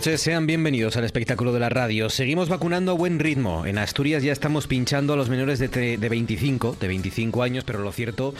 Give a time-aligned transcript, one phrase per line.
[0.00, 2.08] Noches, sean bienvenidos al espectáculo de la radio.
[2.08, 3.66] Seguimos vacunando a buen ritmo.
[3.66, 7.80] En Asturias ya estamos pinchando a los menores de, de 25, de 25 años, pero
[7.80, 8.32] lo cierto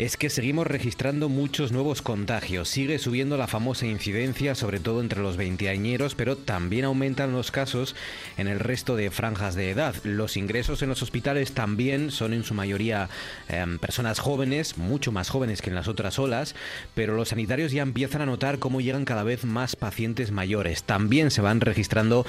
[0.00, 2.70] es que seguimos registrando muchos nuevos contagios.
[2.70, 7.94] Sigue subiendo la famosa incidencia, sobre todo entre los veinteañeros, pero también aumentan los casos
[8.38, 9.94] en el resto de franjas de edad.
[10.02, 13.10] Los ingresos en los hospitales también son en su mayoría
[13.48, 16.54] em, personas jóvenes, mucho más jóvenes que en las otras olas,
[16.94, 20.82] pero los sanitarios ya empiezan a notar cómo llegan cada vez más pacientes mayores.
[20.82, 22.24] También se van registrando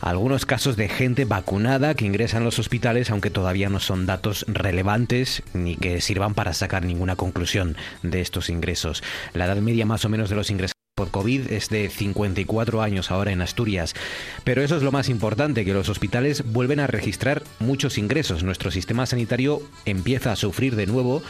[0.00, 4.44] algunos casos de gente vacunada que ingresa en los hospitales, aunque todavía no son datos
[4.46, 9.02] relevantes ni que sirvan para sacar ninguna conclusión de estos ingresos.
[9.34, 13.12] La edad media más o menos de los ingresos por COVID es de 54 años
[13.12, 13.94] ahora en Asturias.
[14.42, 18.42] Pero eso es lo más importante, que los hospitales vuelven a registrar muchos ingresos.
[18.42, 21.22] Nuestro sistema sanitario empieza a sufrir de nuevo.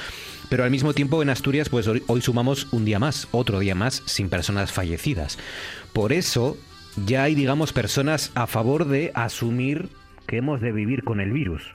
[0.48, 4.02] Pero al mismo tiempo en Asturias, pues hoy sumamos un día más, otro día más,
[4.06, 5.38] sin personas fallecidas.
[5.92, 6.56] Por eso
[7.04, 9.90] ya hay, digamos, personas a favor de asumir
[10.26, 11.74] que hemos de vivir con el virus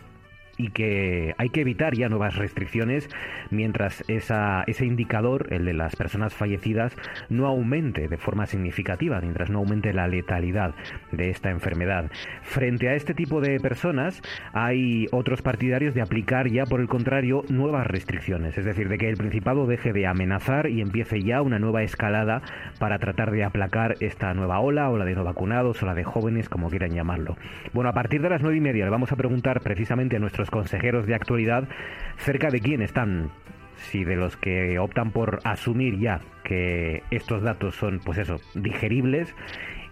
[0.57, 3.09] y que hay que evitar ya nuevas restricciones
[3.49, 6.95] mientras esa, ese indicador, el de las personas fallecidas,
[7.29, 10.75] no aumente de forma significativa, mientras no aumente la letalidad
[11.11, 12.11] de esta enfermedad.
[12.41, 14.21] Frente a este tipo de personas
[14.53, 19.09] hay otros partidarios de aplicar ya, por el contrario, nuevas restricciones, es decir, de que
[19.09, 22.41] el Principado deje de amenazar y empiece ya una nueva escalada
[22.77, 26.03] para tratar de aplacar esta nueva ola, o la de no vacunados, o la de
[26.03, 27.37] jóvenes, como quieran llamarlo.
[27.73, 30.49] Bueno, a partir de las nueve y media le vamos a preguntar precisamente a nuestros
[30.49, 31.69] consejeros de actualidad
[32.17, 33.31] cerca de quién están
[33.77, 39.33] si de los que optan por asumir ya que estos datos son, pues eso, digeribles,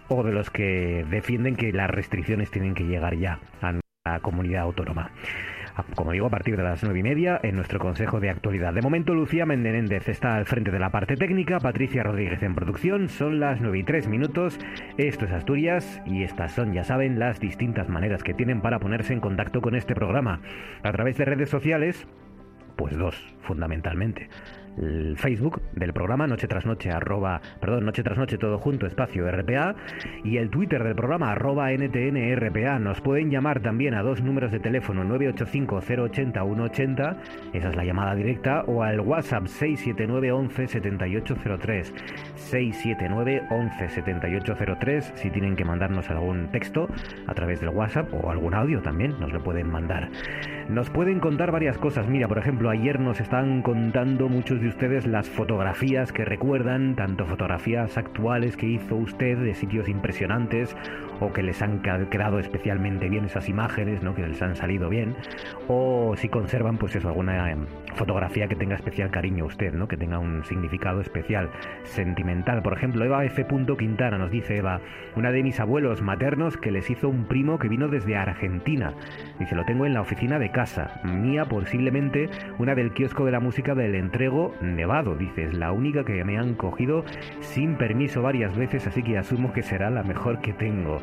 [0.08, 4.62] o de los que defienden que las restricciones tienen que llegar ya a la comunidad
[4.62, 5.10] autónoma
[5.94, 8.74] como digo, a partir de las nueve y media en nuestro Consejo de Actualidad.
[8.74, 13.08] De momento, Lucía Mendenéndez está al frente de la parte técnica, Patricia Rodríguez en producción.
[13.08, 14.58] Son las nueve y tres minutos.
[14.98, 19.12] Esto es Asturias y estas son, ya saben, las distintas maneras que tienen para ponerse
[19.12, 20.40] en contacto con este programa.
[20.82, 22.06] A través de redes sociales,
[22.76, 24.28] pues dos, fundamentalmente
[24.78, 29.30] el Facebook del programa Noche tras Noche, arroba, perdón, Noche tras Noche, todo junto, espacio
[29.30, 29.76] RPA,
[30.24, 32.78] y el Twitter del programa, arroba NTNRPA.
[32.78, 37.16] Nos pueden llamar también a dos números de teléfono, 985-080-180,
[37.52, 41.92] esa es la llamada directa, o al WhatsApp 679-11-7803,
[42.36, 46.88] 679-11-7803, si tienen que mandarnos algún texto
[47.26, 50.10] a través del WhatsApp o algún audio también, nos lo pueden mandar.
[50.68, 55.06] Nos pueden contar varias cosas, mira, por ejemplo, ayer nos están contando muchos de ustedes
[55.06, 60.76] las fotografías que recuerdan, tanto fotografías actuales que hizo usted de sitios impresionantes
[61.20, 64.14] o que les han quedado especialmente bien esas imágenes, ¿no?
[64.14, 65.16] que les han salido bien,
[65.68, 69.88] o si conservan pues eso, alguna em, fotografía que tenga especial cariño a usted, ¿no?
[69.88, 71.50] que tenga un significado especial,
[71.84, 72.62] sentimental.
[72.62, 73.46] Por ejemplo, Eva F.
[73.78, 74.80] Quintana nos dice Eva,
[75.16, 78.94] una de mis abuelos maternos que les hizo un primo que vino desde Argentina.
[79.38, 82.28] Dice, lo tengo en la oficina de casa, mía posiblemente
[82.58, 86.54] una del kiosco de la música del entrego Nevado, dices, la única que me han
[86.54, 87.04] cogido
[87.40, 90.98] sin permiso varias veces, así que asumo que será la mejor que tengo.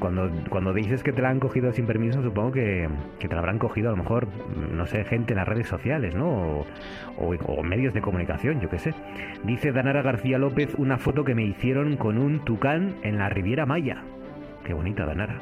[0.00, 2.88] Cuando, cuando dices que te la han cogido sin permiso, supongo que,
[3.20, 4.26] te la habrán cogido a lo mejor,
[4.72, 6.64] no sé, gente en las redes sociales, ¿no?
[7.16, 8.94] O, medios de comunicación, yo qué sé.
[9.44, 13.64] Dice Danara García López una foto que me hicieron con un tucán en la Riviera
[13.64, 14.02] Maya.
[14.64, 15.40] Qué bonita, Danara.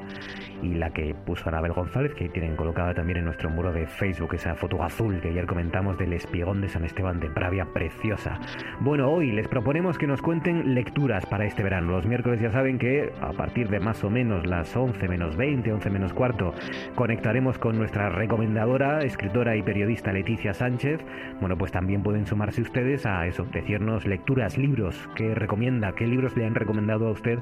[0.62, 4.34] Y la que puso Anabel González, que tienen colocada también en nuestro muro de Facebook,
[4.34, 8.38] esa foto azul que ayer comentamos del espigón de San Esteban de Pravia, preciosa.
[8.80, 11.92] Bueno, hoy les proponemos que nos cuenten lecturas para este verano.
[11.92, 15.72] Los miércoles ya saben que a partir de más o menos las 11 menos 20,
[15.72, 16.54] 11 menos cuarto,
[16.94, 21.04] conectaremos con nuestra recomendadora, escritora y periodista Leticia Sánchez.
[21.40, 26.36] Bueno, pues también pueden sumarse ustedes a eso, decirnos lecturas, libros que recomienda, qué libros
[26.36, 27.38] le han recomendado a usted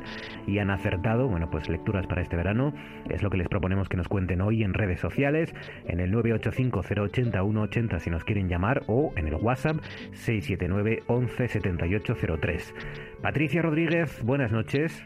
[0.47, 1.29] y han acertado.
[1.29, 2.73] Bueno, pues lecturas para este verano
[3.11, 5.55] es lo que les proponemos que nos cuenten hoy en redes sociales,
[5.87, 9.79] en el 985 080 180 si nos quieren llamar o en el WhatsApp
[10.13, 12.75] 679 11 7803.
[13.23, 15.03] Patricia Rodríguez, buenas noches.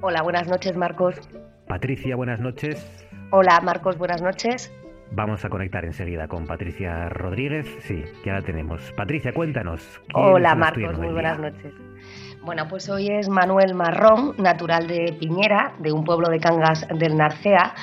[0.00, 1.28] Hola, buenas noches, Marcos.
[1.66, 3.06] Patricia, buenas noches.
[3.30, 4.72] Hola, Marcos, buenas noches.
[5.12, 7.66] Vamos a conectar enseguida con Patricia Rodríguez.
[7.80, 8.92] Sí, ya la tenemos.
[8.92, 10.00] Patricia, cuéntanos.
[10.14, 11.72] Hola, Marcos, muy buenas noches.
[12.46, 17.16] Bueno, pues hoy es Manuel Marrón, natural de Piñera, de un pueblo de Cangas del
[17.16, 17.74] Narcea,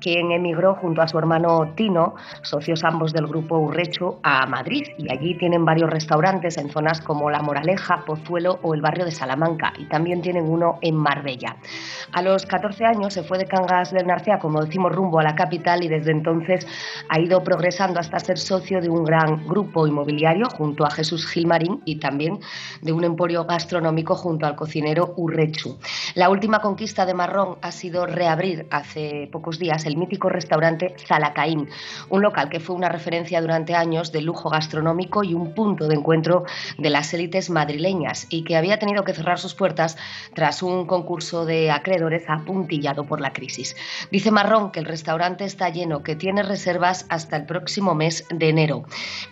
[0.00, 4.84] quien emigró junto a su hermano Tino, socios ambos del grupo Urrecho, a Madrid.
[4.96, 9.10] Y allí tienen varios restaurantes en zonas como La Moraleja, Pozuelo o el barrio de
[9.10, 9.72] Salamanca.
[9.76, 11.56] Y también tienen uno en Marbella.
[12.12, 15.34] A los 14 años se fue de Cangas del Narcea, como decimos, rumbo a la
[15.34, 16.64] capital y desde entonces
[17.08, 21.82] ha ido progresando hasta ser socio de un gran grupo inmobiliario junto a Jesús Gilmarín
[21.84, 22.38] y también
[22.82, 25.78] de un emporio gastronómico junto al cocinero Urrechu.
[26.14, 31.68] La última conquista de Marrón ha sido reabrir hace pocos días el mítico restaurante Zalacaín,
[32.08, 35.94] un local que fue una referencia durante años de lujo gastronómico y un punto de
[35.94, 36.44] encuentro
[36.78, 39.96] de las élites madrileñas y que había tenido que cerrar sus puertas
[40.34, 43.76] tras un concurso de acreedores apuntillado por la crisis.
[44.10, 48.48] Dice Marrón que el restaurante está lleno, que tiene reservas hasta el próximo mes de
[48.48, 48.84] enero.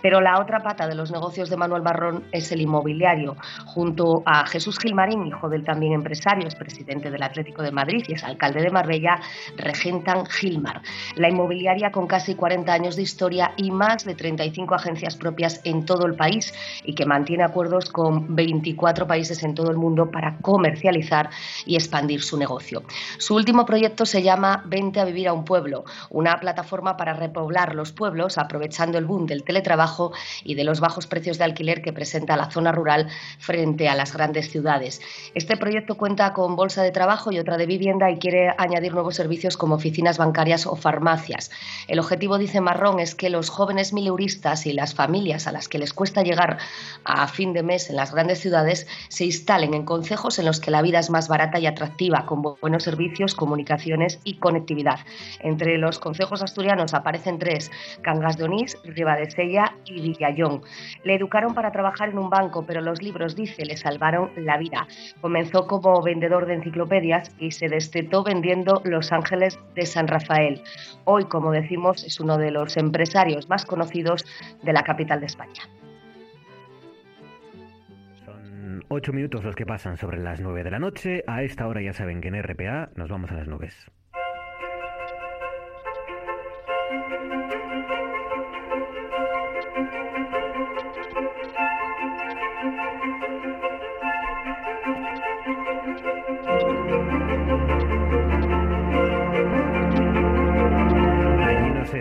[0.03, 3.37] Pero la otra pata de los negocios de Manuel Marrón es el inmobiliario.
[3.67, 8.05] Junto a Jesús Jesús Gilmarín, hijo del también empresario, es presidente del Atlético de Madrid
[8.07, 9.21] y es alcalde de Marbella,
[9.57, 10.81] regentan Gilmar,
[11.17, 15.85] la inmobiliaria con casi 40 años de historia y más de 35 agencias propias en
[15.85, 20.37] todo el país y que mantiene acuerdos con 24 países en todo el mundo para
[20.37, 21.31] comercializar
[21.67, 22.85] y expandir su negocio.
[23.19, 27.75] Su último proyecto se llama Vente a vivir a un pueblo, una plataforma para repoblar
[27.75, 30.13] los pueblos aprovechando el boom del teletrabajo
[30.45, 33.09] y de los bajos precios de alquiler que presenta la zona rural
[33.41, 34.60] frente a las grandes ciudades
[35.35, 39.17] este proyecto cuenta con bolsa de trabajo y otra de vivienda y quiere añadir nuevos
[39.17, 41.51] servicios como oficinas bancarias o farmacias.
[41.89, 45.79] El objetivo, dice Marrón, es que los jóvenes mileuristas y las familias a las que
[45.79, 46.59] les cuesta llegar
[47.05, 50.71] a fin de mes en las grandes ciudades se instalen en concejos en los que
[50.71, 55.01] la vida es más barata y atractiva, con buenos servicios, comunicaciones y conectividad.
[55.41, 57.71] Entre los concejos asturianos aparecen tres,
[58.03, 58.77] Cangas de Onís,
[59.31, 60.63] Sella y Villayón.
[61.05, 64.87] Le educaron para trabajar en un banco, pero los libros, dice, le salvaron la vida.
[65.21, 70.63] Comenzó como vendedor de enciclopedias y se destetó vendiendo Los Ángeles de San Rafael.
[71.05, 74.25] Hoy, como decimos, es uno de los empresarios más conocidos
[74.63, 75.63] de la capital de España.
[78.25, 81.25] Son ocho minutos los que pasan sobre las nueve de la noche.
[81.27, 83.91] A esta hora ya saben que en RPA nos vamos a las nubes.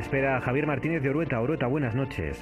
[0.10, 1.40] Espera Javier Martínez de Orueta.
[1.40, 2.42] Orueta, buenas noches.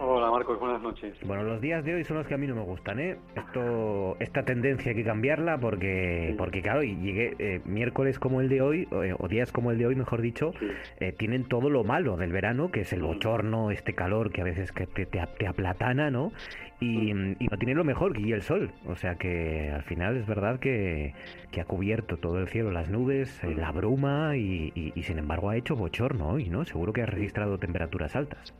[0.00, 1.16] Hola Marcos, buenas noches.
[1.24, 3.18] Bueno, los días de hoy son los que a mí no me gustan, ¿eh?
[3.36, 8.48] Esto, esta tendencia hay que cambiarla porque, porque claro, y llegué eh, miércoles como el
[8.48, 10.52] de hoy, o, eh, días como el de hoy, mejor dicho,
[10.98, 14.44] eh, tienen todo lo malo del verano, que es el bochorno, este calor que a
[14.44, 16.32] veces que te, te, aplatana, ¿no?
[16.80, 18.70] Y, no tiene lo mejor que el sol.
[18.86, 21.14] O sea que al final es verdad que,
[21.50, 25.56] que ha cubierto todo el cielo, las nubes, la bruma y, y, sin embargo ha
[25.56, 26.64] hecho bochorno hoy, ¿no?
[26.64, 28.54] Seguro que ha registrado temperaturas altas.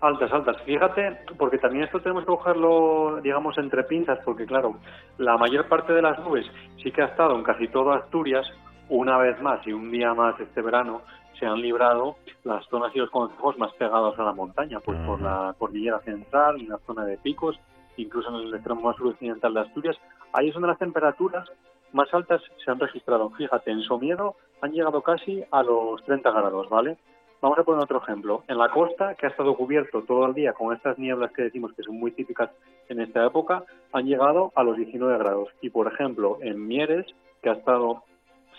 [0.00, 0.60] Altas, altas.
[0.62, 4.76] Fíjate, porque también esto tenemos que cogerlo, digamos, entre pinzas, porque claro,
[5.18, 6.44] la mayor parte de las nubes
[6.82, 8.44] sí que ha estado en casi toda Asturias,
[8.88, 11.02] una vez más y un día más este verano,
[11.42, 15.20] se han librado las zonas y los consejos más pegados a la montaña, pues por
[15.20, 17.58] la cordillera central, en la zona de picos,
[17.96, 19.96] incluso en el extremo más suroccidental de Asturias.
[20.32, 21.50] Ahí es donde las temperaturas
[21.92, 23.28] más altas se han registrado.
[23.30, 26.96] Fíjate, en Somiedo han llegado casi a los 30 grados, ¿vale?
[27.40, 28.44] Vamos a poner otro ejemplo.
[28.46, 31.72] En la costa, que ha estado cubierto todo el día con estas nieblas que decimos
[31.72, 32.50] que son muy típicas
[32.88, 35.48] en esta época, han llegado a los 19 grados.
[35.60, 37.04] Y, por ejemplo, en Mieres,
[37.42, 38.04] que ha estado,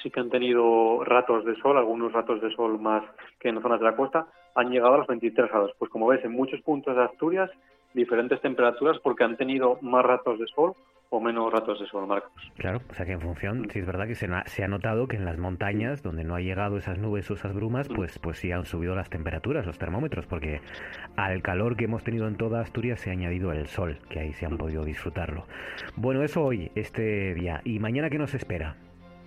[0.03, 3.03] sí que han tenido ratos de sol, algunos ratos de sol más
[3.39, 5.71] que en zonas de la costa, han llegado a los 23 grados.
[5.79, 7.49] Pues como ves, en muchos puntos de Asturias,
[7.93, 10.75] diferentes temperaturas porque han tenido más ratos de sol
[11.09, 12.31] o menos ratos de sol, Marcos.
[12.57, 15.15] Claro, o sea que en función, sí es verdad que se, se, ha notado que
[15.15, 18.51] en las montañas donde no ha llegado esas nubes o esas brumas, pues, pues sí
[18.51, 20.59] han subido las temperaturas, los termómetros, porque
[21.15, 24.33] al calor que hemos tenido en toda Asturias se ha añadido el sol, que ahí
[24.33, 25.45] se han podido disfrutarlo.
[25.95, 27.61] Bueno, eso hoy, este día.
[27.63, 28.75] ¿Y mañana qué nos espera?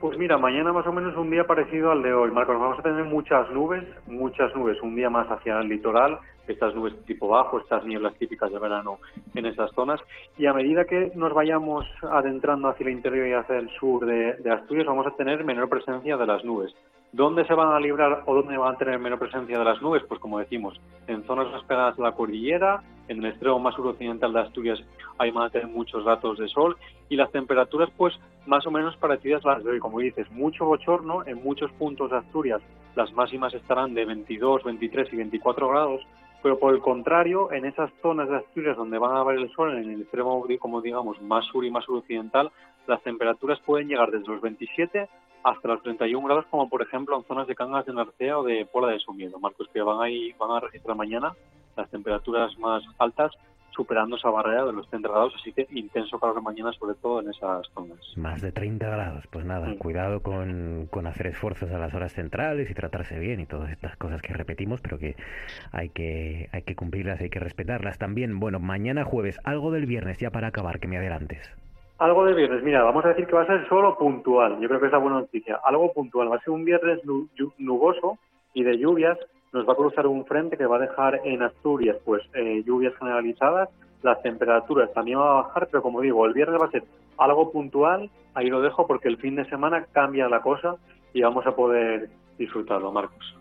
[0.00, 2.60] Pues mira, mañana más o menos un día parecido al de hoy, Marcos.
[2.60, 6.94] Vamos a tener muchas nubes, muchas nubes, un día más hacia el litoral, estas nubes
[7.06, 8.98] tipo bajo, estas nieblas típicas de verano
[9.34, 9.98] en esas zonas.
[10.36, 14.50] Y a medida que nos vayamos adentrando hacia el interior y hacia el sur de,
[14.50, 16.74] Asturias, vamos a tener menor presencia de las nubes.
[17.12, 20.02] ¿Dónde se van a librar o dónde van a tener menor presencia de las nubes?
[20.06, 24.34] Pues como decimos, en zonas más pegadas a la cordillera, en el extremo más suroccidental
[24.34, 24.78] de Asturias
[25.16, 26.76] hay van a tener muchos datos de sol
[27.08, 28.12] y las temperaturas pues
[28.46, 29.78] más o menos parecidas las de hoy.
[29.78, 32.62] Como dices, mucho bochorno en muchos puntos de Asturias.
[32.94, 36.02] Las máximas estarán de 22, 23 y 24 grados,
[36.42, 39.76] pero por el contrario, en esas zonas de Asturias donde van a haber el sol,
[39.76, 42.50] en el extremo, como digamos, más sur y más suroccidental,
[42.86, 45.08] las temperaturas pueden llegar desde los 27
[45.42, 48.66] hasta los 31 grados, como por ejemplo en zonas de Cangas de Narcea o de
[48.66, 49.38] Pola de Sumiedo.
[49.38, 51.34] Marcos, que van, ahí, van a registrar mañana
[51.76, 53.32] las temperaturas más altas
[53.76, 57.28] superando esa barrera de los 30 grados, así que intenso calor mañana, sobre todo en
[57.28, 57.98] esas zonas.
[58.16, 62.70] Más de 30 grados, pues nada, cuidado con, con, hacer esfuerzos a las horas centrales
[62.70, 65.14] y tratarse bien y todas estas cosas que repetimos, pero que
[65.72, 68.40] hay que, hay que cumplirlas, hay que respetarlas también.
[68.40, 71.54] Bueno, mañana jueves, algo del viernes ya para acabar, que me adelantes.
[71.98, 74.60] Algo de viernes, mira, vamos a decir que va a ser solo puntual.
[74.60, 75.60] Yo creo que es la buena noticia.
[75.64, 76.30] Algo puntual.
[76.30, 77.00] Va a ser un viernes
[77.56, 78.18] nuboso
[78.52, 79.18] y de lluvias.
[79.56, 82.94] Nos va a cruzar un frente que va a dejar en Asturias, pues, eh, lluvias
[82.98, 83.70] generalizadas.
[84.02, 86.84] Las temperaturas también van a bajar, pero como digo, el viernes va a ser
[87.16, 88.10] algo puntual.
[88.34, 90.76] Ahí lo dejo porque el fin de semana cambia la cosa
[91.14, 93.34] y vamos a poder disfrutarlo, Marcos.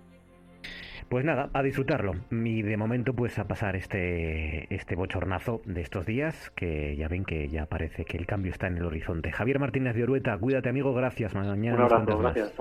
[1.10, 2.14] Pues nada, a disfrutarlo.
[2.32, 7.26] Y de momento, pues a pasar este, este bochornazo de estos días, que ya ven
[7.26, 9.32] que ya parece que el cambio está en el horizonte.
[9.32, 11.36] Javier Martínez de Orueta, cuídate amigo, gracias.
[11.36, 12.54] Mañana Un abrazo, gracias.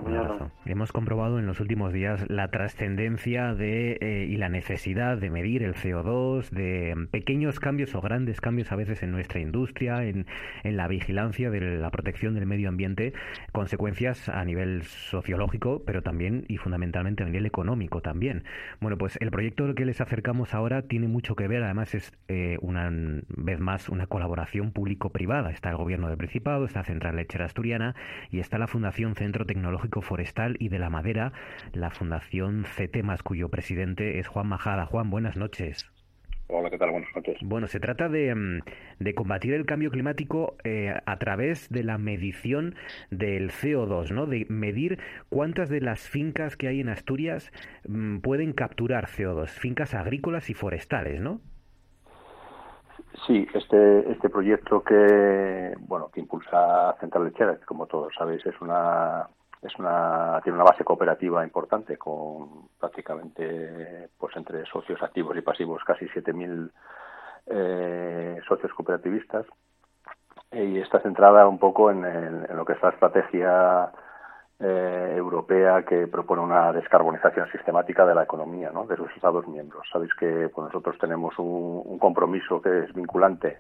[0.66, 5.62] Hemos comprobado en los últimos días la trascendencia de eh, y la necesidad de medir
[5.62, 10.26] el CO2, de pequeños cambios o grandes cambios a veces en nuestra industria, en,
[10.64, 13.14] en la vigilancia de la protección del medio ambiente,
[13.52, 18.34] consecuencias a nivel sociológico, pero también y fundamentalmente a nivel económico también.
[18.81, 22.59] Bueno, pues el proyecto que les acercamos ahora tiene mucho que ver, además es eh,
[22.61, 22.91] una
[23.29, 25.50] vez más una colaboración público-privada.
[25.50, 27.95] Está el gobierno del Principado, está Central Lechera Asturiana
[28.31, 31.33] y está la Fundación Centro Tecnológico Forestal y de la Madera,
[31.73, 34.87] la Fundación CETEMAS, cuyo presidente es Juan Majada.
[34.87, 35.93] Juan, buenas noches.
[36.48, 36.90] Hola, ¿qué tal?
[36.90, 37.38] Buenas noches.
[37.42, 38.60] Bueno, se trata de, mm,
[38.98, 42.74] de combatir el cambio climático eh, a través de la medición
[43.10, 44.26] del CO2, ¿no?
[44.26, 44.98] De medir
[45.30, 47.50] cuántas de las fincas que hay en Asturias
[47.88, 51.40] mm, pueden capturar CO2, fincas agrícolas y forestales, ¿no?
[53.26, 59.28] Sí, este, este proyecto que, bueno, que impulsa Central Lechera, como todos sabéis, es una
[59.64, 65.83] es una tiene una base cooperativa importante con prácticamente pues entre socios activos y pasivos
[65.85, 66.71] casi 7000
[67.47, 69.47] eh, socios cooperativistas
[70.52, 72.02] y está centrada un poco en,
[72.54, 73.90] lo que es la estrategia
[74.61, 78.87] eh, europea que propone una descarbonización sistemática de la economía ¿no?
[78.87, 79.87] de sus Estados miembros.
[79.90, 83.59] Sabéis que pues, nosotros tenemos un compromiso que es vinculante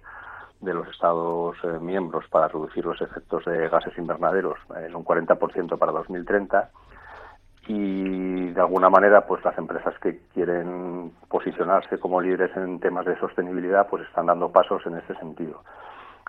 [0.60, 5.78] de los Estados eh, miembros para reducir los efectos de gases invernaderos en un 40%
[5.78, 6.70] para 2030
[7.66, 13.18] y de alguna manera pues las empresas que quieren posicionarse como líderes en temas de
[13.18, 15.62] sostenibilidad pues están dando pasos en ese sentido.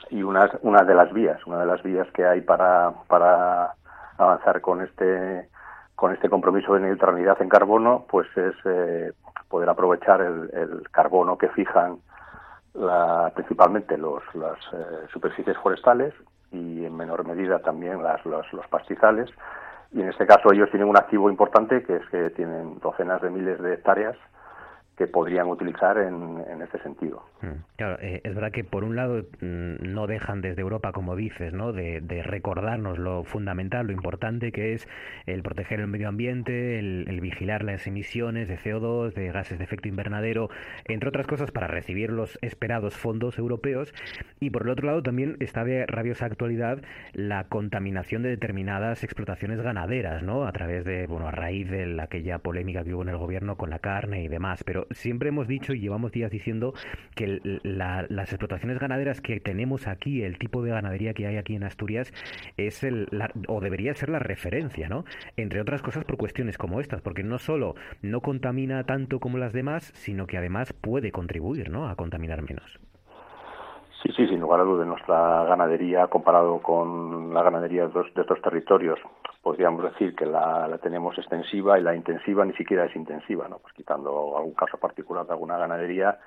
[0.09, 3.73] Y una, una de las vías una de las vías que hay para, para
[4.17, 5.49] avanzar con este
[5.95, 9.13] con este compromiso de neutralidad en carbono pues es eh,
[9.49, 11.99] poder aprovechar el, el carbono que fijan
[12.75, 16.13] la, principalmente los, las eh, superficies forestales
[16.51, 19.29] y en menor medida también las, los, los pastizales.
[19.91, 23.29] Y en este caso ellos tienen un activo importante que es que tienen docenas de
[23.29, 24.17] miles de hectáreas
[24.97, 27.23] que podrían utilizar en, en este sentido.
[27.41, 31.15] Mm, claro, eh, es verdad que por un lado mm, no dejan desde Europa, como
[31.15, 31.73] dices, ¿no?
[31.73, 34.87] De, recordarnos lo fundamental, lo importante que es
[35.25, 39.87] el proteger el medio ambiente, el, vigilar las emisiones de CO2, de gases de efecto
[39.87, 40.49] invernadero,
[40.85, 43.93] entre otras cosas para recibir los esperados fondos europeos.
[44.39, 46.79] Y por el otro lado también está de rabiosa actualidad
[47.13, 50.45] la contaminación de determinadas explotaciones ganaderas, ¿no?
[50.45, 53.69] A través de, bueno, a raíz de aquella polémica que hubo en el gobierno con
[53.69, 54.63] la carne y demás.
[54.63, 56.73] Pero siempre hemos dicho y llevamos días diciendo
[57.15, 61.63] que las explotaciones ganaderas que tenemos aquí, el tipo de ganadería que hay aquí en
[61.63, 62.11] Asturias,
[62.57, 63.07] es el,
[63.47, 65.05] o debería ser la referencia, ¿no?
[65.37, 69.53] Entre otras cosas por cuestiones como estas, porque no solo no contamina tanto como las
[69.53, 71.87] demás, sino que además puede contribuir, ¿no?
[71.87, 72.79] A contaminar menos.
[74.05, 78.99] Sí, sí, sin lugar a dudas, nuestra ganadería, comparado con la ganadería de, estos territorios,
[79.45, 83.59] podríamos decir que la, tenemos extensiva y la intensiva ni siquiera es intensiva, ¿no?
[83.59, 86.17] Pues quitando algún caso particular de alguna ganadería,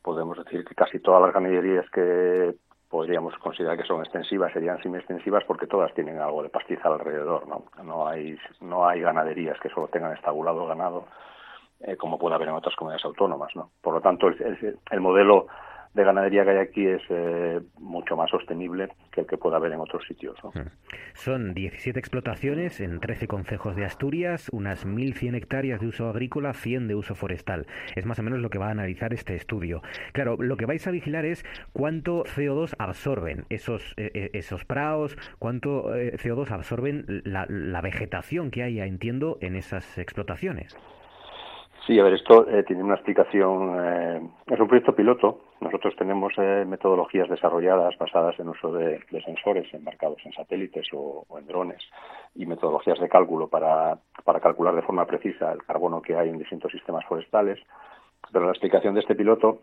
[0.00, 2.54] podemos decir que casi todas las ganaderías que
[2.88, 7.66] podríamos considerar que son extensivas serían semi-extensivas porque todas tienen algo de pastizal alrededor, ¿no?
[7.84, 11.04] No hay, no hay ganaderías que solo tengan estabulado ganado
[11.80, 13.68] eh, como puede haber en otras comunidades autónomas, ¿no?
[13.82, 15.48] Por lo tanto, el modelo
[15.96, 19.72] de ganadería que hay aquí es eh, mucho más sostenible que el que pueda haber
[19.72, 20.36] en otros sitios.
[20.44, 20.68] Mm.
[21.14, 26.88] Son 17 explotaciones en 13 concejos de Asturias, unas 1.100 hectáreas de uso agrícola, 100
[26.88, 27.66] de uso forestal.
[27.96, 29.82] Es más o menos lo que va a analizar este estudio.
[30.12, 35.16] Claro, lo que vais a vigilar es cuánto CO2 absorben esos, eh, eh, esos praos,
[35.38, 40.76] cuánto CO2 absorben la, la vegetación que haya, entiendo, en esas explotaciones.
[41.86, 43.76] Sí, a ver, esto eh, tiene una explicación.
[43.78, 45.42] Eh, es un proyecto piloto.
[45.60, 51.46] Nosotros tenemos eh, metodologías desarrolladas basadas en uso de, sensores embarcados en satélites o, en
[51.46, 51.80] drones
[52.34, 56.38] y metodologías de cálculo para, para calcular de forma precisa el carbono que hay en
[56.38, 57.60] distintos sistemas forestales.
[58.32, 59.62] Pero la explicación de este piloto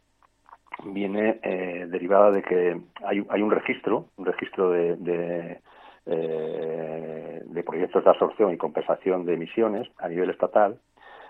[0.86, 1.39] viene
[1.88, 5.62] derivada de que hay, hay un registro, un registro de, de
[6.06, 10.77] de proyectos de absorción y compensación de emisiones a nivel estatal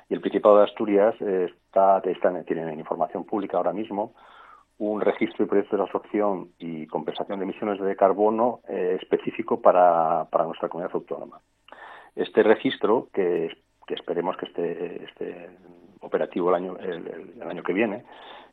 [0.10, 4.14] y el Principado de Asturias está, está, tiene información pública ahora mismo
[4.78, 10.28] un registro de proyectos de absorción y compensación de emisiones de carbono eh, específico para,
[10.46, 11.40] nuestra comunidad autónoma.
[12.16, 13.50] Este registro, que,
[13.88, 15.50] que esperemos que esté,
[16.02, 18.04] operativo el año, el, año que viene,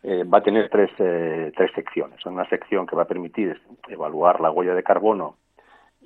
[0.02, 2.25] eh, va a tener tres, eh, tres secciones.
[2.25, 5.37] Una sección que va a permitir evaluar la huella de carbono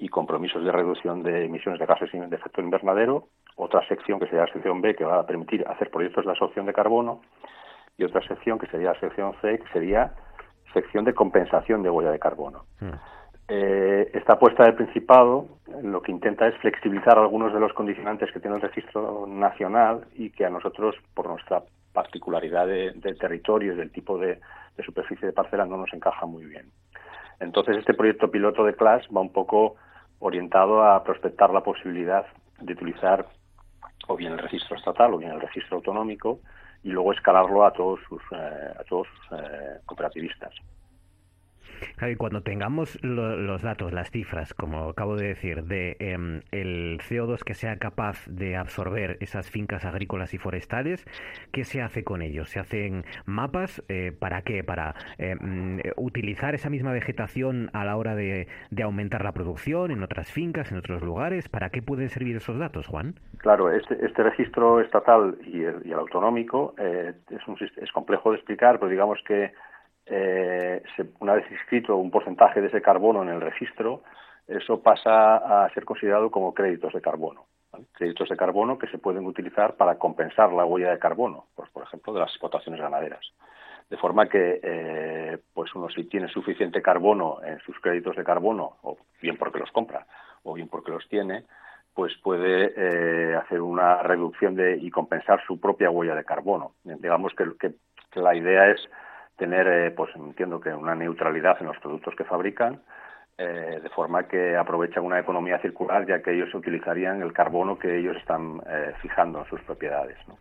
[0.05, 4.43] y compromisos de reducción de emisiones de gases de efecto invernadero, otra sección que sería
[4.45, 7.23] la sección B que va a permitir hacer proyectos de absorción de carbono
[7.97, 10.13] y otra sección que sería la sección C que sería
[10.75, 12.67] sección de compensación de huella de carbono.
[12.81, 12.93] Hmm.
[13.49, 15.47] Eh, esta apuesta del Principado
[15.83, 20.29] lo que intenta es flexibilizar algunos de los condicionantes que tiene el registro nacional y
[20.29, 21.63] que a nosotros, por nuestra
[21.95, 24.39] particularidad de, territorio y del tipo de,
[24.77, 26.67] de, superficie de parcela, no nos encaja muy bien.
[27.41, 29.77] Entonces, este proyecto piloto de CLAS va un poco
[30.25, 32.25] orientado a prospectar la posibilidad
[32.59, 33.27] de utilizar
[34.09, 36.41] o bien el registro estatal o bien el registro autonómico
[36.83, 40.55] y luego escalarlo a todos sus, eh, a todos sus eh, cooperativistas.
[42.11, 47.43] Y cuando tengamos los datos, las cifras, como acabo de decir, de em, el CO2
[47.45, 51.07] que sea capaz de absorber esas fincas agrícolas y forestales,
[51.53, 52.51] ¿qué se hace con ellos?
[52.51, 53.83] ¿Se hacen mapas?
[53.89, 54.63] Eh, ¿Para qué?
[54.65, 58.49] ¿Para em, utilizar esa misma vegetación a la hora de,
[58.83, 61.49] aumentar la producción en otras fincas, en otros lugares?
[61.49, 63.15] ¿Para qué pueden servir esos datos, Juan?
[63.39, 68.79] Claro, este, este registro estatal y el, autonómico eh, es, un, es complejo de explicar,
[68.79, 69.53] pero digamos que
[70.07, 70.83] eh,
[71.21, 74.03] una vez inscrito un porcentaje de ese carbono en el registro,
[74.47, 77.47] eso pasa a ser considerado como créditos de carbono.
[77.93, 81.83] Créditos de carbono que se pueden utilizar para compensar la huella de carbono, pues, por
[81.83, 83.25] ejemplo, de las explotaciones ganaderas.
[83.91, 88.77] De forma que, eh, pues uno si tiene suficiente carbono en sus créditos de carbono,
[88.83, 90.07] o bien porque los compra,
[90.43, 91.45] o bien porque los tiene,
[91.95, 96.73] pues puede eh, hacer una reducción de, y compensar su propia huella de carbono.
[96.85, 97.75] Digamos que
[98.15, 98.81] la idea es
[99.37, 102.83] tener, eh, pues entiendo que una neutralidad en los productos que fabrican,
[103.37, 107.99] eh, de forma que aprovechan una economía circular, ya que ellos utilizarían el carbono que
[107.99, 110.17] ellos están eh, fijando en sus propiedades.
[110.29, 110.39] ¿no?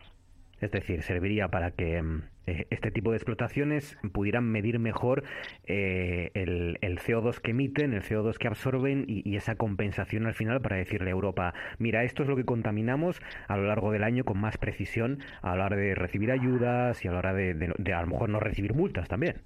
[0.60, 5.24] Es decir, serviría para que mm, eh, este tipo de explotaciones pudieran medir mejor
[5.66, 10.76] eh, el, CO2 que emiten, el CO2 que absorben y, esa compensación al final para
[10.76, 14.38] decirle a Europa, mira, esto es lo que contaminamos a lo largo del año con
[14.40, 18.00] más precisión a la hora de recibir ayudas y a la hora de, de a
[18.00, 19.42] lo mejor no recibir multas también.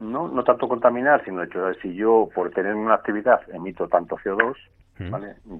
[0.00, 4.54] No, no tanto contaminar, sino hecho, si yo por tener una actividad emito tanto CO2,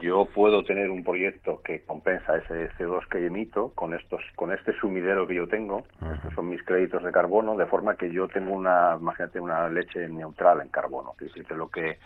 [0.01, 4.73] yo puedo tener un proyecto que compensa ese CO2 que emito con estos, con este
[4.79, 8.53] sumidero que yo tengo, estos son mis créditos de carbono, de forma que yo tengo
[8.53, 11.99] una, imagínate, una leche neutral en carbono, es decir, que lo que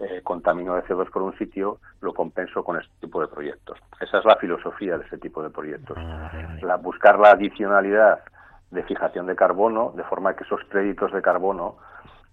[0.00, 3.78] eh, contamino de CO2 por un sitio lo compenso con este tipo de proyectos.
[4.00, 5.96] Esa es la filosofía de ese tipo de proyectos.
[6.00, 8.20] Ah, la, buscar la adicionalidad
[8.72, 11.76] de fijación de carbono, de forma que esos créditos de carbono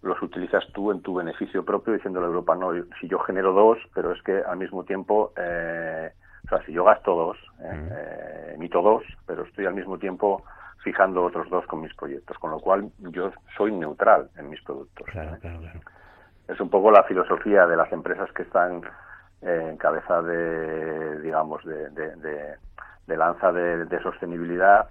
[0.01, 3.77] los utilizas tú en tu beneficio propio diciéndole a Europa, no, si yo genero dos,
[3.93, 6.11] pero es que al mismo tiempo, eh,
[6.45, 10.43] o sea, si yo gasto dos, eh, eh, emito dos, pero estoy al mismo tiempo
[10.83, 15.07] fijando otros dos con mis proyectos, con lo cual yo soy neutral en mis productos.
[16.47, 18.81] Es un poco la filosofía de las empresas que están
[19.41, 22.57] en cabeza de, digamos, de, de,
[23.07, 24.87] de lanza de, sostenibilidad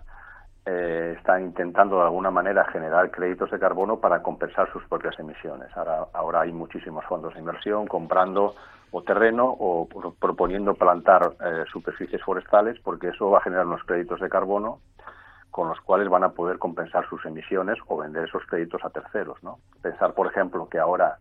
[0.72, 5.68] eh, están intentando de alguna manera generar créditos de carbono para compensar sus propias emisiones.
[5.76, 8.54] Ahora, ahora hay muchísimos fondos de inversión comprando
[8.92, 9.88] o terreno o
[10.20, 14.78] proponiendo plantar eh, superficies forestales porque eso va a generar unos créditos de carbono
[15.50, 19.42] con los cuales van a poder compensar sus emisiones o vender esos créditos a terceros.
[19.42, 19.58] ¿no?
[19.82, 21.18] Pensar, por ejemplo, que ahora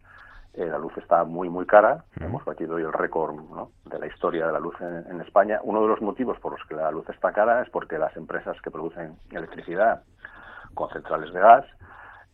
[0.54, 2.06] eh, la luz está muy, muy cara.
[2.20, 3.36] Hemos batido hoy el récord
[3.86, 5.60] de la historia de la luz en, España.
[5.64, 8.60] Uno de los motivos por los que la luz está cara es porque las empresas
[8.62, 10.04] que producen electricidad
[10.74, 11.66] con centrales de gas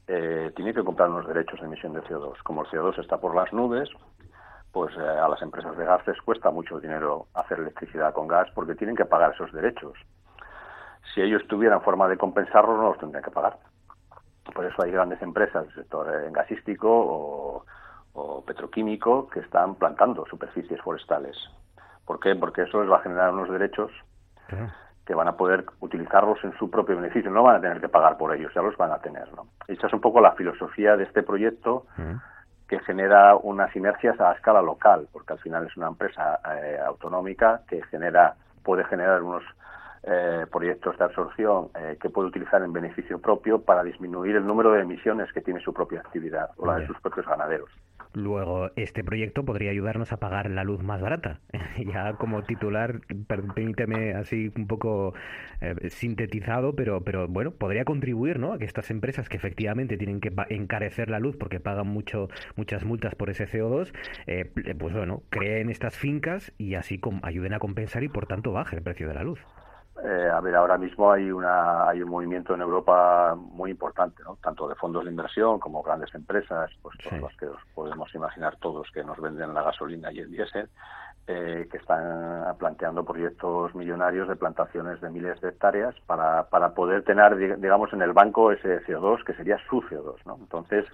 [0.07, 2.41] eh, tienen que comprar unos derechos de emisión de CO2.
[2.43, 3.89] Como el CO2 está por las nubes,
[4.71, 8.49] pues eh, a las empresas de gas les cuesta mucho dinero hacer electricidad con gas
[8.55, 9.97] porque tienen que pagar esos derechos.
[11.13, 13.57] Si ellos tuvieran forma de compensarlo, no los tendrían que pagar.
[14.53, 17.65] Por eso hay grandes empresas del sector gasístico o
[18.15, 21.37] o petroquímico que están plantando superficies forestales.
[22.05, 22.35] ¿Por qué?
[22.35, 23.91] Porque eso les va a generar unos derechos
[25.05, 27.29] que van a poder utilizarlos en su propio beneficio.
[27.29, 29.31] No van a tener que pagar por ellos, ya los van a tener.
[29.33, 29.47] ¿no?
[29.67, 31.85] esa es un poco la filosofía de este proyecto
[32.67, 37.61] que genera unas sinergias a escala local, porque al final es una empresa eh, autonómica
[37.67, 39.43] que genera puede generar unos
[40.03, 44.71] eh, proyectos de absorción eh, que puede utilizar en beneficio propio para disminuir el número
[44.71, 47.69] de emisiones que tiene su propia actividad o la de sus propios ganaderos.
[48.15, 51.41] Luego, este proyecto podría ayudarnos a pagar la luz más barata.
[51.93, 55.13] ya como titular, permíteme así un poco
[55.59, 58.53] eh, sintetizado, pero, pero bueno, podría contribuir ¿no?
[58.53, 62.85] a que estas empresas que efectivamente tienen que encarecer la luz porque pagan mucho muchas
[62.85, 63.91] multas por ese CO2,
[64.27, 64.49] eh,
[64.79, 68.81] pues bueno, creen estas fincas y así ayuden a compensar y por tanto baje el
[68.81, 69.39] precio de la luz.
[70.03, 74.37] Eh, a ver, ahora mismo hay una hay un movimiento en Europa muy importante, ¿no?
[74.43, 78.57] tanto de fondos de inversión como grandes empresas, pues todas las que os podemos imaginar
[78.57, 80.69] todos que nos venden la gasolina y el diésel,
[81.27, 87.03] eh, que están planteando proyectos millonarios de plantaciones de miles de hectáreas para, para poder
[87.03, 90.35] tener, digamos, en el banco ese CO2 que sería su CO2, ¿no?
[90.39, 90.85] Entonces,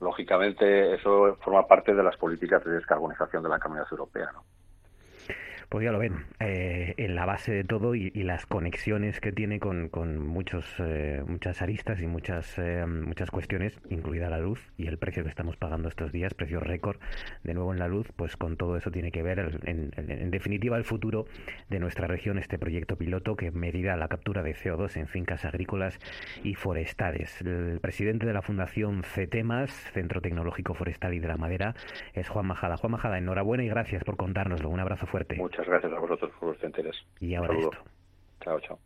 [0.00, 4.44] lógicamente, eso forma parte de las políticas de descarbonización de la comunidad europea, ¿no?
[5.68, 9.58] Pues ya lo ven, eh, en la base de todo y, las conexiones que tiene
[9.58, 14.86] con, con muchos, eh, muchas aristas y muchas, eh, muchas cuestiones, incluida la luz y
[14.86, 16.98] el precio que estamos pagando estos días, precio récord
[17.42, 20.76] de nuevo en la luz, pues con todo eso tiene que ver, en, en, definitiva,
[20.76, 21.26] el futuro
[21.68, 25.98] de nuestra región, este proyecto piloto que medirá la captura de CO2 en fincas agrícolas
[26.44, 27.40] y forestales.
[27.42, 31.74] El presidente de la Fundación CETEMAS, Centro Tecnológico Forestal y de la Madera,
[32.14, 32.76] es Juan Majada.
[32.76, 34.68] Juan Majada, enhorabuena y gracias por contárnoslo.
[34.68, 35.36] Un abrazo fuerte.
[35.56, 36.96] Muchas gracias a vosotros por vuestro interés.
[37.18, 37.78] Y ahora esto.
[38.44, 38.78] Chao, chao.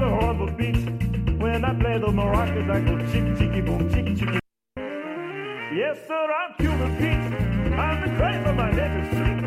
[0.00, 0.78] the horrible beats.
[1.38, 4.40] When I play those maracas, I go chicky, boom, chicky.
[6.06, 7.78] Sir, I'm Cuban Pete.
[7.78, 9.40] I'm the cream of my street.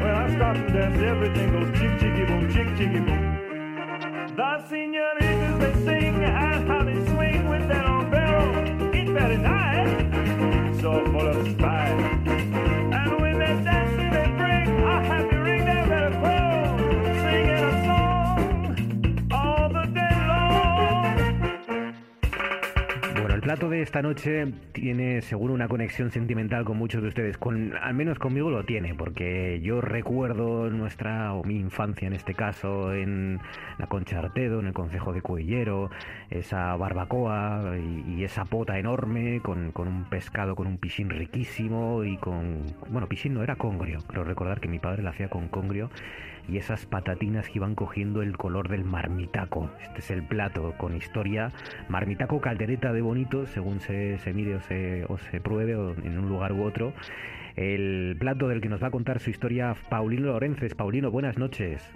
[0.00, 4.36] When I start to dance, everything goes chick, chicky, boom, chick, chicky, boom.
[4.36, 8.94] The senoritas, they sing and how they swing with that old barrel.
[8.94, 11.73] It's very nice, so full of spice.
[23.54, 27.94] Plato de esta noche tiene seguro una conexión sentimental con muchos de ustedes, con al
[27.94, 33.38] menos conmigo lo tiene, porque yo recuerdo nuestra o mi infancia en este caso en
[33.78, 35.88] la Concha Artedo, en el Concejo de Cuellero,
[36.30, 42.16] esa barbacoa y, esa pota enorme con, con, un pescado con un piscín riquísimo y
[42.16, 45.90] con bueno, piscín no era congrio, creo recordar que mi padre la hacía con congrio
[46.48, 49.70] y esas patatinas que iban cogiendo el color del marmitaco.
[49.82, 51.52] Este es el plato con historia.
[51.88, 56.28] Marmitaco caldereta de bonito, según se, se mire o se, o se pruebe en un
[56.28, 56.92] lugar u otro.
[57.56, 60.74] El plato del que nos va a contar su historia Paulino Lorences.
[60.74, 61.88] Paulino, buenas noches.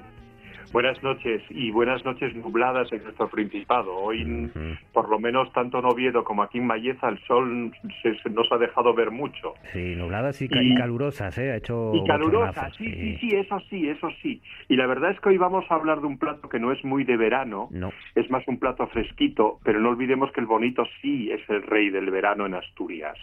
[0.73, 3.97] Buenas noches y buenas noches nubladas en nuestro Principado.
[3.97, 4.51] Hoy,
[4.93, 8.59] por lo menos, tanto en Oviedo como aquí en Mayeza, el sol se, nos ha
[8.59, 9.55] dejado ver mucho.
[9.73, 11.53] Sí, nubladas y, calurosas, ¿eh?
[11.53, 14.43] Ha hecho y calurosas, sí, sí, sí, eso sí, eso sí.
[14.69, 16.85] Y la verdad es que hoy vamos a hablar de un plato que no es
[16.85, 17.93] muy de verano, no.
[18.15, 21.91] es más un plato fresquito, pero no olvidemos que el bonito sí es el rey
[21.91, 23.17] del verano en Asturias.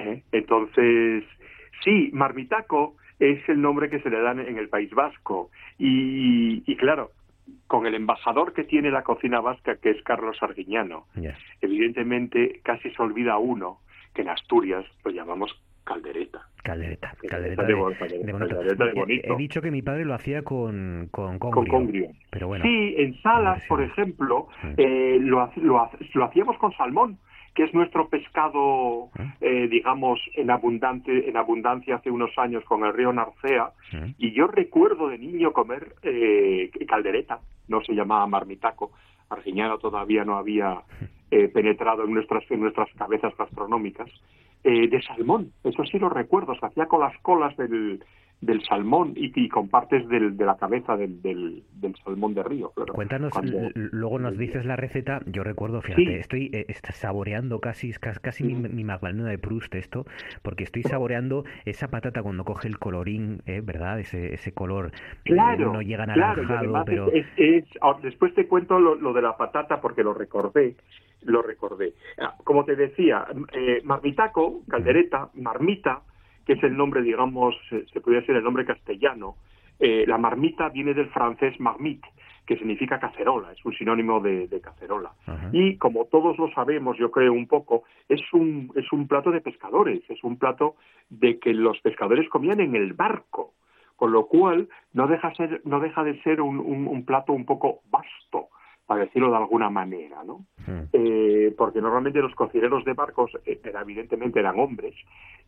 [0.00, 0.22] ¿Eh?
[0.32, 1.24] Entonces,
[1.84, 5.50] sí, marmitaco es el nombre que se le dan en el País Vasco.
[5.78, 7.10] Y, claro,
[7.68, 11.06] con el embajador que tiene la cocina vasca, que es Carlos Arguiñano,
[11.60, 13.78] evidentemente casi se olvida uno
[14.14, 16.40] que en Asturias lo llamamos caldereta.
[16.62, 19.34] Caldereta, caldereta, de, bonito.
[19.34, 22.10] He, dicho que mi padre lo hacía con, con congrio.
[22.30, 27.18] Pero bueno, sí, en salas, por ejemplo, eh, lo, lo, lo hacíamos con salmón
[27.54, 29.34] que es nuestro pescado, ah.
[29.40, 33.72] eh, digamos, en, abundante, en abundancia hace unos años con el río Narcea.
[34.18, 38.92] Y yo recuerdo de niño comer eh, caldereta, no se llamaba marmitaco.
[39.28, 40.82] Argiñano todavía no había
[41.30, 44.10] eh, penetrado en nuestras, en nuestras cabezas gastronómicas.
[44.62, 48.04] de salmón, eso sí lo recuerdo, se hacía con las colas del,
[48.42, 51.62] del salmón y, con partes del, de la cabeza del, del,
[52.04, 52.72] salmón de río.
[52.92, 53.32] Cuéntanos,
[53.74, 55.20] luego nos dices la receta.
[55.26, 60.04] Yo recuerdo, fíjate, estoy eh, saboreando casi, casi mi, mi, Magdalena de Proust esto,
[60.42, 64.00] porque estoy saboreando esa patata cuando coge el colorín, eh, ¿verdad?
[64.00, 64.90] Ese, ese color
[65.24, 67.12] eh, claro, no llega naranjado, pero...
[67.12, 67.64] Es,
[68.02, 70.74] después te cuento lo, de la patata porque lo recordé
[71.24, 71.94] lo recordé.
[72.20, 73.24] Ah, como te decía,
[73.84, 76.02] marmitaco, caldereta, marmita,
[76.46, 79.36] que es el nombre, digamos, se podría ser el nombre castellano.
[79.78, 82.08] Eh, la marmita viene del francés marmite,
[82.46, 85.12] que significa cacerola, es un sinónimo de, cacerola.
[85.52, 89.40] Y como todos lo sabemos, yo creo un poco, es un, es un plato de
[89.40, 90.76] pescadores, es un plato
[91.08, 93.54] de que los pescadores comían en el barco,
[93.96, 97.80] con lo cual no deja, ser, no deja de ser un, un plato un poco
[97.90, 98.48] vasto,
[98.92, 100.44] para decirlo de alguna manera, ¿no?
[100.92, 104.94] Eh, porque normalmente los cocineros de barcos, eh, evidentemente eran hombres,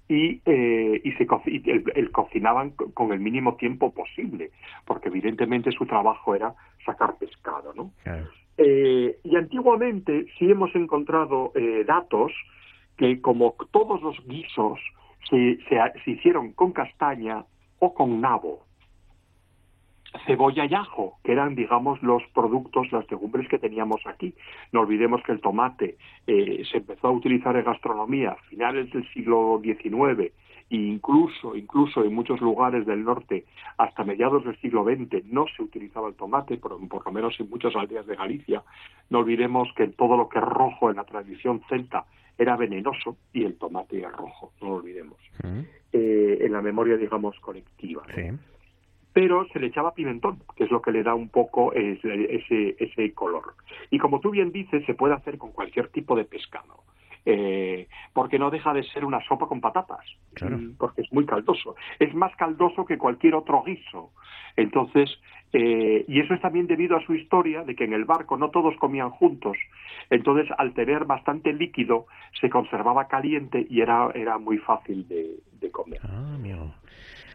[0.08, 1.26] y, eh, y, se
[1.94, 4.50] el, cocinaban con el mínimo tiempo posible,
[4.86, 6.54] porque evidentemente su trabajo era
[6.86, 7.90] sacar pescado, ¿no?
[8.56, 11.52] y antiguamente sí hemos encontrado
[11.86, 12.32] datos
[12.96, 14.80] que como todos los guisos
[15.28, 15.58] se,
[16.02, 17.44] se hicieron con castaña
[17.78, 18.64] o con nabo,
[20.26, 24.34] cebolla y ajo, que eran, digamos, los productos, las legumbres que teníamos aquí.
[24.72, 25.96] No olvidemos que el tomate
[26.26, 30.32] eh, se empezó a utilizar en gastronomía a finales del siglo XIX
[30.70, 33.44] e incluso, incluso en muchos lugares del norte
[33.76, 37.50] hasta mediados del siglo XX no se utilizaba el tomate, por, por lo menos en
[37.50, 38.62] muchas aldeas de Galicia.
[39.10, 42.06] No olvidemos que todo lo que es rojo en la tradición celta
[42.38, 45.18] era venenoso y el tomate es rojo, no lo olvidemos.
[45.42, 45.60] Mm.
[45.92, 48.02] Eh, en la memoria, digamos, colectiva.
[48.14, 48.30] Sí
[49.14, 53.14] pero se le echaba pimentón, que es lo que le da un poco ese, ese
[53.14, 53.54] color.
[53.90, 56.82] Y como tú bien dices, se puede hacer con cualquier tipo de pescado.
[57.26, 60.04] Eh, porque no deja de ser una sopa con patatas,
[60.42, 61.74] mm, porque es muy caldoso.
[61.98, 64.10] Es más caldoso que cualquier otro guiso.
[64.56, 65.10] Entonces,
[65.52, 68.50] eh, y eso es también debido a su historia de que en el barco no
[68.50, 69.56] todos comían juntos.
[70.10, 72.06] Entonces, al tener bastante líquido,
[72.40, 76.00] se conservaba caliente y era, era muy fácil de, comer.
[76.04, 76.36] Ah,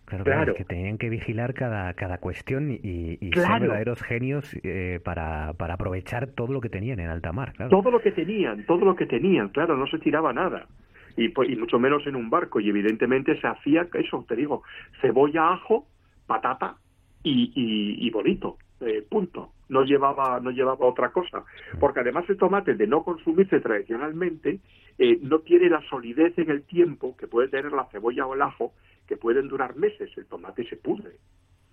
[0.09, 0.53] Claro, claro.
[0.55, 5.75] que tenían que vigilar cada, cada cuestión y, y ser verdaderos genios eh, para, para
[5.75, 7.53] aprovechar todo lo que tenían en alta mar.
[7.53, 7.69] Claro.
[7.69, 10.67] Todo lo que tenían, todo lo que tenían, claro, no se tiraba nada.
[11.15, 12.59] Y, pues, y mucho menos en un barco.
[12.59, 14.63] Y evidentemente se hacía eso, te digo,
[15.01, 15.85] cebolla, ajo,
[16.25, 16.75] patata
[17.23, 19.51] y, y, bonito, eh, punto.
[19.67, 21.43] No llevaba, no llevaba otra cosa.
[21.79, 24.59] Porque además el tomate, de no consumirse tradicionalmente,
[24.97, 28.41] eh, no tiene la solidez en el tiempo que puede tener la cebolla o el
[28.41, 28.73] ajo
[29.09, 30.09] que pueden durar meses.
[30.15, 31.13] El tomate se pudre.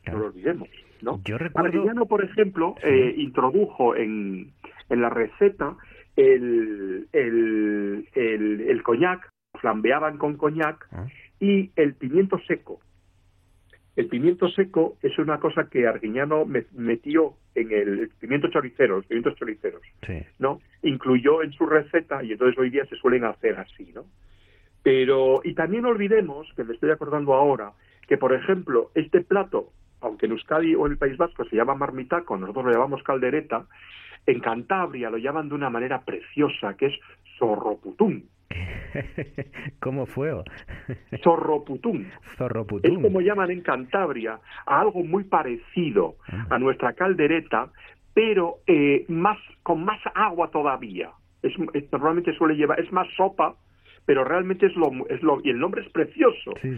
[0.06, 0.68] No lo olvidemos.
[1.02, 1.20] ¿no?
[1.24, 2.06] Yo recuerdo...
[2.06, 4.52] por ejemplo, eh, introdujo en,
[4.88, 5.76] en la receta
[6.16, 11.06] el, el, el, el coñac, flambeaban con coñac, ah.
[11.38, 12.80] y el pimiento seco.
[13.96, 19.36] El pimiento seco es una cosa que Arguiñano metió en el, pimiento choricero, los pimientos
[19.36, 19.82] choriceros,
[20.38, 20.60] ¿no?
[20.82, 24.04] Incluyó en su receta y entonces hoy día se suelen hacer así, ¿no?
[24.86, 27.72] Pero, y también olvidemos, que me estoy acordando ahora,
[28.06, 31.74] que por ejemplo, este plato, aunque en Euskadi o en el País Vasco se llama
[31.74, 33.66] marmitaco, nosotros lo llamamos caldereta,
[34.26, 36.94] en Cantabria lo llaman de una manera preciosa, que es
[37.36, 38.28] zorroputún.
[39.80, 40.30] ¿Cómo fue?
[41.24, 42.06] Zorroputún.
[42.36, 42.92] Zorroputún.
[42.92, 46.46] Es como llaman en Cantabria a algo muy parecido ah.
[46.50, 47.70] a nuestra caldereta,
[48.14, 51.10] pero eh, más con más agua todavía.
[51.42, 51.54] Es,
[51.90, 53.56] normalmente suele llevar, es más sopa,
[54.06, 56.74] pero realmente es lo, es lo y el nombre es precioso, sí,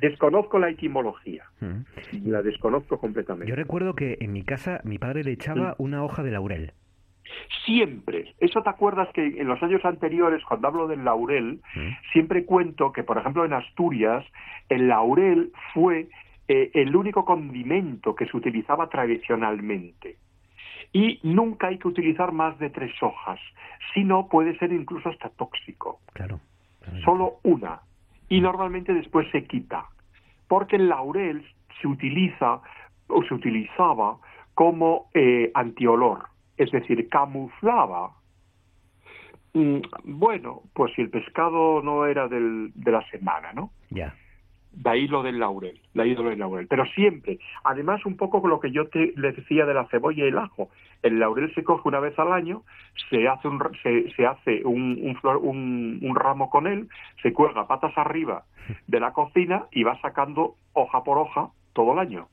[0.00, 2.28] Desconozco la etimología, mm.
[2.28, 3.50] la desconozco completamente.
[3.50, 6.72] Yo recuerdo que en mi casa mi padre le echaba una hoja de laurel.
[7.64, 8.34] Siempre.
[8.38, 11.60] Eso te acuerdas que en los años anteriores, cuando hablo del laurel,
[12.12, 14.24] siempre cuento que, por ejemplo, en Asturias,
[14.68, 16.08] el laurel fue
[16.46, 20.18] eh, el único condimento que se utilizaba tradicionalmente.
[20.96, 23.38] Y nunca hay que utilizar más de tres hojas,
[23.92, 26.00] si no puede ser incluso hasta tóxico.
[26.12, 26.40] Claro.
[27.04, 27.80] Solo una.
[28.28, 29.86] Y normalmente después se quita,
[30.48, 31.44] porque el laurel
[31.80, 32.60] se utiliza
[33.08, 34.16] o se utilizaba
[34.54, 38.12] como eh, antiolor, es decir, camuflaba
[39.56, 43.70] Mm, bueno, pues si el pescado no era del, de la semana, ¿no?
[43.88, 44.14] Ya.
[44.76, 46.66] De ahí lo del laurel, de ahí lo del laurel.
[46.68, 50.24] Pero siempre, además un poco con lo que yo te les decía de la cebolla
[50.24, 50.68] y el ajo.
[51.02, 52.62] El laurel se coge una vez al año,
[53.08, 56.88] se hace un, se, se hace un, un, flor, un, un ramo con él,
[57.22, 58.44] se cuelga patas arriba
[58.86, 62.28] de la cocina y va sacando hoja por hoja todo el año.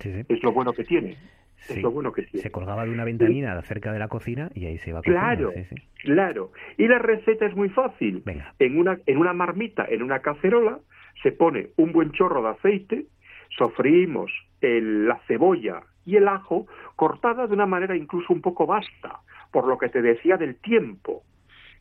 [0.00, 0.24] Sí, sí.
[0.28, 1.16] Es lo bueno que tiene.
[1.56, 1.74] Sí.
[1.74, 2.42] Es lo bueno que tiene.
[2.42, 5.52] Se colgaba de una ventanina cerca de la cocina y ahí se iba Claro,
[6.02, 6.52] claro.
[6.76, 8.22] Y la receta es muy fácil.
[8.24, 8.52] Venga.
[8.58, 10.80] En una, en una marmita, en una cacerola,
[11.22, 13.06] se pone un buen chorro de aceite,
[13.56, 19.20] sofreímos el- la cebolla y el ajo cortada de una manera incluso un poco vasta,
[19.52, 21.22] por lo que te decía del tiempo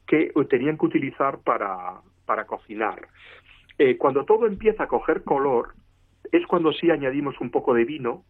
[0.07, 3.07] que tenían que utilizar para, para cocinar.
[3.77, 5.73] Eh, cuando todo empieza a coger color,
[6.31, 8.23] es cuando sí añadimos un poco de vino,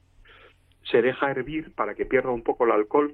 [0.84, 3.14] se deja hervir para que pierda un poco el alcohol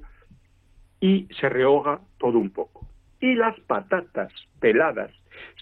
[1.00, 2.88] y se rehoga todo un poco.
[3.20, 5.12] Y las patatas peladas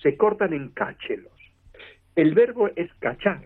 [0.02, 1.39] se cortan en cachelos.
[2.16, 3.42] El verbo es cachar,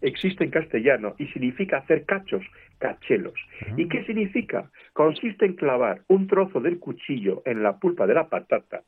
[0.00, 2.44] existe en castellano y significa hacer cachos,
[2.78, 3.38] cachelos.
[3.76, 4.70] ¿Y qué significa?
[4.92, 8.82] Consiste en clavar un trozo del cuchillo en la pulpa de la patata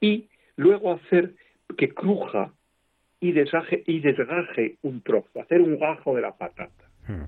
[0.00, 1.34] y luego hacer
[1.76, 2.52] que cruja
[3.20, 6.84] y desgaje, y desgaje un trozo, hacer un gajo de la patata.
[7.08, 7.24] Mm.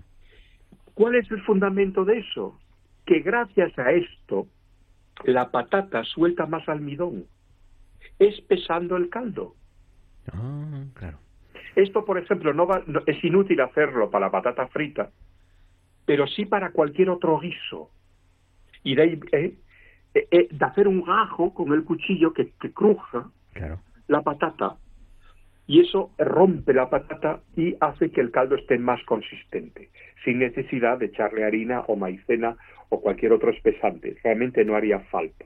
[0.94, 2.58] ¿Cuál es el fundamento de eso?
[3.06, 4.48] Que gracias a esto
[5.24, 7.24] la patata suelta más almidón,
[8.18, 9.54] espesando el caldo.
[10.32, 11.18] Ah, claro.
[11.78, 15.10] Esto, por ejemplo, no va- no- es inútil hacerlo para la patata frita,
[16.04, 17.90] pero sí para cualquier otro guiso.
[18.82, 19.54] Y de ahí, eh,
[20.14, 23.78] eh, eh, de hacer un gajo con el cuchillo que, que cruja Claro.
[24.08, 24.76] la patata
[25.68, 29.90] y eso rompe la patata y hace que el caldo esté más consistente,
[30.24, 32.56] sin necesidad de echarle harina o maicena
[32.88, 34.16] o cualquier otro espesante.
[34.24, 35.44] Realmente no haría falta.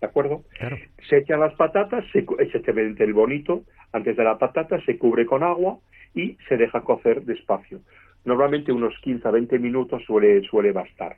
[0.00, 0.42] ¿De acuerdo?
[0.58, 0.76] Claro.
[1.08, 5.26] Se echan las patatas, se, se echa el bonito antes de la patata, se cubre
[5.26, 5.78] con agua
[6.14, 7.80] y se deja cocer despacio.
[8.24, 11.16] Normalmente unos 15 a 20 minutos suele, suele bastar.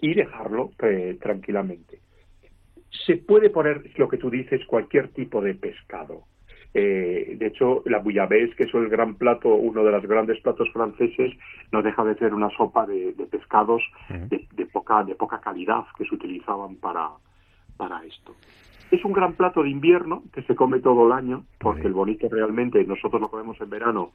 [0.00, 2.00] Y dejarlo eh, tranquilamente.
[3.06, 6.24] Se puede poner lo que tú dices, cualquier tipo de pescado.
[6.74, 10.70] Eh, de hecho, la bouillabaisse, que es el gran plato, uno de los grandes platos
[10.72, 11.32] franceses,
[11.70, 15.84] no deja de ser una sopa de, de pescados de, de poca, de poca calidad
[15.96, 17.10] que se utilizaban para,
[17.76, 18.34] para esto.
[18.92, 22.28] Es un gran plato de invierno que se come todo el año, porque el bonito
[22.30, 24.10] realmente nosotros lo comemos en verano,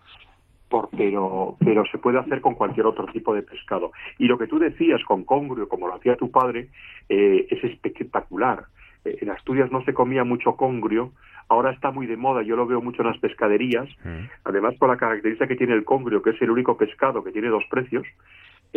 [0.69, 3.91] por- pero, pero se puede hacer con cualquier otro tipo de pescado.
[4.19, 6.69] Y lo que tú decías con congrio, como lo hacía tu padre,
[7.09, 8.65] eh, es espectacular.
[9.03, 11.11] Eh, en Asturias no se comía mucho congrio,
[11.49, 14.27] ahora está muy de moda, yo lo veo mucho en las pescaderías, Mm.
[14.43, 17.47] además por la característica que tiene el congrio, que es el único pescado que tiene
[17.47, 18.05] dos precios,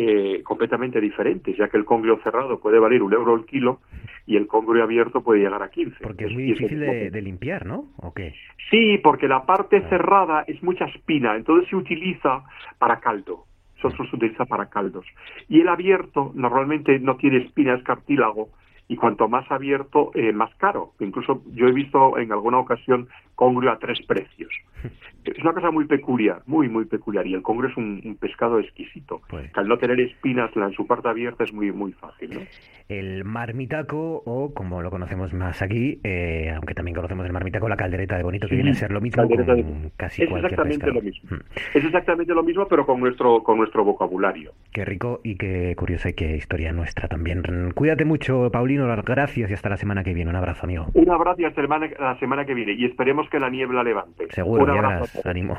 [0.02, 3.80] eh, completamente diferentes, ya que el congrio cerrado puede valer un euro el kilo
[4.24, 5.96] y el congrio abierto puede llegar a 15.
[6.00, 7.84] Porque es muy difícil de limpiar, ¿no?
[7.98, 8.34] ¿O qué?
[8.70, 12.44] Sí, porque la parte cerrada es mucha espina, entonces se utiliza
[12.78, 13.44] para caldo.
[13.76, 15.04] Eso se utiliza para caldos.
[15.50, 18.48] Y el abierto normalmente no tiene espina, es cartílago,
[18.88, 20.94] y cuanto más abierto, eh, más caro.
[20.98, 23.08] Incluso yo he visto en alguna ocasión
[23.40, 24.52] congrio a tres precios.
[25.22, 27.26] Es una cosa muy peculiar, muy, muy peculiar.
[27.26, 29.20] Y el congrio es un, un pescado exquisito.
[29.28, 29.52] Pues.
[29.52, 32.40] Que al no tener espinas en su parte abierta es muy, muy fácil, ¿no?
[32.88, 37.76] El marmitaco, o como lo conocemos más aquí, eh, aunque también conocemos el marmitaco, la
[37.76, 40.28] caldereta de bonito, que Sí, viene a ser lo mismo caldereta de- con casi es
[40.30, 41.00] cualquier exactamente pescado.
[41.00, 41.30] lo mismo.
[41.36, 41.76] Mm.
[41.78, 44.52] Es exactamente lo mismo, pero con nuestro, con nuestro vocabulario.
[44.72, 47.42] Qué rico y qué curioso y qué historia nuestra también.
[47.74, 50.30] Cuídate mucho, Paulino, gracias y hasta la semana que viene.
[50.30, 50.86] Un abrazo, amigo.
[50.94, 52.72] Un abrazo y hasta la semana, la semana que viene.
[52.72, 54.26] Y esperemos que la niebla levante.
[54.30, 55.26] Seguro, ya todos.
[55.26, 55.56] ánimo.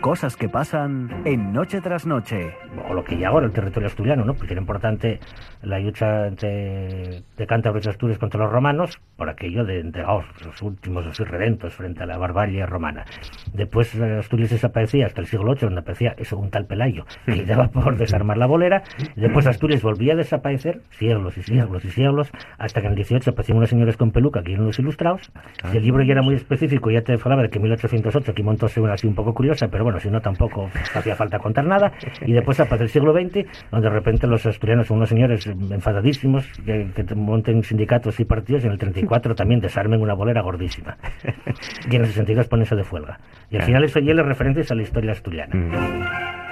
[0.00, 2.54] Cosas que pasan en Noche tras Noche.
[2.88, 4.34] o lo que hay ahora el territorio asturiano, ¿no?
[4.34, 5.18] Porque era importante
[5.62, 10.22] la lucha entre, de Cántabros y Asturias contra los romanos por aquello de, de oh,
[10.44, 13.04] los últimos así redentos frente a la barbarie romana.
[13.52, 17.44] Después eh, Asturias desaparecía hasta el siglo VIII, donde aparecía eso, un tal Pelayo, que
[17.46, 18.82] daba por desarmar la bolera.
[19.14, 23.30] Después Asturias volvía a desaparecer siglos y siglos y siglos, hasta que en el 18
[23.30, 25.30] aparecieron unos señores con peluca, que eran los ilustrados.
[25.72, 28.42] Y el libro ya era muy específico, ya te hablaba de que en 1808 aquí
[28.42, 31.92] montóse una así un poco curiosa, pero bueno, si no tampoco hacía falta contar nada.
[32.24, 36.46] Y después aparece el siglo XX, donde de repente los asturianos son unos señores enfadadísimos
[36.64, 40.96] que, que monten sindicatos y partidos y en el 34 también desarmen una bolera gordísima.
[41.90, 43.18] Y en el 62 ponen eso de fuelga.
[43.50, 45.54] Y al final eso ya le referentes a la historia asturiana.
[45.54, 46.45] Mm.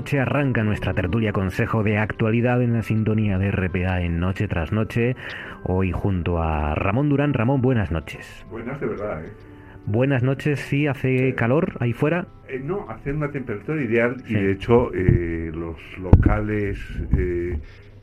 [0.00, 4.72] Noche arranca nuestra tertulia consejo de actualidad en la sintonía de RPA en Noche tras
[4.72, 5.14] Noche.
[5.64, 7.34] Hoy junto a Ramón Durán.
[7.34, 8.46] Ramón, buenas noches.
[8.50, 9.28] Buenas de verdad, ¿eh?
[9.84, 12.28] Buenas noches, sí, hace calor ahí fuera.
[12.48, 16.78] Eh, no, hace una temperatura ideal y de hecho eh, los locales
[17.18, 17.58] eh,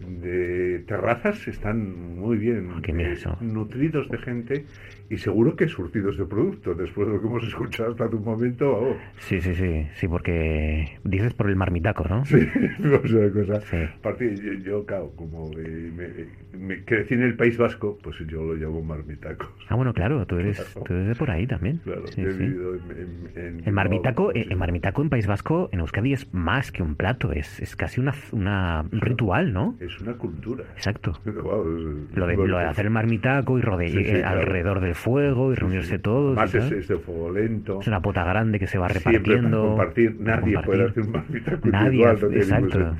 [0.07, 4.65] de terrazas están muy bien ah, nutridos de gente
[5.09, 8.71] y seguro que surtidos de productos, después de lo que hemos escuchado hasta un momento.
[8.71, 8.97] Oh.
[9.19, 12.25] Sí, sí, sí, sí, porque dices por el marmitaco, ¿no?
[12.25, 12.37] Sí,
[13.33, 13.61] cosa.
[13.61, 14.63] Sí.
[14.63, 19.51] yo, claro, como me, crecí en el País Vasco, pues yo lo llamo marmitaco.
[19.69, 21.77] Ah, bueno, claro, tú eres, tú eres de por ahí también.
[21.83, 26.33] Claro, he vivido en, el marmitaco, en, el marmitaco en País Vasco, en Euskadi es
[26.33, 29.75] más que un plato, es, es casi una, una un ritual, ¿no?
[29.79, 30.65] Es una cultura.
[30.75, 31.13] Exacto.
[31.25, 36.35] lo, de, lo de hacer el marmitaco y rodear alrededor del fuego y reunirse todos.
[36.35, 37.79] Más es, de fuego lento.
[37.81, 39.69] Es una pota grande que se va repartiendo.
[39.69, 40.17] compartir.
[40.19, 42.95] Nadie puede hacer un Nadie, exacto.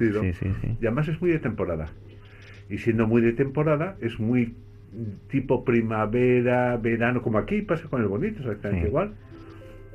[0.80, 1.88] Y además es muy de temporada.
[2.70, 4.56] Y siendo muy de temporada, es muy
[5.30, 9.14] tipo primavera, verano, como aquí pasa con el bonito, exactamente igual.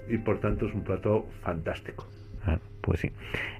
[0.09, 2.07] Y por tanto es un plato fantástico.
[2.44, 3.11] Ah, pues sí,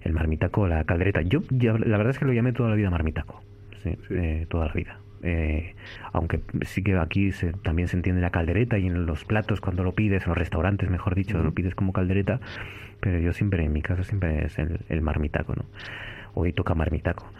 [0.03, 1.23] el marmitaco, la caldereta.
[1.23, 3.43] Yo, la verdad es que lo llamé toda la vida marmitaco.
[3.83, 4.99] Sí, eh, toda la vida.
[5.23, 5.75] Eh,
[6.13, 9.85] aunque sí que aquí se, también se entiende la caldereta y en los platos cuando
[9.85, 12.41] lo pides, en los restaurantes mejor dicho, lo pides como caldereta,
[13.01, 15.65] pero yo siempre, en mi casa siempre es el, marmitaco, ¿no?
[16.35, 17.31] Hoy toca marmitaco.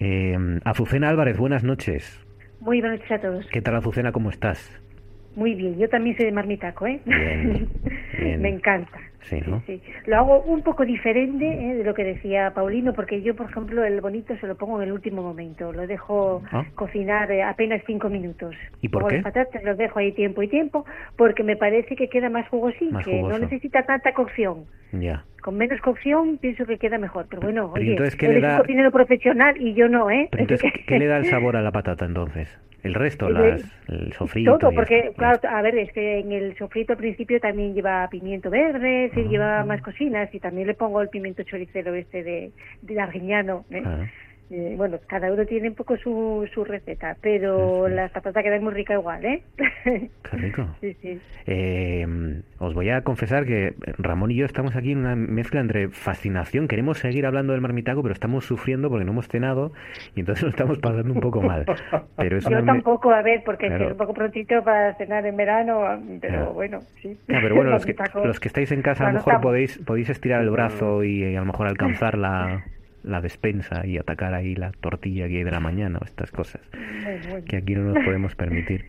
[0.00, 2.24] Eh, Azucena Álvarez, buenas noches.
[2.60, 3.46] Muy buenas noches a todos.
[3.52, 4.80] ¿Qué tal Azucena, cómo estás?
[5.36, 7.00] Muy bien, yo también soy de marmitaco, ¿eh?
[8.38, 9.07] Me encanta.
[9.22, 9.62] Sí, ¿no?
[9.66, 11.74] sí, Lo hago un poco diferente ¿eh?
[11.76, 14.88] de lo que decía Paulino, porque yo, por ejemplo, el bonito se lo pongo en
[14.88, 15.72] el último momento.
[15.72, 16.64] Lo dejo ah.
[16.74, 18.54] cocinar eh, apenas cinco minutos.
[18.80, 19.16] ¿Y por qué?
[19.16, 22.96] Las patatas los dejo ahí tiempo y tiempo, porque me parece que queda más jugosín,
[23.04, 24.64] que no necesita tanta cocción.
[24.92, 25.24] Ya.
[25.42, 28.52] Con menos cocción pienso que queda mejor, pero bueno, oye, entonces, ¿qué le da...
[28.52, 30.28] un cocinero profesional y yo no, ¿eh?
[30.32, 32.58] entonces, ¿qué le da el sabor a la patata entonces?
[32.82, 34.56] El resto, las, el sofrito.
[34.58, 38.50] Todo, porque, claro, a ver, es que en el sofrito al principio también lleva pimiento
[38.50, 42.52] verde, sí, lleva más cocinas y también le pongo el pimiento choricero este de,
[42.82, 43.64] de arguiñano.
[43.70, 43.82] ¿eh?
[43.84, 44.06] Ah.
[44.50, 48.72] Eh, bueno, cada uno tiene un poco su, su receta, pero la patata queda muy
[48.72, 49.42] rica igual, ¿eh?
[50.22, 50.66] Qué rico.
[50.80, 51.20] sí, sí.
[51.46, 52.06] Eh,
[52.58, 56.68] os voy a confesar que Ramón y yo estamos aquí en una mezcla entre fascinación,
[56.68, 59.72] queremos seguir hablando del marmitaco, pero estamos sufriendo porque no hemos cenado
[60.14, 61.64] y entonces lo estamos pasando un poco mal.
[62.16, 65.82] Pero yo tampoco, a ver, porque es un poco prontito para cenar en verano,
[66.20, 67.16] pero bueno, sí.
[67.26, 70.42] pero bueno, los que, los que estáis en casa a lo mejor podéis, podéis estirar
[70.42, 72.64] el brazo y a lo mejor alcanzar la
[73.08, 76.60] la despensa y atacar ahí la tortilla que hay de la mañana o estas cosas
[77.46, 78.86] que aquí no nos podemos permitir.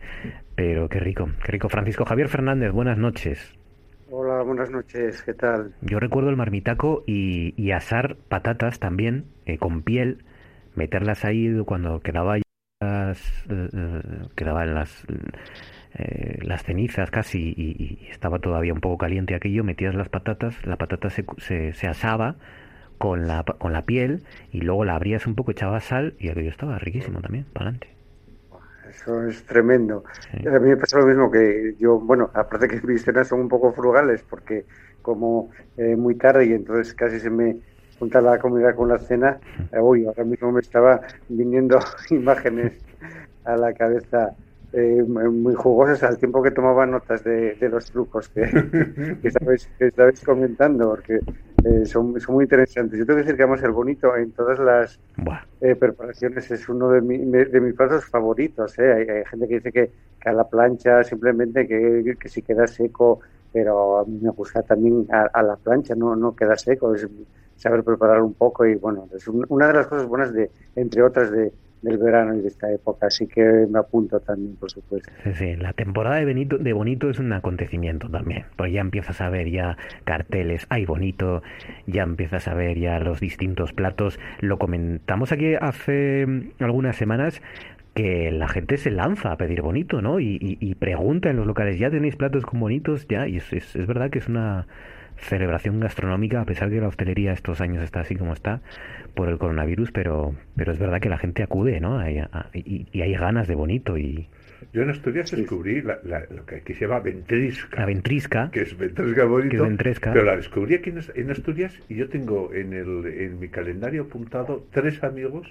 [0.54, 1.68] Pero qué rico, qué rico.
[1.68, 3.54] Francisco Javier Fernández, buenas noches.
[4.10, 5.72] Hola, buenas noches, ¿qué tal?
[5.82, 10.24] Yo recuerdo el marmitaco y, asar patatas también eh, con piel,
[10.74, 12.38] meterlas ahí cuando quedaba
[12.80, 13.68] las, eh,
[14.34, 15.06] quedaban las
[15.94, 20.76] eh, las cenizas casi y, estaba todavía un poco caliente aquello, metías las patatas, la
[20.76, 22.36] patata se, se, se asaba
[23.00, 24.22] con la, con la piel
[24.52, 27.88] y luego la abrías un poco, echabas sal y aquello estaba riquísimo también, para adelante.
[28.90, 30.04] Eso es tremendo.
[30.34, 33.48] A mí me pasa lo mismo que yo, bueno, aparte que mis cenas son un
[33.48, 34.66] poco frugales porque
[35.00, 35.48] como
[35.78, 37.56] eh, muy tarde y entonces casi se me
[37.98, 39.38] junta la comida con la cena,
[39.72, 41.78] eh, uy, ahora mismo me estaba viniendo
[42.10, 42.74] imágenes
[43.44, 44.36] a la cabeza
[44.72, 48.42] eh, muy jugosas al tiempo que tomaba notas de, los trucos que,
[49.22, 51.18] que, estabais, que comentando, porque
[51.64, 52.98] eh, son, son, muy interesantes.
[52.98, 54.98] Yo tengo que decir que además el bonito en todas las
[55.60, 58.78] eh, preparaciones es uno de, de mis platos favoritos.
[58.78, 59.90] Hay, gente que dice que,
[60.24, 63.20] a la plancha simplemente que, que si queda seco,
[63.52, 67.06] pero a mí me gusta también a, la plancha, no, no queda seco, es
[67.56, 71.30] saber preparar un poco y bueno, es una de las cosas buenas de, entre otras
[71.30, 71.52] de
[71.82, 75.10] del verano y de esta época, así que me apunto también, por supuesto.
[75.24, 79.20] Sí, sí, la temporada de, Benito, de Bonito es un acontecimiento también, porque ya empiezas
[79.20, 81.42] a ver ya carteles, hay Bonito,
[81.86, 86.26] ya empiezas a ver ya los distintos platos, lo comentamos aquí hace
[86.58, 87.40] algunas semanas,
[87.94, 90.20] que la gente se lanza a pedir bonito, ¿no?
[90.20, 93.06] Y, pregunta en los locales, ¿ya tenéis platos con bonitos?
[93.08, 94.66] Ya, y es, es, es verdad que es una
[95.20, 98.60] celebración gastronómica, a pesar de que la hostelería estos años está así como está
[99.14, 102.00] por el coronavirus, pero, pero es verdad que la gente acude, ¿no?
[102.08, 104.28] y, hay ganas de bonito y...
[104.72, 105.98] Yo en Asturias descubrí la,
[106.30, 107.76] lo que aquí se llama ventrisca.
[107.78, 108.50] La ventrisca.
[108.50, 109.62] Que es ventrisca bonito.
[109.62, 110.12] ventresca.
[110.12, 114.66] Pero la descubrí aquí en Asturias y yo tengo en, el, en mi calendario apuntado
[114.70, 115.48] tres amigos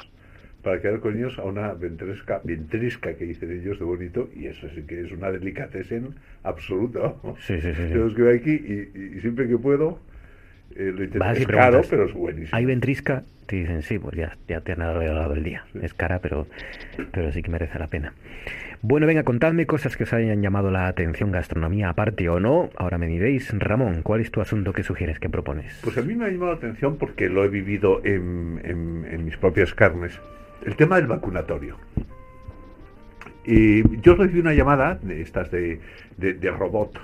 [0.63, 4.67] para quedar con ellos a una ventresca, ventrisca que dicen ellos de bonito, y eso
[4.75, 7.13] sí que es una delicatessen absoluta.
[7.39, 7.93] Sí, sí, sí.
[7.93, 9.99] Los que voy aquí y, siempre que puedo,
[10.75, 12.55] Eh, es caro, pero es buenísimo.
[12.55, 13.23] ¿Hay ventrisca?
[13.47, 15.65] Te dicen, sí, pues ya, ya te han dado el día.
[15.81, 16.45] Es cara, pero,
[17.11, 18.13] pero sí que merece la pena.
[18.81, 22.69] Bueno, venga, contadme cosas que os hayan llamado la atención, gastronomía aparte o no.
[22.77, 25.79] Ahora me diréis, Ramón, ¿cuál es tu asunto que sugieres, que propones?
[25.83, 29.35] Pues a mí me ha llamado la atención porque lo he vivido en, en mis
[29.37, 30.19] propias carnes.
[30.63, 31.77] El tema del vacunatorio.
[33.45, 35.79] Y yo recibí una llamada de estas de,
[36.57, 36.99] robot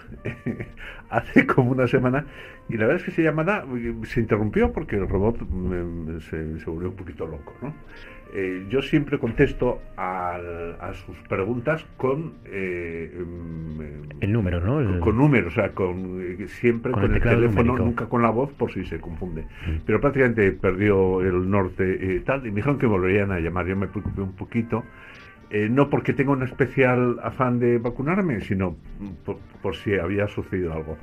[1.10, 2.26] hace como una semana
[2.70, 6.60] y la verdad es que esa llamada eh, se interrumpió porque el robot mm, se,
[6.60, 7.53] se volvió un poquito loco.
[7.62, 7.74] ¿no?
[8.34, 14.99] Eh, yo siempre contesto a sus preguntas con eh, mm, el número, ¿no?
[14.99, 18.84] Con, números, o sea, con siempre con, el, teléfono, nunca con la voz por si
[18.86, 19.43] se confunde.
[19.43, 19.78] Mm.
[19.86, 23.67] Pero prácticamente perdió el norte tal y me dijeron que volverían a llamar.
[23.67, 24.84] Yo me preocupé un poquito
[25.49, 28.76] eh, no porque tenga un especial afán de vacunarme, sino
[29.61, 30.97] por, si había sucedido algo.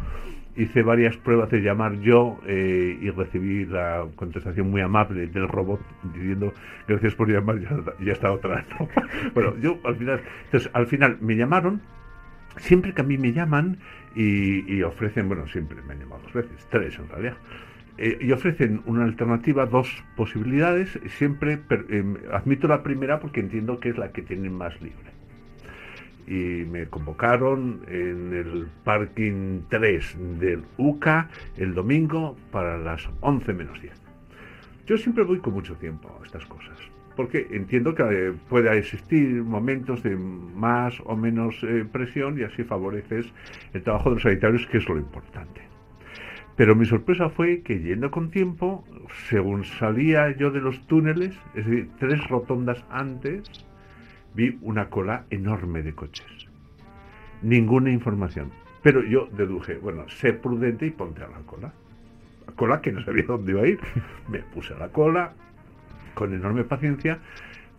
[0.54, 5.80] Hice varias pruebas de llamar yo eh, y recibí la contestación muy amable del robot
[6.12, 6.52] diciendo
[6.86, 7.70] gracias por llamar, ya,
[8.04, 8.64] ya está otra.
[9.34, 11.80] bueno, yo al final, entonces, al final me llamaron,
[12.58, 13.78] siempre que a mí me llaman
[14.14, 17.36] y, y ofrecen, bueno, siempre me han llamado dos veces, tres en realidad
[17.98, 20.98] eh, y ofrecen una alternativa, dos posibilidades.
[21.18, 25.12] Siempre em, admito la primera porque entiendo que es la que tienen más libre.
[26.26, 33.80] Y me convocaron en el parking 3 del UCA el domingo para las 11 menos
[33.80, 33.92] 10.
[34.86, 36.76] Yo siempre voy con mucho tiempo a estas cosas,
[37.16, 42.64] porque entiendo que eh, pueda existir momentos de más o menos eh, presión y así
[42.64, 43.32] favoreces
[43.74, 45.62] el trabajo de los sanitarios, que es lo importante.
[46.56, 48.84] Pero mi sorpresa fue que yendo con tiempo,
[49.28, 53.42] según salía yo de los túneles, es decir, tres rotondas antes,
[54.34, 56.48] vi una cola enorme de coches.
[57.42, 58.50] Ninguna información.
[58.82, 61.72] Pero yo deduje, bueno, sé prudente y ponte a la cola.
[62.46, 63.80] La cola que no sabía dónde iba a ir.
[64.28, 65.32] Me puse a la cola
[66.14, 67.20] con enorme paciencia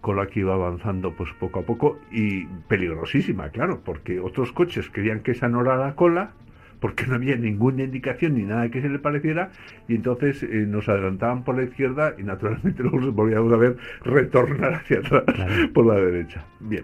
[0.03, 5.21] cola que iba avanzando pues poco a poco y peligrosísima, claro, porque otros coches creían
[5.21, 6.33] que esa no era la cola
[6.83, 9.51] porque no había ninguna indicación ni nada que se le pareciera,
[9.87, 13.77] y entonces eh, nos adelantaban por la izquierda y naturalmente luego nos volvíamos a ver
[14.03, 15.23] retornar hacia atrás
[15.73, 16.43] por la derecha.
[16.59, 16.83] Bien.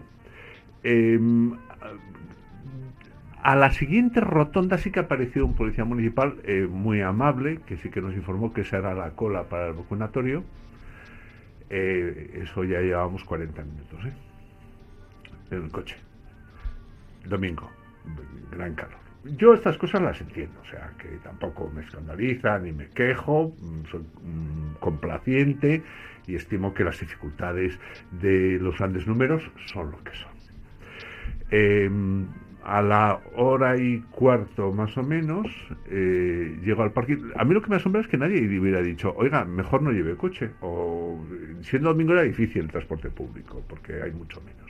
[0.84, 1.52] Em,
[3.44, 7.90] a la siguiente rotonda sí que apareció un policía municipal eh, muy amable, que sí
[7.90, 10.46] que nos informó que esa era la cola para el vacunatorio.
[11.70, 14.14] Eh, eso ya llevábamos 40 minutos, ¿eh?
[15.52, 15.98] En el coche.
[17.28, 17.70] Domingo.
[18.50, 19.09] Gran calor.
[19.24, 23.86] Yo estas cosas las entiendo, o sea, que tampoco me escandaliza ni me quejo, mm,
[23.92, 25.84] soy mm, complaciente
[26.26, 27.78] y estimo que las dificultades
[28.12, 30.32] de los grandes números son lo que son.
[31.52, 32.28] Em,
[32.64, 35.48] a la hora y cuarto más o menos
[35.90, 37.18] eh, llego al parque.
[37.36, 40.16] A mí lo que me asombra es que nadie hubiera dicho, oiga, mejor no lleve
[40.16, 40.52] coche.
[40.62, 41.24] O
[41.62, 44.70] siendo domingo era difícil el transporte público, porque hay mucho menos.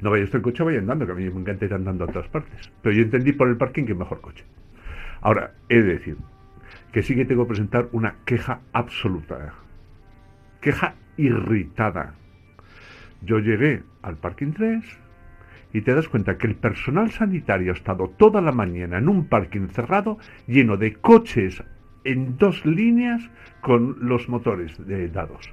[0.00, 2.08] No vaya usted el coche, vaya andando, que a mí me encanta ir andando a
[2.08, 2.72] otras partes.
[2.82, 4.44] Pero yo entendí por el parking que mejor coche.
[5.20, 6.16] Ahora, he de decir
[6.92, 9.54] que sí que tengo que presentar una queja absoluta.
[10.60, 12.14] Queja irritada.
[13.22, 14.99] Yo llegué al parking 3
[15.72, 19.26] y te das cuenta que el personal sanitario ha estado toda la mañana en un
[19.26, 21.62] parking cerrado lleno de coches
[22.04, 23.22] en dos líneas
[23.60, 25.50] con los motores de dados.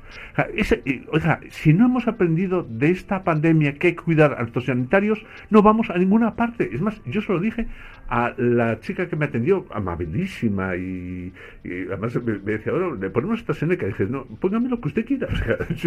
[1.12, 5.62] O sea, si no hemos aprendido de esta pandemia que cuidar a los sanitarios, no
[5.62, 6.70] vamos a ninguna parte.
[6.74, 7.68] Es más, yo se lo dije
[8.10, 11.34] a la chica que me atendió, amabilísima, y,
[11.66, 15.06] además me, decía, bueno, le ponemos esta escena que dije, no, póngame lo que usted
[15.06, 15.28] quiera.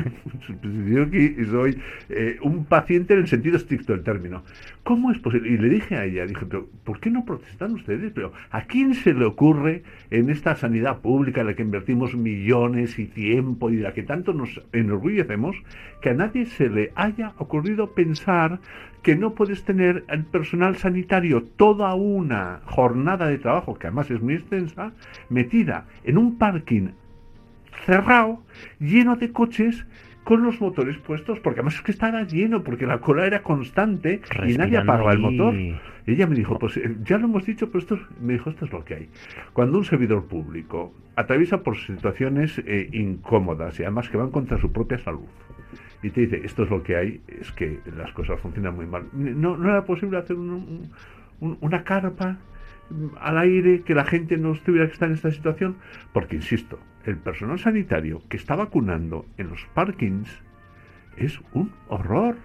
[0.87, 1.79] Yo aquí soy
[2.11, 4.43] eh, un paciente en el sentido estricto del término.
[4.83, 5.51] ¿Cómo es posible?
[5.51, 8.13] Y le dije a ella, dije, pero ¿por qué no protestan ustedes?
[8.13, 12.99] Pero ¿a quién se le ocurre en esta sanidad pública en la que invertimos millones
[12.99, 15.57] y tiempo y de la que tanto nos enorgullecemos,
[16.01, 18.61] que a nadie se le haya ocurrido pensar
[19.03, 24.21] que no puedes tener el personal sanitario toda una jornada de trabajo, que además es
[24.21, 24.93] muy extensa,
[25.29, 26.89] metida en un parking
[27.87, 28.43] cerrado,
[28.79, 29.87] lleno de coches
[30.31, 34.21] con los motores puestos, porque además es que estaba lleno, porque la cola era constante
[34.47, 35.53] y nadie apagaba el motor.
[36.07, 38.71] ella me dijo, pues eh, ya lo hemos dicho, pero esto me dijo, esto es
[38.71, 39.09] lo que hay.
[39.53, 44.71] Cuando un servidor público atraviesa por situaciones eh, incómodas y además que van contra su
[44.71, 45.27] propia salud,
[46.01, 49.07] y te dice, esto es lo que hay, es que las cosas funcionan muy mal.
[49.13, 50.37] No, no era posible hacer
[51.41, 52.39] una carpa
[53.21, 55.75] al aire, que la gente no tuviera que estar en esta situación,
[56.13, 60.43] porque, insisto, el personal sanitario que está vacunando en los parkings
[61.17, 62.37] es un horror.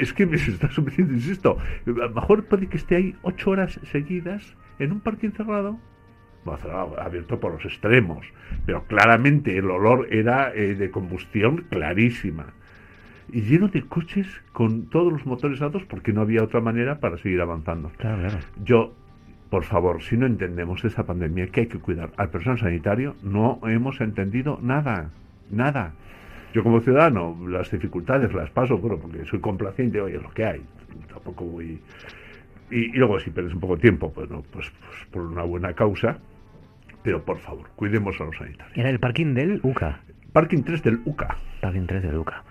[0.00, 1.56] Es que me está suficiente, insisto.
[1.86, 5.78] A lo mejor puede que esté ahí ocho horas seguidas en un parking cerrado
[6.98, 8.26] abierto por los extremos,
[8.66, 12.46] pero claramente el olor era eh, de combustión clarísima.
[13.30, 17.16] Y lleno de coches con todos los motores altos porque no había otra manera para
[17.18, 17.90] seguir avanzando.
[18.62, 18.94] Yo,
[19.52, 23.60] por favor, si no entendemos esa pandemia que hay que cuidar al personal sanitario, no
[23.64, 25.10] hemos entendido nada,
[25.50, 25.92] nada.
[26.54, 30.62] Yo como ciudadano las dificultades las paso, bueno, porque soy complaciente, oye, lo que hay.
[31.06, 31.78] Tampoco voy...
[32.70, 36.16] Y, luego si pierdes un poco de tiempo, pues, pues, pues por una buena causa,
[37.02, 38.74] pero por favor, cuidemos a los sanitarios.
[38.74, 40.00] Era el parking del UCA.
[40.32, 41.36] Parking 3 del UCA.
[41.60, 42.42] Parking 3 del UCA.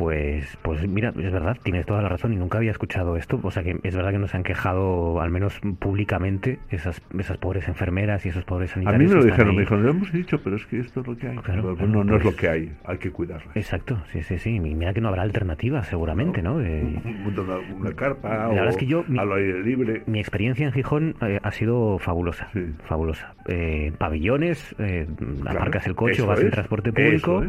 [0.00, 3.38] Pues, pues mira, es verdad, tienes toda la razón y nunca había escuchado esto.
[3.42, 7.68] O sea que es verdad que nos han quejado, al menos públicamente, esas, esas pobres
[7.68, 9.12] enfermeras y esos pobres sanitarios.
[9.12, 11.06] A mí me lo dijeron, me dijeron, lo hemos dicho, pero es que esto es
[11.06, 11.36] lo que hay.
[11.36, 13.52] Claro, no, no es lo pues que hay, hay que cuidarla.
[13.54, 14.56] Exacto, sí, sí, sí.
[14.56, 16.54] Y mira que no habrá alternativa, seguramente, ¿no?
[16.54, 20.02] una, carpa o es que yo, al aire libre.
[20.06, 22.48] Mi experiencia en Gijón eh, ha sido fabulosa,
[22.84, 23.34] fabulosa.
[23.48, 25.06] Eh, pabellones, eh,
[25.44, 27.44] aparcas el coche o vas en transporte público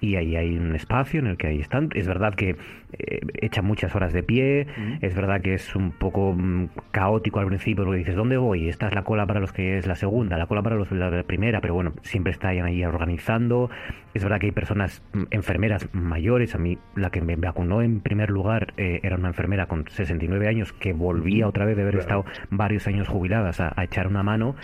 [0.00, 1.90] y ahí hay un espacio en el que ahí están.
[1.94, 2.56] Es verdad que
[2.92, 4.66] eh, echa muchas horas de pie,
[5.00, 8.68] es verdad que es un poco mm, caótico al principio porque dices, ¿dónde voy?
[8.68, 10.96] Esta es la cola para los que es la segunda, la cola para los de
[10.96, 13.70] la primera, pero bueno, siempre está ahí organizando.
[14.14, 18.00] Es verdad que hay personas, mm, enfermeras mayores, a mí la que me vacunó en
[18.00, 21.96] primer lugar eh, era una enfermera con 69 años que volvía otra vez de haber
[21.96, 24.56] estado varios años jubiladas a, a echar una mano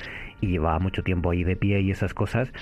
[0.43, 2.53] y llevaba mucho tiempo ahí de pie y esas cosas,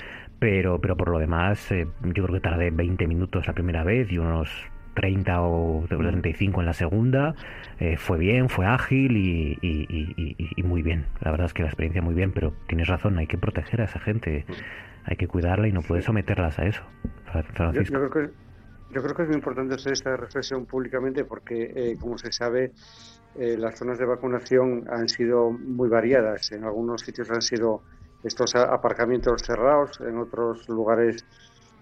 [0.40, 4.10] pero, pero por lo demás, eh, yo creo que tardé 20 minutos la primera vez
[4.10, 4.50] y unos
[4.94, 7.34] 30 o 35 en la segunda.
[7.78, 11.06] Eh, fue bien, fue ágil y, y, muy bien.
[11.20, 13.84] La verdad es que la experiencia muy bien, pero tienes razón, hay que proteger a
[13.84, 14.46] esa gente,
[15.04, 16.82] hay que cuidarla y no puedes someterlas a eso.
[17.72, 18.30] Yo, creo que,
[18.92, 22.72] yo creo que es muy importante hacer esta reflexión públicamente porque, eh, como se sabe,
[23.36, 26.50] las zonas de vacunación han sido muy variadas.
[26.50, 27.82] En algunos sitios han sido
[28.22, 31.24] estos aparcamientos cerrados, en otros lugares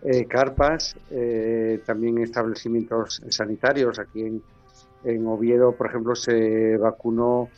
[0.02, 3.98] eh, carpas, eh, también establecimientos sanitarios.
[3.98, 4.42] Aquí en,
[5.04, 7.48] en, Oviedo, por ejemplo, se vacunó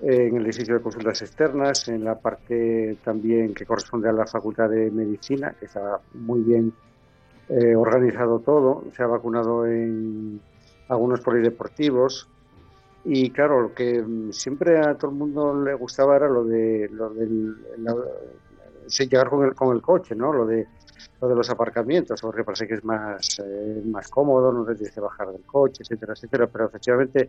[0.00, 4.68] en el edificio de consultas externas, en la parte también que corresponde a la Facultad
[4.68, 6.72] de Medicina, que está muy bien
[7.48, 8.84] eh, organizado todo.
[8.94, 10.40] Se ha vacunado en
[10.88, 12.28] algunos polideportivos,
[13.04, 16.88] y claro, lo que mm, siempre a todo el mundo le gustaba era lo de
[16.92, 17.56] lo del
[18.86, 20.32] llegar con el, con el coche, ¿no?
[20.32, 20.66] Lo de
[21.20, 25.00] lo de los aparcamientos, porque parece que es más, eh, más cómodo, no tienes que
[25.00, 26.46] bajar del coche, etcétera, etcétera.
[26.46, 27.28] Pero efectivamente,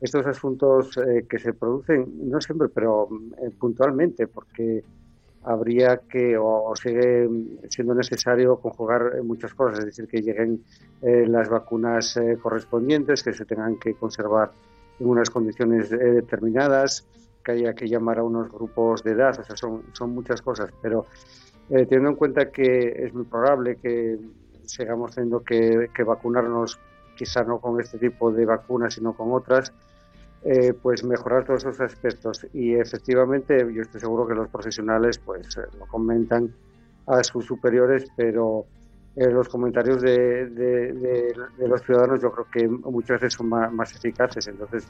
[0.00, 3.08] estos asuntos eh, que se producen, no siempre, pero
[3.42, 4.84] eh, puntualmente, porque
[5.42, 7.28] habría que, o, sigue
[7.68, 10.64] siendo necesario conjugar muchas cosas, es decir, que lleguen
[11.00, 14.50] las vacunas correspondientes, que se tengan que conservar
[14.98, 17.06] en unas condiciones eh, determinadas,
[17.44, 20.70] que haya que llamar a unos grupos de edad, o sea, son, son muchas cosas,
[20.82, 21.06] pero
[21.70, 24.18] eh, teniendo en cuenta que es muy probable que
[24.64, 26.78] sigamos teniendo que, vacunarnos,
[27.16, 29.72] quizá no con este tipo de vacunas, sino con otras,
[30.44, 32.46] eh, pues mejorar todos esos aspectos.
[32.52, 36.52] Y efectivamente, yo estoy seguro que los profesionales pues lo comentan
[37.06, 38.66] a sus superiores, pero
[39.16, 41.34] eh, los comentarios de, de,
[41.66, 44.46] los ciudadanos yo creo que muchas veces son más, eficaces.
[44.46, 44.86] Entonces,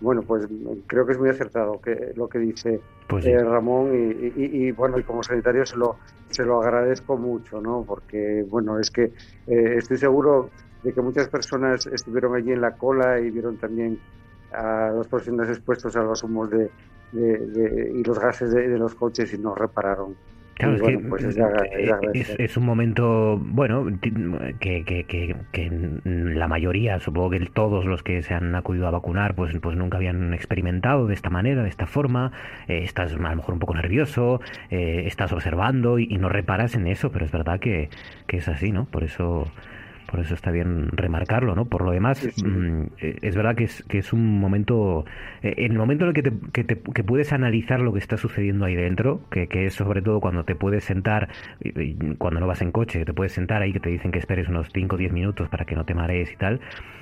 [0.00, 0.46] bueno, pues
[0.86, 3.90] creo que es muy acertado que, lo que dice pues eh, Ramón
[4.36, 5.96] y, bueno, y como sanitario se lo,
[6.30, 7.84] se lo agradezco mucho, ¿no?
[7.84, 9.12] Porque, bueno, es que
[9.48, 10.50] eh, estoy seguro
[10.84, 13.98] de que muchas personas estuvieron allí en la cola y vieron también
[14.52, 16.70] a los profesionales expuestos a los humos de,
[17.12, 20.14] y los gases de, los coches y no repararon
[20.54, 21.24] Claro, es que pues
[22.38, 23.86] es, un momento, bueno,
[24.60, 25.04] que, que,
[25.52, 29.76] que, la mayoría, supongo que todos los que se han acudido a vacunar, pues, pues
[29.76, 32.30] nunca habían experimentado de esta manera, de esta forma.
[32.68, 34.40] Eh, estás a lo mejor un poco nervioso,
[34.70, 37.88] eh, estás observando y, y, no reparas en eso, pero es verdad que,
[38.28, 38.84] que es así, ¿no?
[38.84, 39.50] Por eso
[40.14, 41.64] por eso está bien remarcarlo, ¿no?
[41.64, 45.04] Por lo demás, mm, eh, es verdad que es, que es un momento,
[45.42, 47.98] eh, en el momento en el que, te, que, te, que, puedes analizar lo que
[47.98, 51.30] está sucediendo ahí dentro, que, que, es sobre todo cuando te puedes sentar,
[52.18, 54.48] cuando no vas en coche, que te puedes sentar ahí, que te dicen que esperes
[54.48, 56.60] unos 5 o 10 minutos para que no te marees y tal,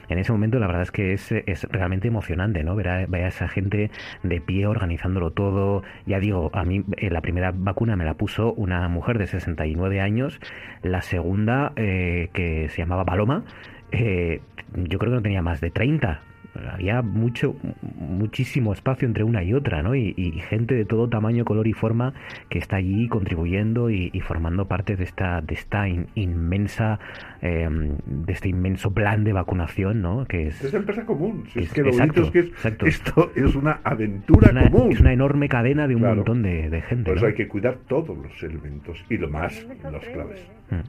[0.09, 2.75] en ese momento la verdad es que es, es realmente emocionante, ¿no?
[2.75, 3.91] Ver a, ver a esa gente
[4.23, 5.83] de pie organizándolo todo.
[6.07, 10.01] Ya digo, a mí eh, la primera vacuna me la puso una mujer de 69
[10.01, 10.41] años,
[10.83, 13.45] la segunda, que se llamaba Paloma,
[13.91, 14.41] eh,
[14.75, 16.23] yo creo que no tenía más de 30
[16.71, 17.57] había mucho,
[17.99, 19.95] muchísimo espacio entre una y otra, ¿no?
[19.95, 20.13] Y,
[20.49, 22.15] gente de todo tamaño, color y forma
[22.49, 26.99] que está allí contribuyendo y, formando parte de esta, de esta inmensa,
[27.41, 30.25] em, de este inmenso plan de vacunación, ¿no?
[30.27, 31.45] Que es, es empresa común.
[31.55, 32.53] es, que lo exacto, es que
[32.87, 34.93] esto es una aventura común.
[34.93, 37.11] Es una enorme cadena de un montón de, gente.
[37.11, 40.47] Por eso hay que cuidar todos los elementos y lo más, los claves.
[40.71, 40.81] Mm.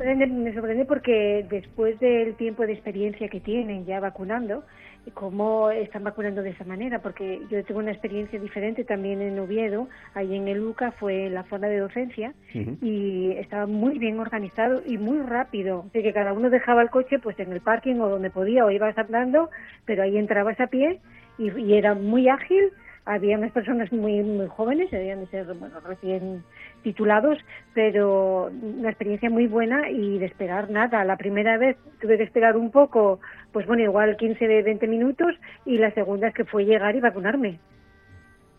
[0.00, 4.64] Me sorprende porque después del tiempo de experiencia que tienen ya vacunando,
[5.12, 9.90] cómo están vacunando de esa manera, porque yo tengo una experiencia diferente también en Oviedo,
[10.14, 14.80] ahí en el UCA fue en la zona de docencia y estaba muy bien organizado
[14.86, 18.08] y muy rápido, de que cada uno dejaba el coche pues en el parking o
[18.08, 19.50] donde podía o ibas andando,
[19.84, 20.98] pero ahí entrabas a pie
[21.36, 22.72] y, y era muy ágil
[23.04, 26.44] había unas personas muy muy jóvenes, debían de ser bueno, recién
[26.82, 27.38] titulados,
[27.74, 31.04] pero una experiencia muy buena y de esperar nada.
[31.04, 33.20] La primera vez tuve que esperar un poco,
[33.52, 37.00] pues bueno, igual 15 de 20 minutos y la segunda es que fue llegar y
[37.00, 37.58] vacunarme.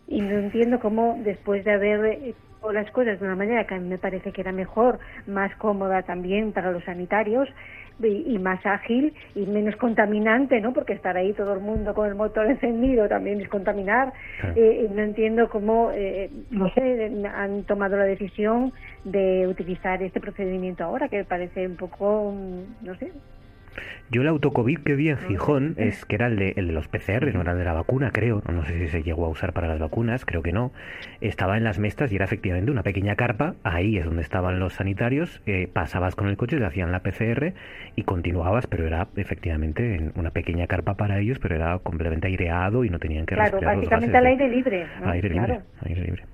[0.08, 3.78] Y no entiendo cómo después de haber hecho las cosas de una manera que a
[3.78, 7.48] mí me parece que era mejor, más cómoda también para los sanitarios,
[8.00, 10.72] y, más ágil y menos contaminante, ¿no?
[10.72, 14.12] Porque estar ahí todo el mundo con el motor encendido también es contaminar.
[14.56, 18.72] Eh, no entiendo cómo, eh, no sé, han tomado la decisión
[19.04, 23.12] de utilizar este procedimiento ahora, que parece un poco, mm, no sé,
[24.10, 26.86] yo el autocovid que vi en Gijón es que era el de, el de los
[26.88, 28.42] PCR, no era el de la vacuna, creo.
[28.52, 30.70] No sé si se llegó a usar para las vacunas, creo que no.
[31.20, 33.54] Estaba en las mestas y era efectivamente una pequeña carpa.
[33.62, 35.40] Ahí es donde estaban los sanitarios.
[35.46, 37.54] Eh, pasabas con el coche, le hacían la PCR
[37.96, 42.90] y continuabas, pero era efectivamente una pequeña carpa para ellos, pero era completamente aireado y
[42.90, 44.86] no tenían que claro, respirar básicamente al aire libre.
[45.04, 46.24] Aire libre, aire libre.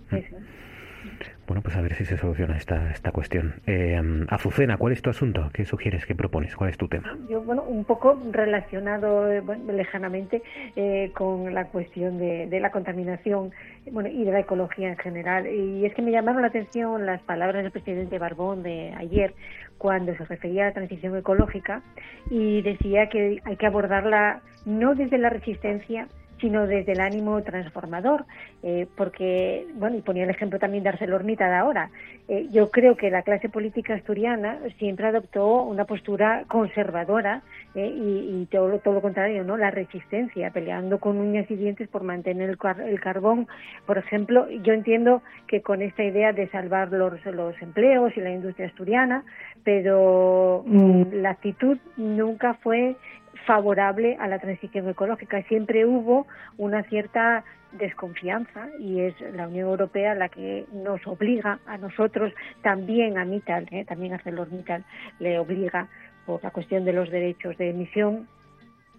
[1.48, 3.54] Bueno, pues a ver si se soluciona esta, esta cuestión.
[3.66, 5.48] Eh, Azucena, ¿cuál es tu asunto?
[5.54, 6.04] ¿Qué sugieres?
[6.04, 6.54] ¿Qué propones?
[6.54, 7.16] ¿Cuál es tu tema?
[7.26, 10.42] Yo, bueno, un poco relacionado eh, lejanamente
[10.76, 13.52] eh, con la cuestión de, de, la contaminación
[13.90, 15.46] bueno, y de la ecología en general.
[15.46, 19.34] Y es que me llamaron la atención las palabras del presidente Barbón de ayer,
[19.78, 21.80] cuando se refería a la transición ecológica
[22.28, 26.08] y decía que hay que abordarla no desde la resistencia,
[26.40, 28.24] sino desde el ánimo transformador,
[28.62, 31.90] eh, porque, bueno, y ponía el ejemplo también de ArcelorMittal ahora,
[32.28, 37.42] eh, yo creo que la clase política asturiana siempre adoptó una postura conservadora
[37.74, 39.56] eh, y, todo, todo, lo contrario, ¿no?
[39.56, 43.46] La resistencia, peleando con uñas y dientes por mantener el, carbón.
[43.86, 48.30] Por ejemplo, yo entiendo que con esta idea de salvar los, los empleos y la
[48.30, 49.24] industria asturiana,
[49.64, 52.96] pero mm, la actitud nunca fue
[53.46, 55.42] favorable a la transición ecológica.
[55.44, 56.26] Siempre hubo
[56.56, 62.32] una cierta desconfianza y es la Unión Europea la que nos obliga a nosotros,
[62.62, 63.84] también a Mittal, ¿eh?
[63.84, 64.84] también a ArcelorMittal
[65.18, 65.88] le obliga
[66.24, 68.28] por la cuestión de los derechos de emisión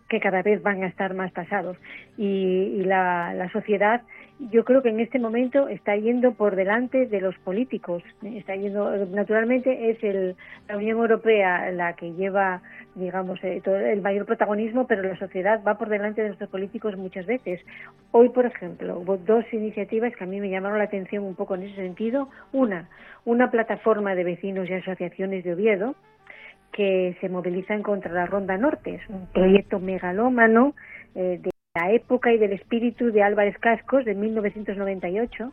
[0.07, 1.77] que cada vez van a estar más tasados
[2.17, 4.01] y, la, la, sociedad
[4.39, 9.05] yo creo que en este momento está yendo por delante de los políticos está yendo
[9.07, 10.35] naturalmente es el,
[10.67, 12.61] la Unión Europea la que lleva
[12.95, 17.25] digamos, eh, el mayor protagonismo, pero la sociedad va por delante de nuestros políticos muchas
[17.25, 17.61] veces.
[18.11, 21.55] Hoy, por ejemplo, hubo dos iniciativas que a mí me llamaron la atención un poco
[21.55, 22.29] en ese sentido.
[22.51, 22.89] Una,
[23.25, 25.95] una plataforma de vecinos y asociaciones de Oviedo
[26.71, 28.95] que se movilizan contra la Ronda Norte.
[28.95, 30.75] Es un proyecto megalómano
[31.15, 31.39] eh,
[31.76, 35.51] la época y del espíritu de Álvarez Cascos de 1998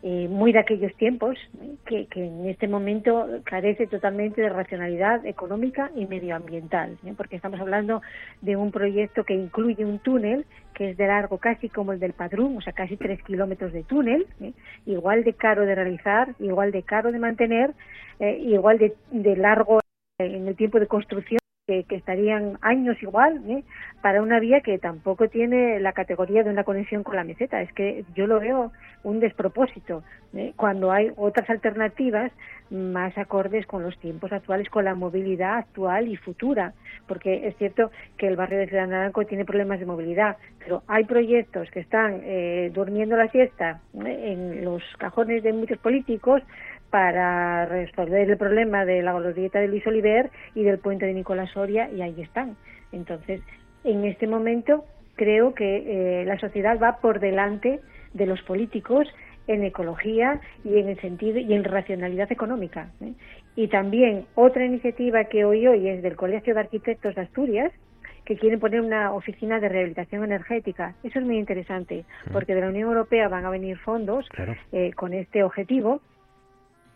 [0.00, 1.36] eh, muy de aquellos tiempos,
[1.84, 7.14] que, en este momento carece totalmente de racionalidad económica y medioambiental, ¿eh?
[7.16, 8.00] porque estamos hablando
[8.40, 12.12] de un proyecto que incluye un túnel que es de largo casi como el del
[12.12, 14.52] Padrún, o sea, casi tres kilómetros de túnel, ¿eh?
[14.86, 17.72] igual de caro de realizar, igual de caro de mantener,
[18.20, 19.80] igual de, de largo
[20.20, 23.62] en el tiempo de construcción que, estarían años igual ¿eh?
[24.00, 27.60] para una vía que tampoco tiene la categoría de una conexión con la meseta.
[27.60, 28.72] Es que yo lo veo
[29.04, 30.02] un despropósito
[30.34, 30.54] ¿eh?
[30.56, 32.32] cuando hay otras alternativas
[32.70, 36.72] más acordes con los tiempos actuales, con la movilidad actual y futura,
[37.06, 41.04] porque es cierto que el barrio de Ciudad Naranco tiene problemas de movilidad, pero hay
[41.04, 46.42] proyectos que están eh, durmiendo la siesta en los cajones de muchos políticos
[46.90, 51.50] para resolver el problema de la glorieta de Luis Oliver y del puente de Nicolás
[51.50, 52.56] Soria y ahí están.
[52.92, 53.42] Entonces,
[53.84, 54.84] en este momento
[55.16, 57.80] creo que eh, la sociedad va por delante
[58.14, 59.06] de los políticos
[59.46, 62.90] en ecología y en el sentido y en racionalidad económica.
[63.00, 63.12] ¿eh?
[63.56, 67.72] Y también otra iniciativa que hoy hoy es del Colegio de Arquitectos de Asturias,
[68.24, 70.94] que quieren poner una oficina de rehabilitación energética.
[71.02, 74.28] Eso es muy interesante, porque de la Unión Europea van a venir fondos
[74.70, 76.02] eh, con este objetivo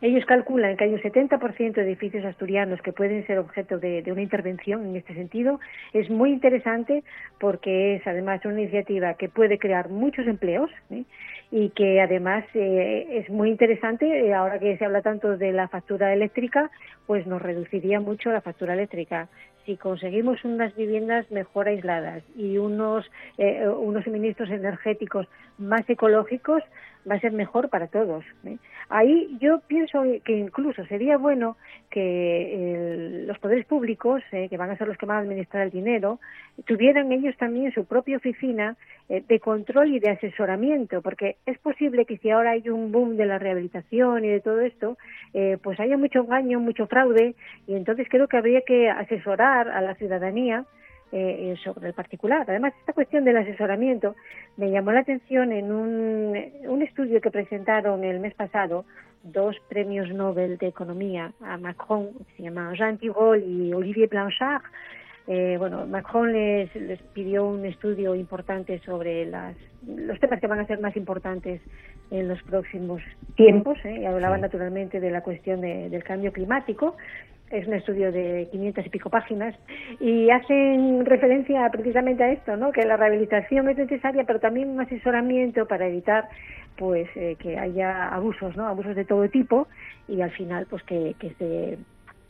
[0.03, 4.21] Ellos calculan que hay un 70% de edificios asturianos que pueden ser objeto de, una
[4.21, 5.61] intervención en este sentido.
[5.93, 7.05] Es muy interesante
[7.39, 11.05] porque es además una iniciativa que puede crear muchos empleos ¿eh?
[11.53, 15.69] y que además eh, es muy interesante, eh, ahora que se habla tanto de la
[15.69, 16.73] factura eléctrica,
[17.07, 19.29] pues nos reduciría mucho la factura eléctrica.
[19.67, 26.65] Si conseguimos unas viviendas mejor aisladas y unos, unos suministros energéticos más ecológicos,
[27.09, 28.25] va a ser mejor para todos.
[28.45, 28.59] ¿eh?
[28.89, 31.57] Ahí yo pienso que incluso sería bueno
[31.91, 35.71] que los poderes públicos, eh, que van a ser los que van a administrar el
[35.71, 36.21] dinero,
[36.67, 38.77] tuvieran ellos también su propia oficina
[39.09, 43.17] eh, de control y de asesoramiento, porque es posible que si ahora hay un boom
[43.17, 44.97] de la rehabilitación y de todo esto,
[45.63, 47.35] pues haya mucho engaño, mucho fraude,
[47.67, 50.67] y entonces creo que habría que asesorar a la ciudadanía
[51.13, 52.45] eh, sobre el particular.
[52.49, 54.17] Además, esta cuestión del asesoramiento
[54.57, 56.35] me llamó la atención en un,
[56.67, 58.85] un estudio que presentaron el mes pasado
[59.23, 64.63] dos premios Nobel de Economía a Macron, que se llama Jean Tirole y Olivier Blanchard.
[65.29, 69.55] Eh, bueno, Macron les, les, pidió un estudio importante sobre las,
[69.87, 71.61] los temas que van a ser más importantes
[72.11, 73.01] en los próximos
[73.37, 73.79] tiempos.
[73.85, 74.01] ¿eh?
[74.01, 76.97] Y hablaba naturalmente de la cuestión del cambio climático,
[77.53, 79.55] es un estudio de 500 y pico páginas
[80.01, 82.73] y hacen referencia precisamente a esto, ¿no?
[82.73, 86.29] Que la rehabilitación es necesaria, pero también un asesoramiento para evitar,
[86.77, 88.67] pues, eh, que haya abusos, ¿no?
[88.67, 89.69] Abusos de todo tipo
[90.09, 91.79] y al final, pues, que, que se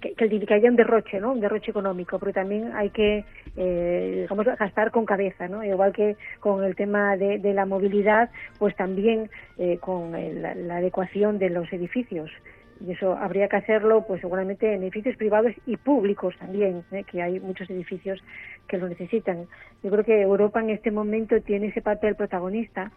[0.01, 1.31] que, que, haya un derroche, ¿no?
[1.31, 3.25] Un derroche económico, pero también hay que,
[3.57, 5.63] eh, digamos, gastar con cabeza, ¿no?
[5.63, 11.51] Igual que con el tema de, la movilidad, pues también eh, con la adecuación de
[11.51, 12.29] los edificios
[12.87, 17.05] y eso habría que hacerlo pues seguramente en edificios privados y públicos también, ¿eh?
[17.05, 18.23] que hay muchos edificios
[18.67, 19.47] que lo necesitan.
[19.83, 22.91] Yo creo que Europa en este momento tiene ese papel protagonista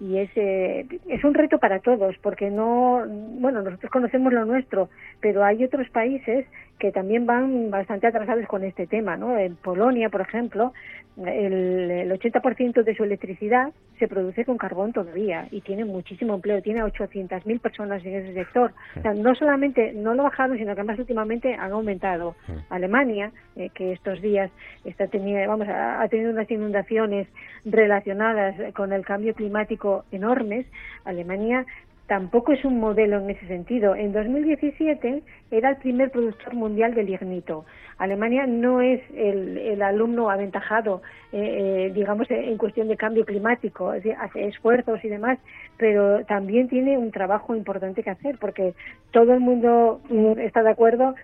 [0.00, 4.88] y es, eh, es un reto para todos porque no, bueno, nosotros conocemos lo nuestro,
[5.20, 6.46] pero hay otros países
[6.80, 9.38] que también van bastante atrasados con este tema, ¿no?
[9.38, 10.72] En Polonia, por ejemplo,
[11.18, 16.62] el, el 80% de su electricidad se produce con carbón todavía y tiene muchísimo empleo,
[16.62, 18.72] tiene 800.000 personas en ese sector.
[18.96, 22.34] O sea, no solamente no lo bajaron, sino que además últimamente han aumentado.
[22.70, 24.50] Alemania, eh, que estos días
[24.84, 27.28] está teniendo, vamos, ha tenido unas inundaciones
[27.66, 30.64] relacionadas con el cambio climático enormes,
[31.04, 31.66] Alemania
[32.10, 33.94] tampoco es un modelo en ese sentido.
[33.94, 37.64] En 2017 era el primer productor mundial de lignito.
[37.98, 41.38] Alemania no es el, alumno aventajado, eh,
[41.86, 45.38] eh, digamos, en cuestión de cambio climático, hace esfuerzos y demás,
[45.76, 48.74] pero también tiene un trabajo importante que hacer, porque
[49.12, 51.14] todo el mundo mm, está de acuerdo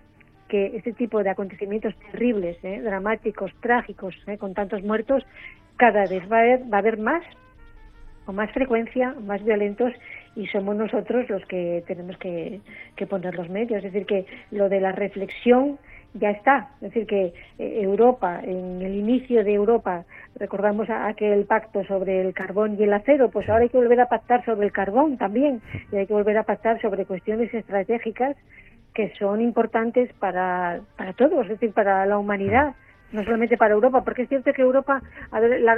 [0.47, 5.25] que este tipo de acontecimientos terribles, eh, dramáticos, trágicos, con tantos muertos,
[5.75, 7.23] cada vez va a haber más
[8.27, 9.93] con más frecuencia, más violentos
[10.37, 12.61] y somos nosotros los que tenemos que,
[13.09, 13.83] poner los medios.
[13.83, 15.79] Es decir, que lo de la reflexión
[16.13, 16.69] ya está.
[16.75, 22.33] Es decir, que eh, Europa, en el inicio de Europa, recordamos aquel pacto sobre el
[22.35, 25.61] carbón y el acero, pues ahora hay que volver a pactar sobre el carbón también
[25.91, 28.37] y hay que volver a pactar sobre cuestiones estratégicas
[28.93, 32.75] que son importantes para, para todos, es decir, para la humanidad
[33.11, 35.01] no solamente para Europa, porque es cierto que Europa,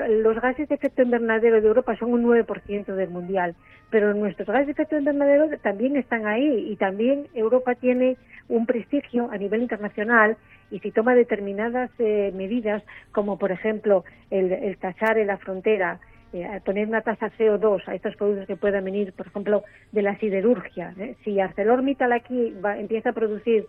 [0.10, 3.56] los gases de efecto invernadero de Europa son un 9% del mundial,
[3.90, 8.18] pero nuestros gases de efecto invernadero también están ahí y también Europa tiene
[8.48, 10.38] un prestigio a nivel internacional
[10.72, 16.00] y si toma determinadas eh, medidas, como por ejemplo el, el tachar en la frontera,
[16.32, 20.16] eh, poner una tasa CO2 a estos productos que puedan venir, por ejemplo, de la
[20.20, 20.94] siderurgia.
[21.00, 21.16] ¿eh?
[21.24, 23.66] Si ArcelorMittal aquí va, empieza a producir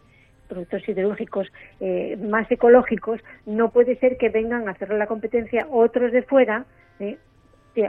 [0.50, 6.12] productos siderúrgicos eh, más ecológicos, no puede ser que vengan a hacer la competencia otros
[6.12, 6.66] de fuera.
[6.98, 7.16] ¿eh?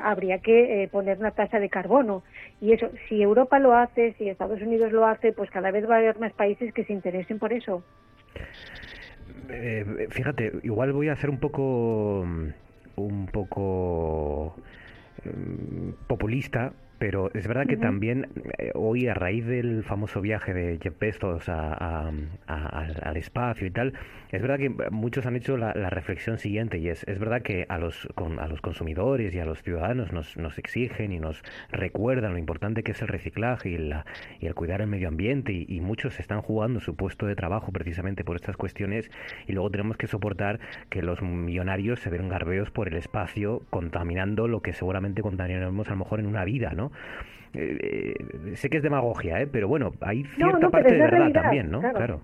[0.01, 2.23] habría que eh, poner una tasa de carbono.
[2.61, 5.95] Y eso, si Europa lo hace, si Estados Unidos lo hace, pues cada vez va
[5.95, 7.83] a haber más países que se interesen por eso.
[10.09, 12.21] fíjate, igual voy a hacer un poco,
[12.95, 14.55] un poco
[15.25, 18.27] mm, populista, pero es verdad que también
[18.59, 23.93] eh, hoy, a raíz del famoso viaje de Jeff Bezos al espacio y tal,
[24.31, 27.77] es verdad que muchos han hecho la, reflexión siguiente y es, es verdad que a
[27.77, 32.37] los, a los consumidores y a los ciudadanos nos, nos exigen y nos recuerdan lo
[32.37, 34.05] importante que es el reciclaje y, la,
[34.39, 38.23] y el cuidar el medio ambiente y, muchos están jugando su puesto de trabajo precisamente
[38.23, 39.09] por estas cuestiones
[39.47, 40.59] y luego tenemos que soportar
[40.89, 45.91] que los millonarios se ven garbeos por el espacio contaminando lo que seguramente contaminaremos a
[45.91, 46.91] lo mejor en una vida, ¿no?
[47.53, 49.47] Eh, eh, sé que es demagogia, ¿eh?
[49.47, 51.79] pero bueno, hay cierta parte de verdad también, ¿no?
[51.79, 51.97] Claro.
[51.97, 52.21] claro.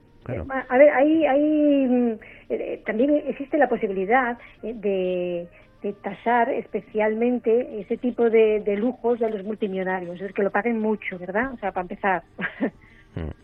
[0.69, 5.47] A ver, hay, hay mm, también existe la posibilidad de,
[5.81, 10.79] de tasar especialmente ese tipo de, de, lujos de los multimillonarios, es que lo paguen
[10.79, 11.53] mucho, ¿verdad?
[11.53, 12.23] O sea, para empezar.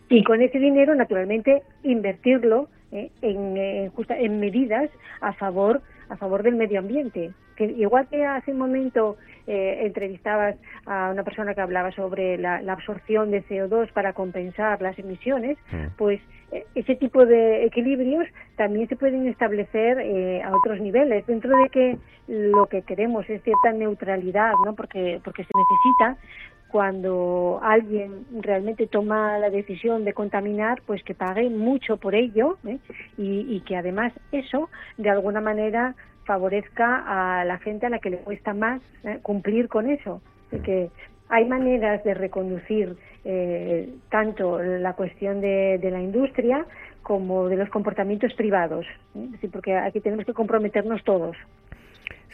[0.08, 4.88] Y con ese dinero, naturalmente, invertirlo en, en, en medidas
[5.20, 7.32] a favor a favor del medio ambiente.
[7.56, 9.16] Que igual que hace un momento
[9.46, 10.56] eh, entrevistabas
[10.86, 15.96] a una persona que hablaba sobre la, absorción de CO2 para compensar las emisiones, mm.
[15.96, 16.24] pues eh,
[16.74, 18.26] ese tipo de equilibrios
[18.56, 21.98] también se pueden establecer eh, a otros niveles, dentro de que
[22.28, 24.74] lo que queremos es cierta neutralidad, ¿no?
[24.74, 26.16] porque, porque se necesita
[26.74, 32.78] cuando alguien realmente toma la decisión de contaminar, pues que pague mucho por ello ¿eh?
[33.16, 35.94] y, que además eso, de alguna manera,
[36.24, 39.20] favorezca a la gente a la que le cuesta más ¿eh?
[39.22, 40.20] cumplir con eso.
[40.64, 40.90] que
[41.34, 46.64] hay maneras de reconducir eh, tanto la cuestión de, la industria
[47.02, 48.86] como de los comportamientos privados,
[49.50, 51.36] porque aquí tenemos que comprometernos todos.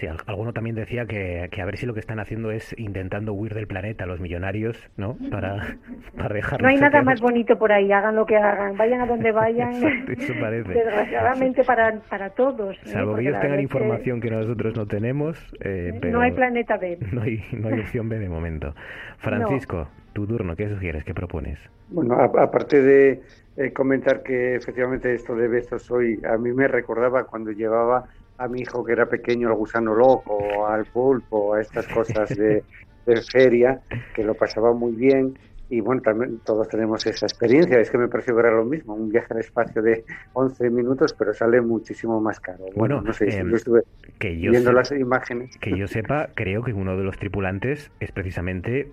[0.01, 3.35] Sí, alguno también decía que, que, a ver si lo que están haciendo es intentando
[3.35, 5.19] huir del planeta, los millonarios, ¿no?
[5.31, 5.77] Para,
[6.17, 6.63] para dejar.
[6.63, 9.75] No hay nada más bonito por ahí, hagan lo que hagan, vayan a donde vayan.
[9.75, 10.73] eso parece.
[10.73, 12.79] Desgraciadamente para, para todos.
[12.79, 12.87] ¿eh?
[12.89, 14.31] Salvo que ellos tengan información que...
[14.31, 15.37] nosotros no tenemos.
[15.61, 16.99] Eh, pero no hay planeta B.
[17.13, 18.75] No hay, no hay opción B de momento.
[19.19, 21.05] Francisco, tu turno, ¿qué sugieres?
[21.05, 21.59] ¿Qué propones?
[21.91, 23.21] Bueno, aparte de
[23.59, 28.07] eh, comentar que efectivamente esto de besos hoy, a mí me recordaba cuando llevaba
[28.41, 32.65] a mi hijo que era pequeño al gusano loco, al pulpo, a estas cosas de,
[33.05, 33.83] de feria,
[34.15, 35.35] que lo pasaba muy bien
[35.71, 37.79] y bueno, también todos tenemos esa experiencia.
[37.79, 41.15] Es que me pareció que era lo mismo, un viaje al espacio de 11 minutos,
[41.15, 42.65] pero sale muchísimo más caro.
[42.75, 43.83] Bueno, no sé, si em, yo estuve
[44.21, 45.57] viendo las imágenes.
[45.59, 48.93] Que yo sepa, creo que uno de los tripulantes es precisamente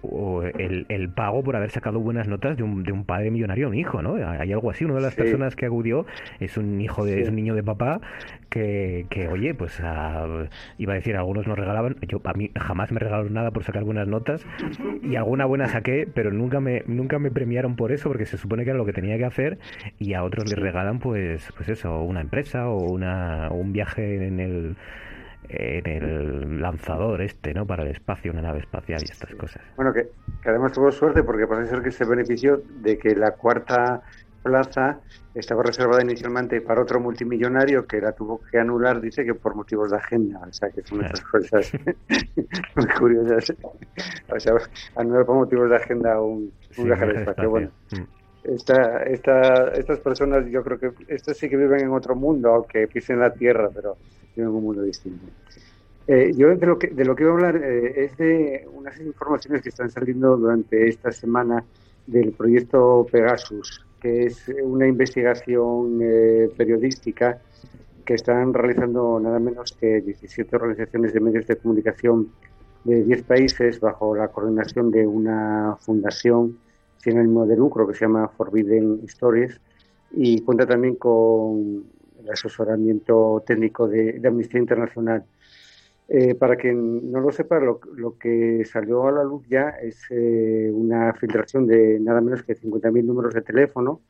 [0.59, 3.69] el, el pago por haber sacado buenas notas de un, de un padre millonario a
[3.69, 4.15] un hijo, ¿no?
[4.15, 4.85] Hay algo así.
[4.85, 6.05] Una de las personas que acudió
[6.39, 8.01] es un hijo de un niño de papá
[8.49, 11.95] que, que oye, pues iba a decir, algunos nos regalaban.
[12.07, 14.45] Yo a mí jamás me regalaron nada por sacar buenas notas
[15.01, 18.63] y alguna buena saqué, pero nunca me nunca me premiaron por eso, porque se supone
[18.63, 19.59] que era lo que tenía que hacer,
[19.99, 24.39] y a otros les regalan, pues, pues eso, una empresa o, una, un viaje en
[24.39, 24.75] el
[25.49, 27.65] en el lanzador este, ¿no?
[27.65, 29.61] Para el espacio, una nave espacial y estas cosas.
[29.75, 30.09] Bueno, que,
[30.41, 34.01] que además tuvo suerte porque parece ser que se benefició de que la cuarta
[34.47, 34.99] plaza
[35.35, 39.91] estaba reservada inicialmente para otro multimillonario que la tuvo que anular, dice que por motivos
[39.91, 40.39] de agenda.
[40.47, 41.71] O sea, que son estas cosas
[42.75, 43.53] muy curiosas.
[44.29, 44.53] O sea,
[44.95, 47.49] anular por motivos de agenda un, viaje al espacio.
[47.49, 48.51] Bueno, mm.
[48.55, 52.87] esta, esta, estas personas, yo creo que estas sí que viven en otro mundo, aunque
[52.87, 53.97] pisen la Tierra, pero
[54.35, 55.25] viven en un mundo distinto.
[56.07, 58.97] Eh, yo de lo que de lo que voy a hablar eh, es de unas
[59.01, 61.65] informaciones que están saliendo durante esta semana
[62.07, 67.39] del proyecto Pegasus, que es una investigación eh, periodística
[68.05, 72.31] que están realizando nada menos que 17 organizaciones de medios de comunicación
[72.83, 76.57] de 10 países bajo la coordinación de una fundación
[76.97, 79.59] sin ánimo de lucro que se llama Forbidden Stories
[80.11, 81.83] y cuenta también con
[82.23, 85.25] el asesoramiento técnico de Amnistía Internacional.
[86.09, 90.71] Eh, para quien no lo sepa, lo, que salió a la luz ya es eh,
[90.73, 94.01] una filtración de nada menos que 50.000 números de teléfono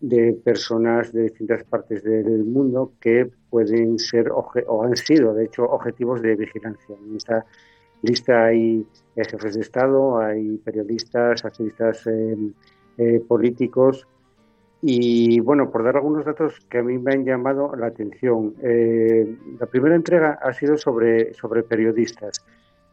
[0.00, 5.64] de personas de distintas partes del mundo que pueden ser o han sido, de hecho,
[5.64, 6.96] objetivos de vigilancia.
[7.06, 7.46] En esta
[8.02, 12.04] lista hay jefes de Estado, hay periodistas, activistas
[12.98, 14.06] eh, políticos,
[14.84, 18.56] y bueno, por dar algunos datos que a mí me han llamado la atención.
[18.60, 22.44] Eh, la primera entrega ha sido sobre, sobre periodistas.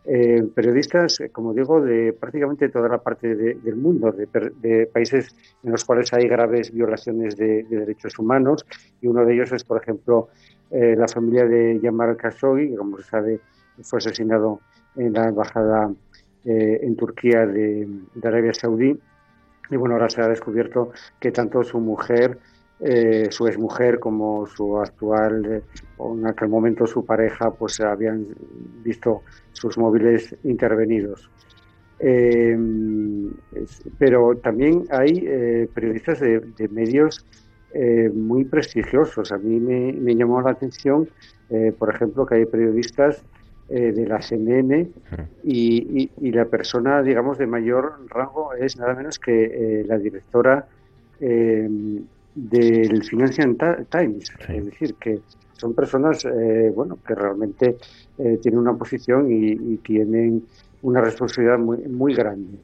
[0.05, 5.83] Eh, periodistas, como digo, de prácticamente toda la parte del mundo, de, países en los
[5.83, 8.67] cuales hay graves violaciones de, derechos humanos.
[9.01, 10.29] Y uno de ellos es, por ejemplo,
[10.69, 13.39] eh, la familia de Yamal Khashoggi, que como se sabe
[13.81, 14.59] fue asesinado
[14.95, 15.91] en la embajada
[16.45, 18.97] en Turquía de, de Arabia Saudí
[19.70, 22.38] y bueno, ahora se ha descubierto que tanto su mujer,
[22.80, 25.61] eh, su exmujer, como su actual, eh,
[25.97, 28.26] o en aquel momento su pareja, pues habían
[28.84, 31.30] visto sus móviles intervenidos.
[31.99, 32.57] Eh,
[33.97, 37.26] pero también hay periodistas de, medios
[38.13, 39.32] muy prestigiosos.
[39.34, 41.09] A mí me llamó la atención,
[41.78, 43.26] por ejemplo, que hay periodistas
[43.72, 44.89] eh, de la CNN
[45.43, 50.65] y, y, la persona, digamos, de mayor rango es nada menos que eh, la directora
[51.20, 51.70] eh,
[52.34, 53.55] del Financial
[53.88, 54.32] Times.
[54.47, 55.20] Es decir, que
[55.53, 56.26] son personas,
[56.74, 57.78] bueno, que realmente
[58.41, 60.45] tienen una posición y, tienen
[60.82, 62.57] una responsabilidad muy, muy grande.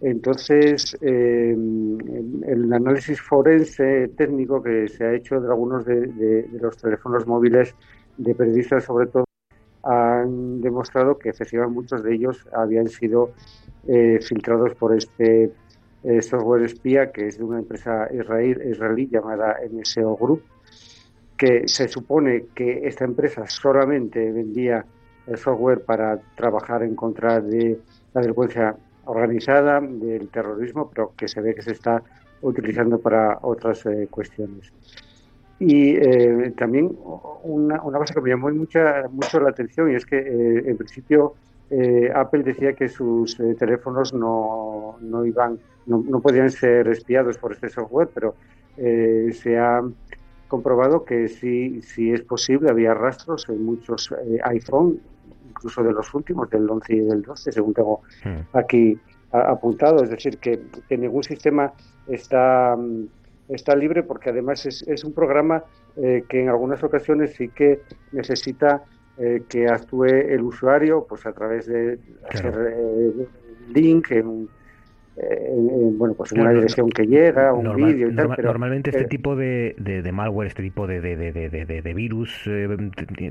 [0.00, 7.74] Entonces, el análisis forense técnico que se ha hecho de algunos de los teléfonos móviles
[8.16, 9.27] de periodistas, sobre todo,
[9.82, 13.32] han demostrado que efectivamente muchos de ellos habían sido
[13.86, 15.52] eh, filtrados por este
[16.20, 20.42] software espía que es de una empresa israelí llamada NSO Group,
[21.36, 24.84] que se supone que esta empresa solamente vendía
[25.26, 27.78] el software para trabajar en contra de
[28.14, 32.02] la delincuencia organizada, del terrorismo, pero que se ve que se está
[32.42, 34.72] utilizando para otras eh, cuestiones.
[35.60, 36.96] Y eh, también
[37.42, 40.76] una, una, cosa que me llamó mucha, mucho la atención y es que eh, en
[40.76, 41.34] principio
[42.14, 47.68] Apple decía que sus teléfonos no, no iban, no, no, podían ser espiados por este
[47.68, 48.34] software, pero
[48.74, 49.82] se ha
[50.46, 54.98] comprobado que sí, sí es posible, había rastros en muchos iPhone,
[55.50, 58.56] incluso de los últimos, del 11 y del 12, según tengo hmm.
[58.56, 58.98] aquí
[59.32, 61.72] apuntado, es decir, que, que ningún sistema
[62.06, 63.04] está, mm,
[63.48, 65.64] está libre porque además es, es un programa
[65.96, 67.80] eh, que en algunas ocasiones sí que
[68.12, 68.84] necesita
[69.16, 71.98] eh, que actúe el usuario pues a través de
[72.30, 73.26] hacer eh,
[73.68, 74.48] link en,
[75.96, 78.34] bueno, pues una dirección que llega, un vídeo y tal.
[78.42, 82.68] normalmente este tipo de, de, malware, este tipo de, de virus eh,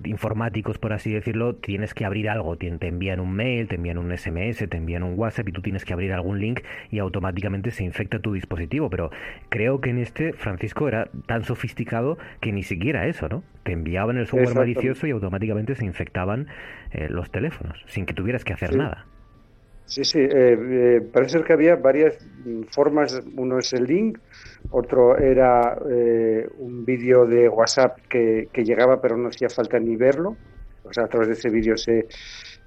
[0.05, 2.57] informáticos, por así decirlo, tienes que abrir algo.
[2.57, 5.85] Te, envían un mail, te envían un SMS, te envían un WhatsApp y tú tienes
[5.85, 6.61] que abrir algún link
[6.91, 8.89] y automáticamente se infecta tu dispositivo.
[8.89, 9.09] Pero
[9.49, 13.43] creo que en este, Francisco, era tan sofisticado que ni siquiera eso, ¿no?
[13.63, 16.47] Te enviaban el software malicioso y automáticamente se infectaban
[16.91, 19.05] eh, los teléfonos sin que tuvieras que hacer nada.
[19.88, 22.17] Sí, sí, eh, eh, parece que había varias
[22.71, 23.21] formas.
[23.38, 24.19] Uno es el link,
[24.69, 30.35] otro era eh, un vídeo de WhatsApp que, llegaba pero no hacía falta ni verlo.
[30.83, 32.05] O sea, a través de ese vídeo se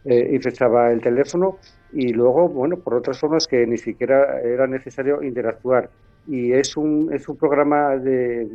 [0.05, 1.59] infectaba el teléfono.
[1.93, 5.91] Y luego, bueno, por otras formas que ni siquiera era necesario interactuar.
[6.27, 8.49] Y es un, es un programa de,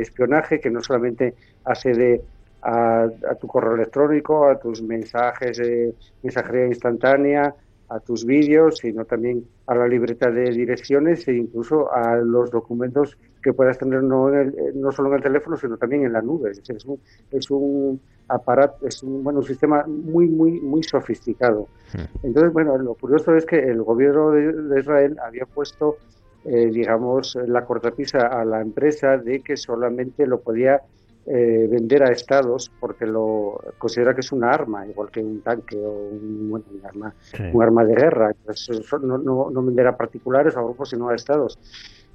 [0.00, 2.22] espionaje que no solamente accede
[2.62, 7.54] a, a, tu correo electrónico, a tus mensajes de mensajería instantánea,
[7.88, 13.16] a tus vídeos, sino también a la libreta de direcciones e incluso a los documentos
[13.42, 14.30] que puedas tener no,
[14.74, 16.50] no solo en el teléfono, sino también en la nube.
[16.50, 21.68] Es, es, un, es un aparato, es un, bueno, un sistema muy, muy, muy sofisticado.
[21.94, 22.26] Hmm.
[22.26, 25.96] Entonces, bueno, lo curioso es que el gobierno de, Israel había puesto,
[26.44, 30.82] eh, digamos, la cortapisa a la empresa de que solamente lo podía
[31.30, 35.76] eh, vender a estados porque lo considera que es una arma, igual que un tanque
[35.76, 37.14] o un, arma,
[37.52, 38.30] un arma de guerra.
[38.30, 41.58] Entonces, no, no, no, vender a particulares o a grupos, sino a estados.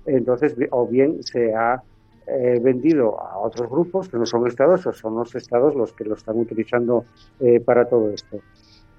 [0.06, 1.84] Entonces, o bien se ha
[2.26, 6.06] eh, vendido a otros grupos que no son estados o son los estados los que
[6.06, 7.06] lo están utilizando
[7.40, 8.40] eh, para todo esto.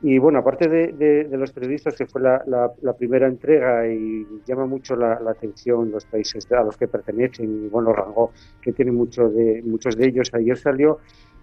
[0.07, 5.15] Y bueno, aparte de, los periodistas, que fue la, primera entrega y llama mucho la,
[5.15, 9.97] atención los países a los que pertenecen, y bueno, rango que tiene mucho de, muchos
[9.97, 10.99] de ellos, ayer salió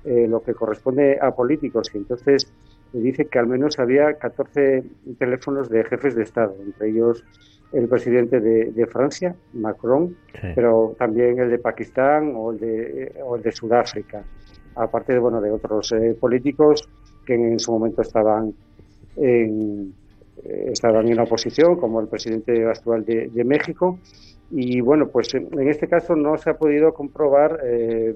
[0.05, 2.53] eh, lo que corresponde a políticos, y entonces
[2.93, 4.84] dice que al menos había 14
[5.18, 7.26] teléfonos de jefes de Estado, entre ellos
[7.74, 10.16] el presidente de, Francia, Macron,
[10.53, 14.24] pero también el de Pakistán o el de, o el de Sudáfrica,
[14.76, 16.88] aparte de, bueno, de otros eh, políticos
[17.38, 18.54] que en su momento estaban
[19.18, 19.94] en,
[20.44, 24.00] eh, estaban en la oposición, como el presidente actual de, México.
[24.50, 28.16] Y bueno, pues en, este caso no se ha podido comprobar eh,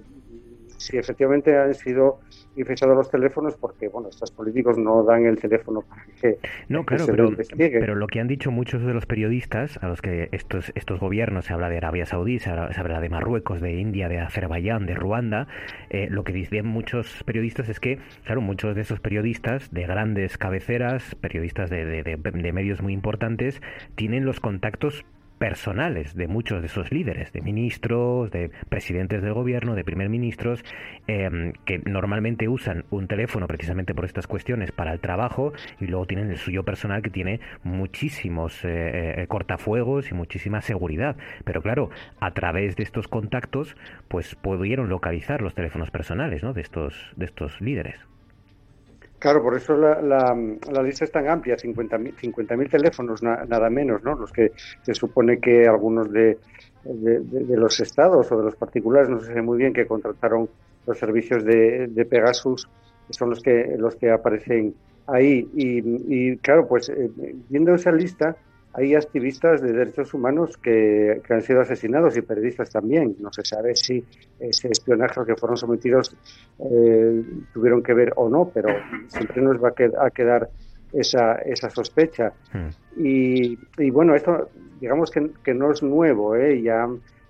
[0.77, 2.19] si efectivamente han sido
[2.55, 7.05] infectados los teléfonos porque, bueno, estos políticos no dan el teléfono para que, no, claro,
[7.07, 10.99] pero, pero lo que han dicho muchos de los periodistas, a los que estos, estos
[10.99, 14.95] gobiernos, se habla de Arabia Saudí, se habla, de Marruecos, de India, de Azerbaiyán, de
[14.95, 15.47] Ruanda,
[15.89, 20.37] eh, lo que dicen muchos periodistas es que, claro, muchos de esos periodistas de grandes
[20.37, 23.61] cabeceras, periodistas de, de, de medios muy importantes,
[23.95, 25.05] tienen los contactos
[25.37, 30.63] personales de muchos de esos líderes, de ministros, de presidentes del gobierno, de primer ministros,
[31.07, 36.05] em, que normalmente usan un teléfono precisamente por estas cuestiones para el trabajo y luego
[36.05, 41.15] tienen el suyo personal que tiene muchísimos eh, eh, cortafuegos y muchísima seguridad.
[41.43, 41.89] Pero claro,
[42.19, 43.75] a través de estos contactos,
[44.07, 46.53] pues pudieron localizar los teléfonos personales ¿no?
[46.53, 47.95] de, estos, de estos líderes.
[49.19, 54.13] Claro, por eso la, la, lista es tan amplia, 50.000 50 teléfonos nada menos, ¿no?
[54.15, 54.51] Los que
[54.83, 56.37] se supone que algunos de,
[56.83, 60.49] de, los estados o de los particulares, no sé muy bien, que contrataron
[60.85, 62.67] los servicios de, de Pegasus,
[63.09, 64.75] son los que, los que aparecen
[65.07, 65.49] ahí.
[65.55, 67.09] Y, y claro, pues eh,
[67.49, 68.35] viendo esa lista,
[68.77, 73.15] hay activistas de derechos humanos que, han sido asesinados y periodistas también.
[73.19, 74.03] No se sabe si
[74.39, 76.15] ese espionaje al que fueron sometidos
[76.59, 77.23] eh,
[77.53, 78.69] tuvieron que ver o no, pero
[79.07, 80.49] siempre nos va a quedar
[80.91, 82.33] esa, esa sospecha.
[82.51, 82.69] Hmm.
[82.97, 83.57] Y,
[83.91, 84.49] bueno, esto
[84.79, 86.35] digamos que, no es nuevo.
[86.35, 86.61] ¿eh?
[86.61, 86.87] Ya,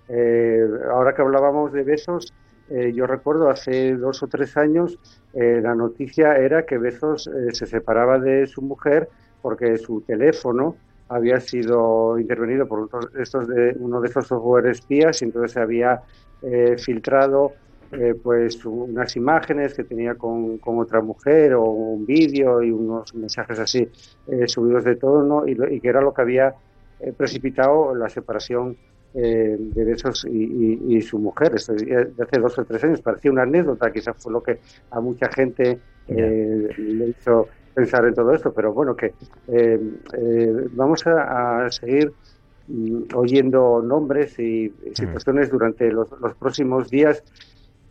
[0.08, 2.32] eh, ahora que hablábamos de besos,
[2.70, 4.98] eh, yo recuerdo hace dos o tres años
[5.34, 9.06] la noticia era que Bezos se separaba de su mujer
[9.42, 10.76] porque su teléfono
[11.08, 12.88] había sido intervenido por
[13.18, 16.02] estos de, uno de estos software espías y entonces se había
[16.42, 17.52] eh, filtrado
[17.92, 23.58] eh, pues unas imágenes que tenía con, otra mujer o un vídeo y unos mensajes
[23.60, 23.88] así
[24.26, 26.54] eh, subidos de tono y, y, que era lo que había
[27.16, 28.76] precipitado la separación
[29.12, 31.52] de esos y, su mujer.
[31.52, 33.00] De hace dos o tres años.
[33.00, 34.58] Parecía una anécdota quizás fue lo que
[34.90, 35.78] a mucha gente
[36.08, 39.12] le hizo pensar en todo esto, pero bueno, que
[39.48, 39.78] eh,
[40.14, 42.10] eh, vamos a, seguir
[42.68, 46.08] mm, oyendo nombres y, situaciones durante los,
[46.40, 47.22] próximos días.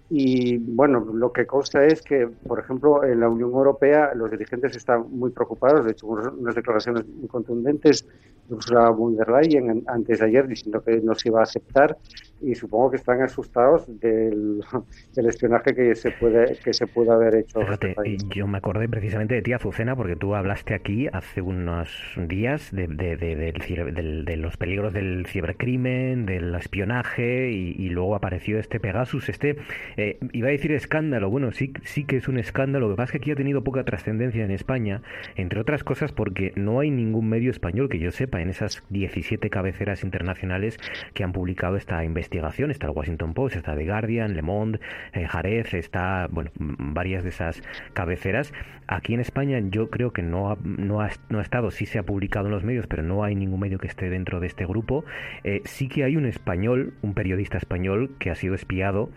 [0.10, 4.76] Y bueno, lo que consta es que, por ejemplo, en la Unión Europea los dirigentes
[4.76, 8.08] están muy preocupados, de hecho, unas declaraciones muy contundentes
[8.50, 11.98] Ursula von der Leyen antes de ayer diciendo que no se iba a aceptar
[12.42, 14.62] y supongo que están asustados del,
[15.16, 17.60] espionaje que se puede que se puede haber hecho.
[17.60, 17.96] Fíjate,
[18.36, 21.90] yo me acordé precisamente de ti, Azucena, porque tú hablaste aquí hace unos
[22.28, 29.58] días de, de, los peligros del cibercrimen, del espionaje y, luego apareció este Pegasus, este,
[29.96, 33.06] eh, iba a decir escándalo, bueno, sí, sí que es un escándalo, lo que pasa
[33.06, 35.02] es que aquí ha tenido poca trascendencia en España,
[35.36, 39.50] entre otras cosas porque no hay ningún medio español que yo sepa en esas 17
[39.50, 40.78] cabeceras internacionales
[41.14, 42.72] que han publicado esta investigación.
[42.72, 44.80] Está el Washington Post, está The Guardian, Le Monde,
[45.14, 47.62] eh, Jarez, está, bueno, varias de esas
[47.94, 48.54] cabeceras.
[48.88, 52.00] Aquí en España yo creo que no ha, no ha, no ha estado, sí se
[52.00, 54.66] ha publicado en los medios, pero no hay ningún medio que esté dentro de este
[54.66, 55.06] grupo.
[55.44, 59.10] Eh, sí que hay un español, un periodista español que ha sido espiado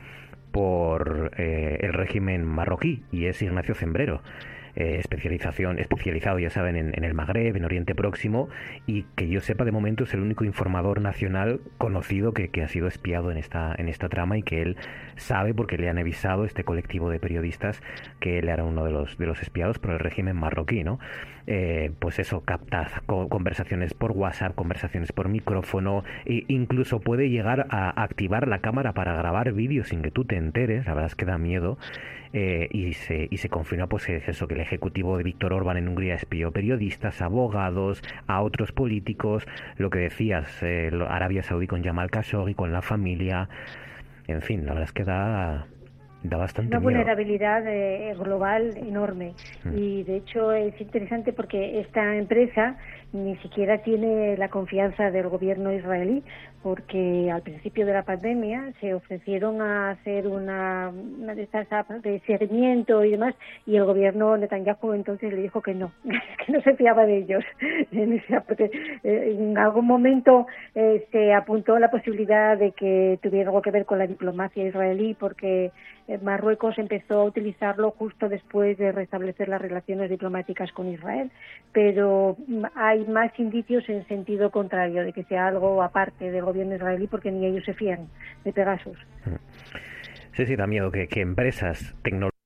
[0.53, 4.23] por eh, el régimen marroquí y es Ignacio Zembrero.
[4.81, 8.49] Eh, especialización, especializado, ya saben, en, el Magreb, en Oriente Próximo,
[8.87, 12.87] y que yo sepa de momento es el único informador nacional conocido que, ha sido
[12.87, 14.77] espiado en esta, en esta trama y que él
[15.17, 17.83] sabe porque le han avisado este colectivo de periodistas
[18.21, 21.01] que él era uno de los, de los espiados por el régimen marroquí, ¿no?
[21.49, 28.01] Eh, pues eso, capta conversaciones por WhatsApp, conversaciones por micrófono, e incluso puede llegar a
[28.01, 31.25] activar la cámara para grabar vídeos sin que tú te enteres, la verdad es que
[31.25, 31.79] da miedo.
[32.33, 35.89] Eh, y, se, y se confirma pues eso que el ejecutivo de Víctor Orbán en
[35.89, 39.47] Hungría espió periodistas, abogados, a otros políticos,
[39.77, 43.49] lo que decías, eh, Arabia Saudí con Jamal Khashoggi, con la familia,
[44.27, 45.67] en fin, la verdad es que da,
[46.23, 49.35] da bastante una vulnerabilidad eh, global enorme
[49.65, 49.79] mm.
[49.79, 52.77] y de hecho es interesante porque esta empresa
[53.13, 56.23] ni siquiera tiene la confianza del gobierno israelí
[56.63, 62.03] porque al principio de la pandemia se ofrecieron a hacer una, una de estas apps
[62.03, 63.35] de seguimiento y demás
[63.67, 65.93] y el gobierno Netanyahu entonces le dijo que no,
[66.47, 67.45] que no se fiaba de ellos.
[69.05, 73.85] Eh, en algún momento eh, se apuntó la posibilidad de que tuviera algo que ver
[73.85, 75.71] con la diplomacia israelí porque
[76.23, 81.31] Marruecos empezó a utilizarlo justo después de restablecer las relaciones diplomáticas con Israel,
[81.73, 86.77] pero mm, hay más indicios en sentido contrario de que sea algo aparte del gobierno
[86.77, 88.09] israelí porque ni ellos se fían
[88.45, 88.99] de Pegasus.
[90.33, 92.38] Sí, sí, da miedo que, empresas tecnológicas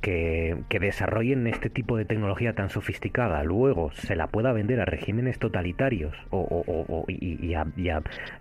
[0.00, 5.38] que, desarrollen este tipo de tecnología tan sofisticada luego se la pueda vender a regímenes
[5.38, 7.66] totalitarios o, y, a,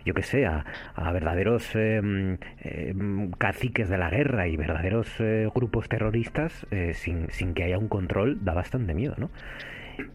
[0.05, 0.65] yo que sé, a,
[1.11, 7.53] verdaderos em, em, caciques de la guerra y verdaderos eh, grupos terroristas eh, sin, sin
[7.53, 9.29] que haya un control da bastante miedo, ¿no?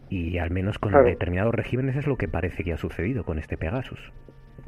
[0.09, 3.57] Y al menos con determinados regímenes es lo que parece que ha sucedido con este
[3.57, 4.11] Pegasus.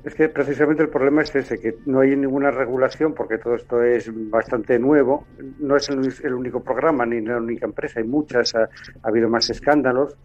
[0.07, 3.83] Es que precisamente el problema es ese, que no hay ninguna regulación porque todo esto
[3.83, 5.27] es bastante nuevo.
[5.59, 8.69] No es el, único programa ni la única empresa, hay muchas, ha,
[9.03, 10.15] habido más escándalos,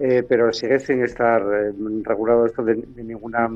[0.00, 1.72] eh, pero sigue sin estar eh,
[2.02, 3.48] regulado esto de, ninguna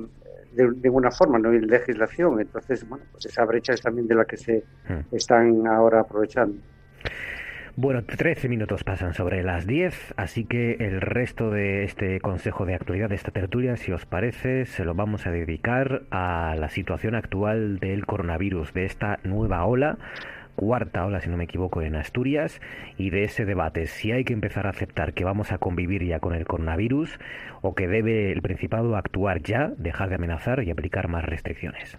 [0.52, 2.40] de ninguna forma, no hay legislación.
[2.40, 5.16] Entonces, bueno, pues esa brecha es también de la que se hmm.
[5.16, 6.60] están ahora aprovechando.
[7.78, 12.74] Bueno, 13 minutos pasan sobre las 10, así que el resto de este consejo de
[12.74, 17.14] actualidad, de esta tertulia, si os parece, se lo vamos a dedicar a la situación
[17.14, 19.98] actual del coronavirus, de esta nueva ola
[20.54, 22.62] cuarta ola, si no me equivoco, en Asturias,
[22.96, 26.18] y de ese debate, si hay que empezar a aceptar que vamos a convivir ya
[26.18, 27.20] con el coronavirus
[27.60, 31.98] o que debe el Principado actuar ya, dejar de amenazar y aplicar más restricciones.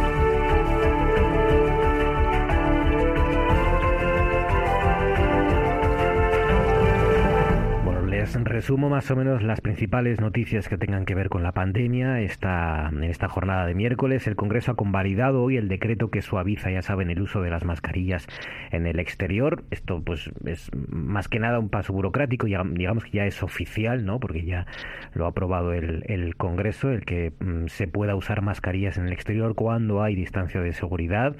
[8.21, 12.21] Pues resumo más o menos las principales noticias que tengan que ver con la pandemia.
[12.21, 16.69] Esta, en esta jornada de miércoles, el Congreso ha convalidado hoy el decreto que suaviza,
[16.69, 18.27] ya saben, el uso de las mascarillas
[18.69, 19.63] en el exterior.
[19.71, 24.05] Esto, pues, es más que nada un paso burocrático, ya, digamos que ya es oficial,
[24.05, 24.19] ¿no?
[24.19, 24.67] Porque ya
[25.15, 29.13] lo ha aprobado el, el Congreso, el que mm, se pueda usar mascarillas en el
[29.13, 31.35] exterior cuando hay distancia de seguridad.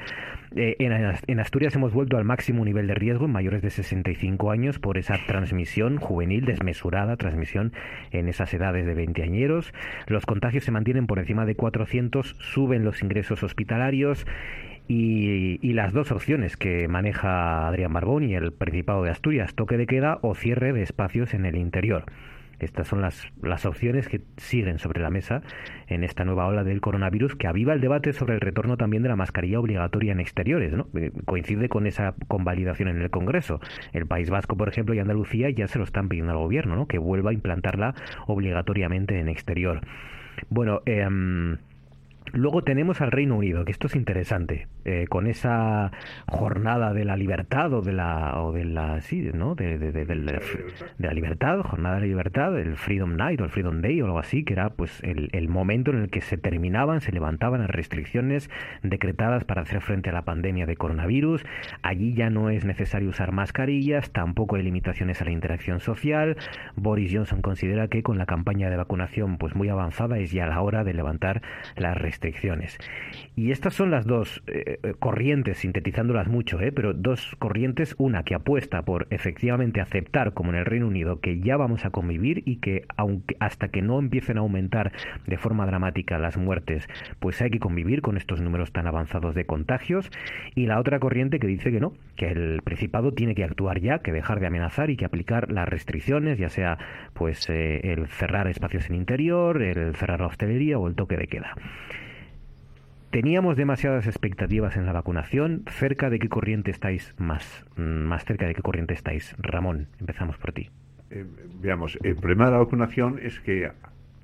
[0.55, 0.91] Eh, en,
[1.27, 4.97] en Asturias hemos vuelto al máximo nivel de riesgo en mayores de 65 años por
[4.97, 7.73] esa transmisión juvenil desmesurada, transmisión
[8.11, 9.73] en esas edades de veinteañeros.
[10.07, 14.25] Los contagios se mantienen por encima de 400, suben los ingresos hospitalarios
[14.87, 19.77] y, y, las dos opciones que maneja Adrián Barbón y el Principado de Asturias, toque
[19.77, 22.05] de queda o cierre de espacios en el interior.
[22.61, 25.41] Estas son las, las opciones que siguen sobre la mesa
[25.87, 29.09] en esta nueva ola del coronavirus que aviva el debate sobre el retorno también de
[29.09, 30.73] la mascarilla obligatoria en exteriores.
[30.73, 30.87] ¿no?
[30.95, 33.59] Eh, coincide con esa convalidación en el Congreso.
[33.93, 36.87] El País Vasco, por ejemplo, y Andalucía ya se lo están pidiendo al gobierno, ¿no?
[36.87, 37.95] que vuelva a implantarla
[38.27, 39.81] obligatoriamente en exterior.
[40.49, 41.07] Bueno, eh,
[42.33, 45.91] Luego tenemos al Reino Unido, que esto es interesante, eh, con esa
[46.27, 49.53] jornada de la libertad o de la, o de la, sí, ¿no?
[49.53, 50.15] De, de, de,
[50.97, 54.19] la libertad, jornada de la libertad, el Freedom Night o el Freedom Day o algo
[54.19, 57.69] así, que era pues el, el momento en el que se terminaban, se levantaban las
[57.69, 58.49] restricciones
[58.81, 61.43] decretadas para hacer frente a la pandemia de coronavirus.
[61.81, 66.37] Allí ya no es necesario usar mascarillas, tampoco hay limitaciones a la interacción social.
[66.77, 70.61] Boris Johnson considera que con la campaña de vacunación pues muy avanzada es ya la
[70.61, 71.41] hora de levantar
[71.75, 72.77] las restricciones restricciones.
[73.37, 76.73] Y estas son las dos eh, eh, corrientes, sintetizándolas mucho, ¿eh?
[76.73, 81.39] pero dos corrientes, una que apuesta por efectivamente aceptar, como en el Reino Unido, que
[81.39, 84.91] ya vamos a convivir y que aunque hasta que no empiecen a aumentar
[85.25, 86.87] de forma dramática las muertes,
[87.19, 90.11] pues hay que convivir con estos números tan avanzados de contagios,
[90.53, 93.99] y la otra corriente que dice que no, que el Principado tiene que actuar ya,
[93.99, 96.77] que dejar de amenazar y que aplicar las restricciones, ya sea
[97.13, 101.27] pues eh, el cerrar espacios en interior, el cerrar la hostelería o el toque de
[101.27, 101.55] queda.
[103.11, 105.65] Teníamos demasiadas expectativas en la vacunación.
[105.67, 107.65] ¿Cerca de qué corriente estáis más?
[107.75, 109.35] Mm, más cerca de qué corriente estáis?
[109.37, 110.69] Ramón, empezamos por ti.
[111.09, 111.25] Eh,
[111.61, 113.69] veamos, el problema de la vacunación es que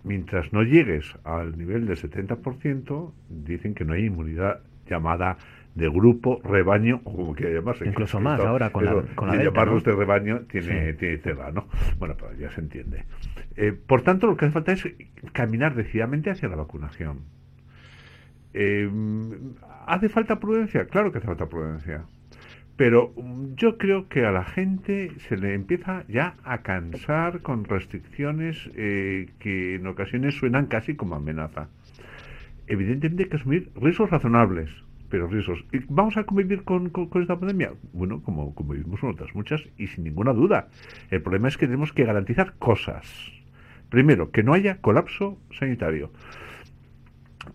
[0.06, 5.38] mientras no llegues al nivel del 70%, dicen que no hay inmunidad llamada
[5.76, 7.86] de grupo, rebaño, o como quiera llamarse.
[7.86, 11.68] Incluso más ahora con la, con la llamarlos de rebaño tiene, tiene tela, ¿no?
[12.00, 13.04] Bueno, pues ya se entiende.
[13.58, 14.88] Eh, por tanto, lo que hace falta es
[15.34, 17.36] caminar decididamente hacia la vacunación
[18.54, 18.90] eh,
[19.86, 20.86] ¿Hace falta prudencia?
[20.86, 22.04] Claro que hace falta prudencia.
[22.76, 23.14] Pero
[23.56, 29.30] yo creo que a la gente se le empieza ya a cansar con restricciones eh,
[29.40, 31.70] que en ocasiones suenan casi como amenaza.
[32.68, 34.70] Evidentemente hay que asumir riesgos razonables,
[35.10, 35.66] pero riesgos.
[35.72, 37.74] ¿Y ¿Vamos a convivir con, con, esta pandemia?
[37.94, 40.68] Bueno, como, como vivimos con otras muchas y sin ninguna duda.
[41.10, 43.32] El problema es que tenemos que garantizar cosas.
[43.90, 46.12] Primero, que no haya colapso sanitario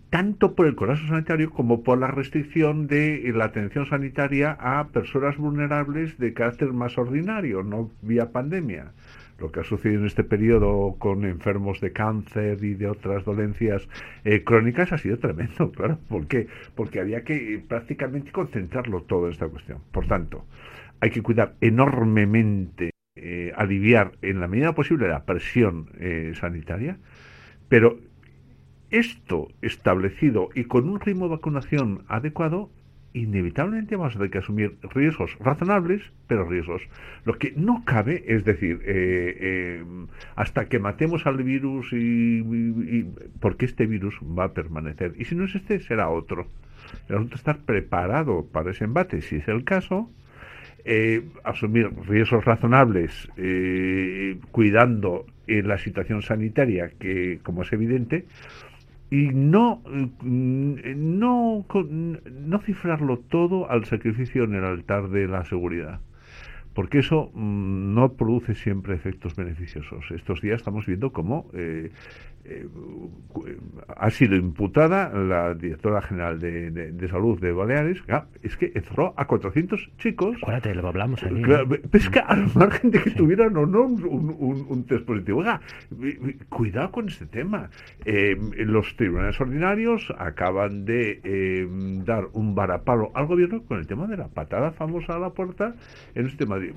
[0.09, 5.37] tanto por el colapso sanitario como por la restricción de la atención sanitaria a personas
[5.37, 8.91] vulnerables de carácter más ordinario, no vía pandemia.
[9.39, 13.87] Lo que ha sucedido en este periodo con enfermos de cáncer y de otras dolencias
[14.23, 15.97] eh, crónicas ha sido tremendo, claro.
[16.07, 16.47] ¿Por qué?
[16.75, 19.79] Porque había que eh, prácticamente concentrarlo todo en esta cuestión.
[19.91, 20.45] Por tanto,
[20.99, 25.89] hay que cuidar enormemente, eh, aliviar en la medida posible la presión
[26.35, 26.97] sanitaria,
[27.67, 27.97] pero
[28.93, 32.69] esto establecido y con un ritmo de vacunación adecuado,
[33.13, 36.83] inevitablemente vamos a tener que asumir riesgos razonables, pero riesgos.
[37.25, 39.83] Lo que no cabe es decir, eh, eh,
[40.35, 43.05] hasta que matemos al virus y,
[43.39, 45.15] porque este virus va a permanecer.
[45.17, 46.47] Y si no es este, será otro.
[47.09, 50.07] El asunto es estar preparado para ese embate, si es el caso,
[50.85, 53.27] eh, asumir riesgos razonables,
[54.51, 58.25] cuidando la situación sanitaria, que como es evidente,
[59.13, 59.83] y no,
[60.23, 61.65] no,
[62.31, 65.99] no cifrarlo todo al sacrificio en el altar de la seguridad
[66.73, 70.09] porque eso mm, no produce siempre efectos beneficiosos.
[70.09, 71.91] Estos días estamos viendo cómo eh,
[72.45, 72.67] eh,
[73.95, 78.03] ha sido imputada la directora general de, salud de Baleares,
[78.41, 80.37] es que encerró a 400 chicos.
[80.41, 81.41] Acuérdate, lo hablamos allí.
[81.91, 85.43] es que al margen de que tuvieran o no un, un, test positivo.
[86.49, 87.69] cuidado con este tema.
[88.05, 91.67] Eh, los tribunales ordinarios acaban de eh,
[92.05, 95.75] dar un varapalo al gobierno con el tema de la patada famosa a la puerta
[96.15, 96.45] en este.
[96.45, 96.73] De,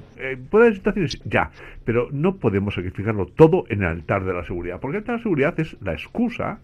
[0.51, 1.21] ¿Puede haber situaciones?
[1.25, 1.51] Ya,
[1.85, 5.19] pero no podemos sacrificarlo todo en el altar de la seguridad, porque el altar de
[5.19, 6.61] la seguridad es la excusa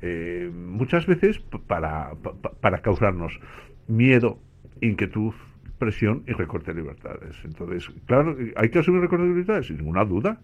[0.00, 2.12] eh, muchas veces para,
[2.60, 3.40] para causarnos
[3.88, 4.38] miedo,
[4.80, 5.34] inquietud,
[5.78, 7.36] presión y recorte de libertades.
[7.44, 10.40] Entonces, claro, hay que asumir recorte de libertades, sin ninguna duda.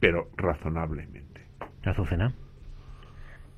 [0.00, 1.42] pero razonablemente.
[1.84, 2.34] Azucena.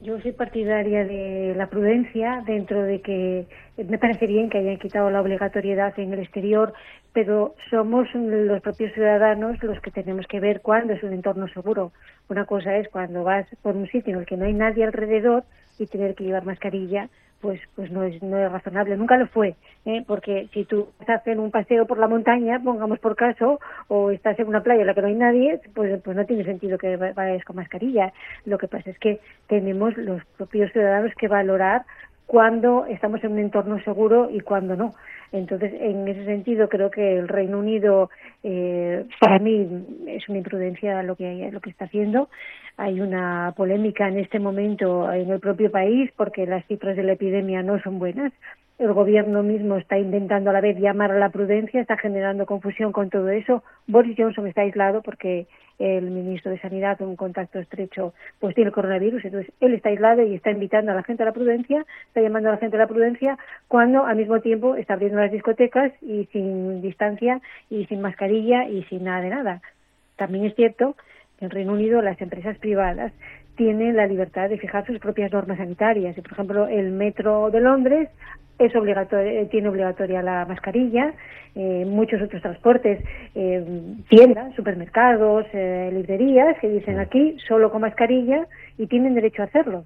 [0.02, 3.46] Yo soy partidaria de la prudencia dentro de que
[3.76, 6.72] me parece bien que hayan quitado la obligatoriedad en el exterior,
[7.12, 11.92] pero somos los propios ciudadanos los que tenemos que ver cuándo es un entorno seguro.
[12.30, 15.44] Una cosa es cuando vas por un sitio en el que no hay nadie alrededor
[15.78, 17.10] y tener que llevar mascarilla
[17.40, 20.04] pues pues no es no es razonable nunca lo fue ¿eh?
[20.06, 24.38] porque si tú estás en un paseo por la montaña pongamos por caso o estás
[24.38, 26.96] en una playa en la que no hay nadie pues pues no tiene sentido que
[26.96, 28.12] vayas con mascarilla
[28.44, 31.84] lo que pasa es que tenemos los propios ciudadanos que valorar
[32.30, 34.94] cuándo estamos en un entorno seguro y cuándo no
[35.32, 38.10] entonces, en ese sentido, creo que el Reino Unido,
[38.42, 42.28] eh, para mí, es una imprudencia lo que, lo que está haciendo.
[42.76, 47.12] Hay una polémica en este momento en el propio país porque las cifras de la
[47.12, 48.32] epidemia no son buenas
[48.80, 52.92] el gobierno mismo está intentando a la vez llamar a la prudencia, está generando confusión
[52.92, 53.62] con todo eso.
[53.86, 55.46] Boris Johnson está aislado porque
[55.80, 60.34] el ministro de Sanidad, un contacto estrecho, pues tiene coronavirus, entonces él está aislado y
[60.34, 62.86] está invitando a la gente a la prudencia, está llamando a la gente a la
[62.86, 67.40] prudencia, cuando al mismo tiempo está abriendo las discotecas y sin distancia
[67.70, 69.62] y sin mascarilla y sin nada de nada.
[70.16, 70.96] También es cierto
[71.38, 73.12] que en Reino Unido las empresas privadas
[73.56, 76.16] tienen la libertad de fijar sus propias normas sanitarias.
[76.16, 78.08] Y, por ejemplo, el metro de Londres
[78.66, 81.14] es obligatorio, tiene obligatoria la mascarilla,
[81.54, 83.02] eh, muchos otros transportes,
[83.34, 88.46] eh, tiendas, supermercados, eh, librerías que dicen aquí solo con mascarilla
[88.78, 89.84] y tienen derecho a hacerlo.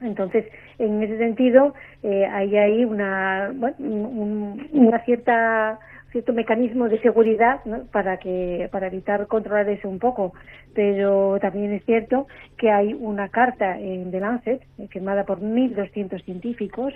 [0.00, 0.44] Entonces,
[0.78, 5.78] en ese sentido, eh, hay ahí una, una cierta
[6.12, 7.60] cierto mecanismo de seguridad
[7.92, 10.32] para que para evitar controlar eso un poco.
[10.74, 12.26] Pero también es cierto
[12.56, 16.94] que hay una carta en The Lancet firmada por 1.200 científicos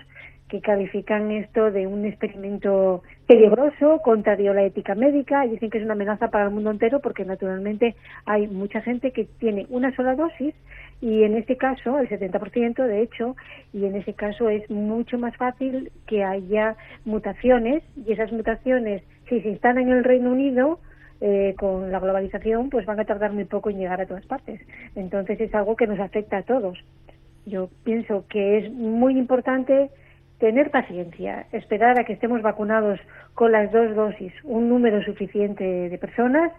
[0.50, 5.78] que califican esto de un experimento peligroso, contrario a la ética médica, y dicen que
[5.78, 7.94] es una amenaza para el mundo entero porque naturalmente
[8.26, 10.54] hay mucha gente que tiene una sola dosis
[11.00, 13.36] y en este caso, el 70% de hecho,
[13.72, 19.40] y en ese caso es mucho más fácil que haya mutaciones y esas mutaciones, si
[19.40, 20.80] se instalan en el Reino Unido,
[21.22, 24.60] eh, con la globalización, pues van a tardar muy poco en llegar a todas partes.
[24.96, 26.78] Entonces es algo que nos afecta a todos.
[27.44, 29.90] Yo pienso que es muy importante
[30.40, 32.98] tener paciencia, esperar a que estemos vacunados
[33.34, 36.50] con las dos dosis, un número suficiente de personas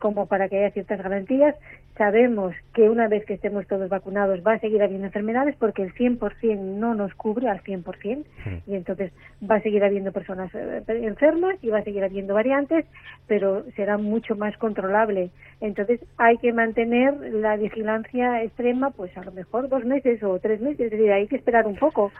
[0.00, 1.54] como para que haya ciertas garantías.
[1.96, 5.94] Sabemos que una vez que estemos todos vacunados va a seguir habiendo enfermedades porque el
[5.94, 8.24] 100% no nos cubre al 100%
[8.66, 9.12] y entonces
[9.48, 12.86] va a seguir habiendo personas eh, enfermas y va a seguir habiendo variantes,
[13.28, 15.30] pero será mucho más controlable.
[15.60, 20.60] Entonces hay que mantener la vigilancia extrema, pues a lo mejor dos meses o tres
[20.60, 22.10] meses, es decir, hay que esperar un poco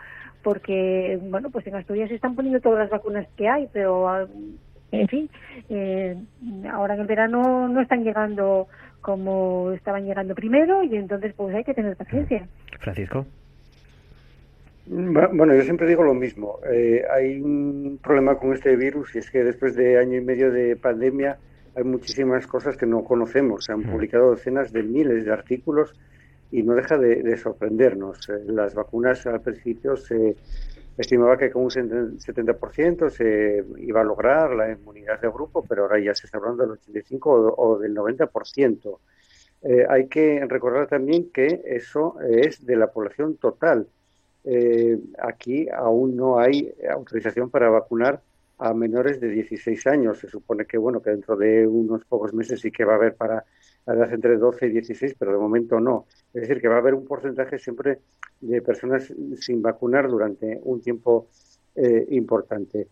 [0.43, 4.27] porque, bueno, pues en Asturias se están poniendo todas las vacunas que hay, pero, ah,
[4.92, 5.30] en fin,
[5.68, 6.16] eh,
[6.72, 8.68] ahora en el verano no están llegando
[9.00, 12.46] como estaban llegando primero y entonces pues hay que tener paciencia.
[12.80, 13.26] Francisco.
[14.86, 16.58] Bueno, yo siempre digo lo mismo.
[16.68, 20.50] Eh, hay un problema con este virus y es que después de año y medio
[20.50, 21.38] de pandemia
[21.76, 23.66] hay muchísimas cosas que no conocemos.
[23.66, 23.90] Se han mm.
[23.92, 25.94] publicado docenas de miles de artículos
[26.50, 28.28] y no deja de, sorprendernos.
[28.28, 30.36] Eh, las vacunas al principio se
[31.01, 35.98] estimaba que con un 70% se iba a lograr la inmunidad de grupo, pero ahora
[35.98, 38.98] ya se está hablando del 85 o, del 90%.
[39.62, 43.89] Eh, hay que recordar también que eso es de la población total.
[44.44, 48.22] Eh, aquí aún no hay autorización para vacunar
[48.59, 50.18] a menores de 16 años.
[50.18, 53.14] Se supone que bueno que dentro de unos pocos meses sí que va a haber
[53.14, 53.44] para
[53.94, 56.06] edad entre 12 y 16, pero de momento no.
[56.32, 58.00] Es decir, que va a haber un porcentaje siempre
[58.40, 61.28] de personas sin vacunar durante un tiempo
[61.74, 62.88] eh, importante.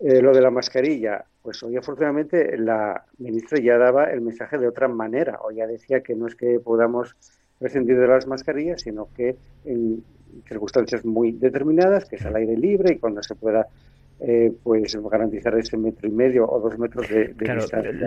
[0.00, 4.66] Eh, lo de la mascarilla, pues hoy afortunadamente la ministra ya daba el mensaje de
[4.66, 7.16] otra manera, o ya decía que no es que podamos
[7.58, 10.02] prescindir de las mascarillas, sino que en
[10.48, 13.68] circunstancias muy determinadas, que es al aire libre y cuando se pueda
[14.22, 17.62] eh, pues garantizar ese metro y medio o dos metros de, claro,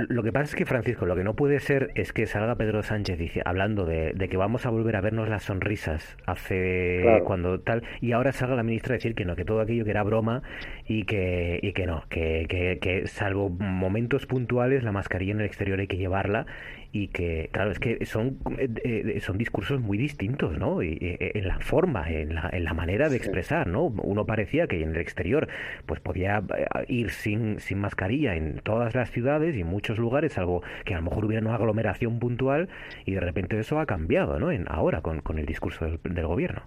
[0.10, 2.84] Lo que pasa es que, Francisco, lo que no puede ser es que salga Pedro
[2.84, 7.84] Sánchez dice, hablando de, que vamos a volver a vernos las sonrisas hace cuando tal,
[8.00, 10.44] y ahora salga la ministra a decir que no, que todo aquello que era broma
[10.88, 15.46] y que, y que no, que, que, que salvo momentos puntuales la mascarilla en el
[15.46, 16.46] exterior hay que llevarla
[16.96, 20.84] y que, claro, es que son, eh, eh, son discursos muy distintos, ¿no?
[20.84, 23.86] Y, eh, en la forma, en la, en la manera de expresar, ¿no?
[23.86, 25.48] Uno parecía que en el exterior
[25.88, 26.44] pues podía
[26.88, 30.98] ir sin, sin mascarilla en todas las ciudades y en muchos lugares, algo que a
[30.98, 32.70] lo mejor hubiera una aglomeración puntual
[33.06, 34.52] y de repente eso ha cambiado, ¿no?
[34.52, 36.62] En, ahora con, con el discurso del, gobierno.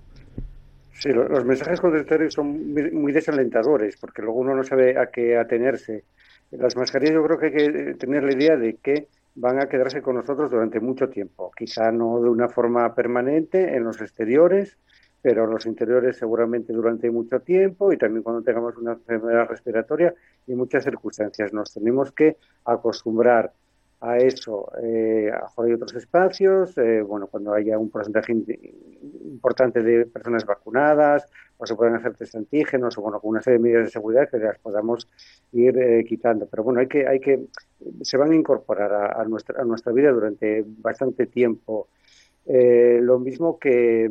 [0.92, 6.02] Sí, los mensajes contradictorios son muy desalentadores porque luego uno no sabe a qué atenerse.
[6.50, 9.06] Las mascarillas yo creo que hay que tener la idea de que
[9.36, 11.52] van a quedarse con nosotros durante mucho tiempo.
[11.56, 14.78] Quizá no de una forma permanente en los exteriores,
[15.22, 20.14] pero en los interiores seguramente durante mucho tiempo y también cuando tengamos una enfermedad respiratoria
[20.46, 21.52] y muchas circunstancias.
[21.52, 23.52] Nos tenemos que acostumbrar
[24.00, 24.70] a eso.
[24.82, 31.66] Eh, hay otros espacios, eh, bueno, cuando haya un porcentaje importante de personas vacunadas, o
[31.66, 34.38] se pueden hacer test antígenos, o bueno, con una serie de medidas de seguridad que
[34.38, 35.08] las podamos
[35.52, 36.46] ir eh, quitando.
[36.46, 37.46] Pero bueno, hay que, hay que,
[38.02, 41.88] se van a incorporar a, nuestra, a nuestra vida durante bastante tiempo.
[42.46, 44.10] Eh, lo mismo que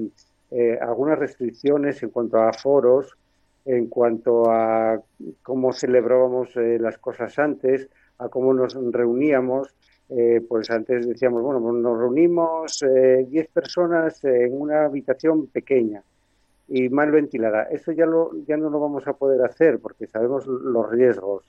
[0.80, 3.18] algunas restricciones en cuanto a foros,
[3.66, 5.02] en cuanto a
[5.42, 7.90] cómo celebrábamos las cosas antes,
[8.20, 9.76] a cómo nos reuníamos.
[10.10, 16.04] Eh, pues antes decíamos, bueno, pues nos reunimos 10 eh, personas en una habitación pequeña
[16.68, 17.64] y mal ventilada.
[17.64, 21.46] Eso ya, lo, ya no lo vamos a poder hacer porque sabemos los riesgos.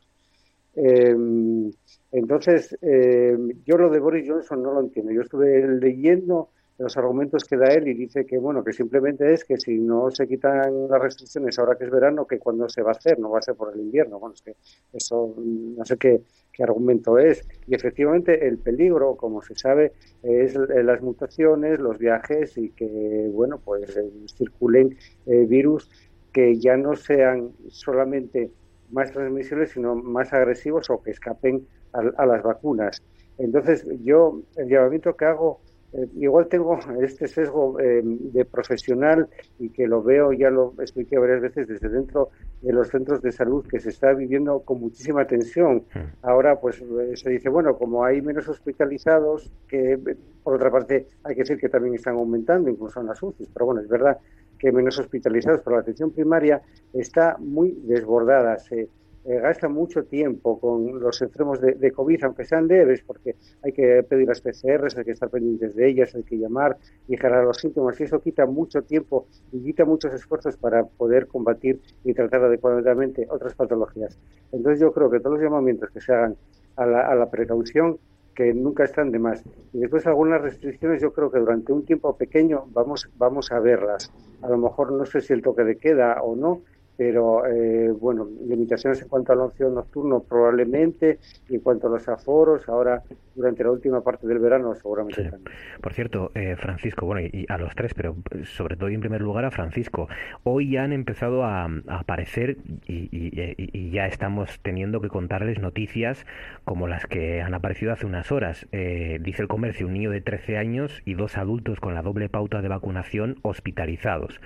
[0.74, 1.70] Em,
[2.12, 5.12] entonces, em, yo lo de Boris Johnson no lo entiendo.
[5.12, 9.44] Yo estuve leyendo los argumentos que da él y dice que bueno que simplemente es
[9.44, 12.90] que si no se quitan las restricciones ahora que es verano que cuando se va
[12.90, 14.18] a hacer no va a ser por el invierno.
[14.18, 14.56] Bueno es que
[14.92, 16.20] eso no sé qué,
[16.52, 17.46] qué argumento es.
[17.66, 19.92] Y efectivamente el peligro como se sabe
[20.22, 24.96] es las mutaciones los viajes y que bueno pues eh, circulen
[25.26, 25.88] eh, virus
[26.32, 28.50] que ya no sean solamente
[28.90, 33.02] más transmisibles sino más agresivos o que escapen a, a las vacunas.
[33.38, 35.60] Entonces yo el llamamiento que hago
[35.92, 41.18] eh, igual tengo este sesgo eh, de profesional y que lo veo, ya lo expliqué
[41.18, 42.30] varias veces desde dentro
[42.62, 45.84] de los centros de salud que se está viviendo con muchísima tensión.
[45.94, 46.12] Hmm.
[46.22, 49.98] Ahora pues eh, se dice, bueno, como hay menos hospitalizados, que
[50.42, 53.66] por otra parte hay que decir que también están aumentando incluso en las UCI, pero
[53.66, 54.18] bueno, es verdad
[54.58, 58.58] que menos hospitalizados, pero la atención primaria está muy desbordada.
[58.58, 58.88] Se,
[59.28, 64.04] eh, gasta mucho tiempo con los enfermos de, COVID, aunque sean leves, porque hay que
[64.04, 66.76] pedir las PCRs, hay que estar pendientes de ellas, hay que llamar
[67.08, 71.26] y generar los síntomas, y eso quita mucho tiempo y quita muchos esfuerzos para poder
[71.26, 74.16] combatir y tratar adecuadamente otras patologías.
[74.52, 76.36] Entonces yo creo que todos los llamamientos que se hagan
[76.76, 77.98] a la, a la precaución
[78.36, 79.42] que nunca están de más.
[79.72, 84.12] Y después algunas restricciones yo creo que durante un tiempo pequeño vamos, vamos a verlas.
[84.42, 86.60] A lo mejor no sé si el toque de queda o no,
[86.96, 91.18] pero eh, bueno, limitaciones en cuanto al ocio nocturno probablemente,
[91.48, 93.02] y en cuanto a los aforos, ahora
[93.34, 95.56] durante la última parte del verano seguramente también.
[95.80, 99.20] Por cierto, eh, Francisco, bueno, y, a los tres, pero sobre todo y en primer
[99.20, 100.08] lugar a Francisco,
[100.44, 106.26] hoy ya han empezado a, aparecer y, y, ya estamos teniendo que contarles noticias
[106.64, 108.66] como las que han aparecido hace unas horas.
[108.72, 112.28] Eh, dice el comercio, un niño de 13 años y dos adultos con la doble
[112.28, 114.40] pauta de vacunación hospitalizados.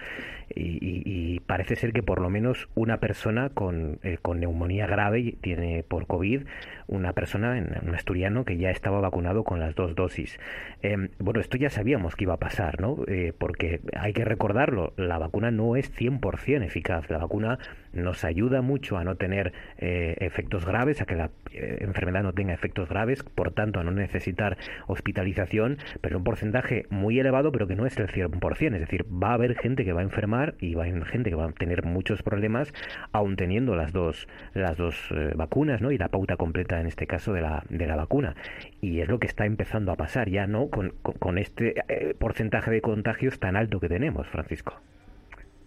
[0.54, 5.82] Y, parece ser que por lo menos una persona con, eh, con neumonía grave tiene
[5.82, 6.42] por COVID,
[6.86, 7.52] una persona,
[7.82, 10.38] un asturiano, que ya estaba vacunado con las dos dosis.
[10.82, 12.98] Em, bueno, esto ya sabíamos que iba a pasar, ¿no?
[13.06, 17.08] Eh, porque hay que recordarlo, la vacuna no es 100% eficaz.
[17.10, 17.58] La vacuna
[17.92, 22.32] nos ayuda mucho a no tener eh, efectos graves, a que la eh, enfermedad no
[22.32, 24.56] tenga efectos graves, por tanto a no necesitar
[24.86, 28.74] hospitalización, pero un porcentaje muy elevado, pero que no es el 100%.
[28.74, 31.30] Es decir, va a haber gente que va a enfermar y va a haber gente
[31.30, 32.72] que va a tener muchos problemas,
[33.12, 35.90] aún teniendo las dos, las dos vacunas, ¿no?
[35.90, 38.34] Y la pauta completa en este caso de la, de la vacuna.
[38.80, 40.68] Y es lo que está empezando a pasar ya, ¿no?
[40.68, 44.80] Con, con, este eh, porcentaje de contagios tan alto que tenemos, Francisco.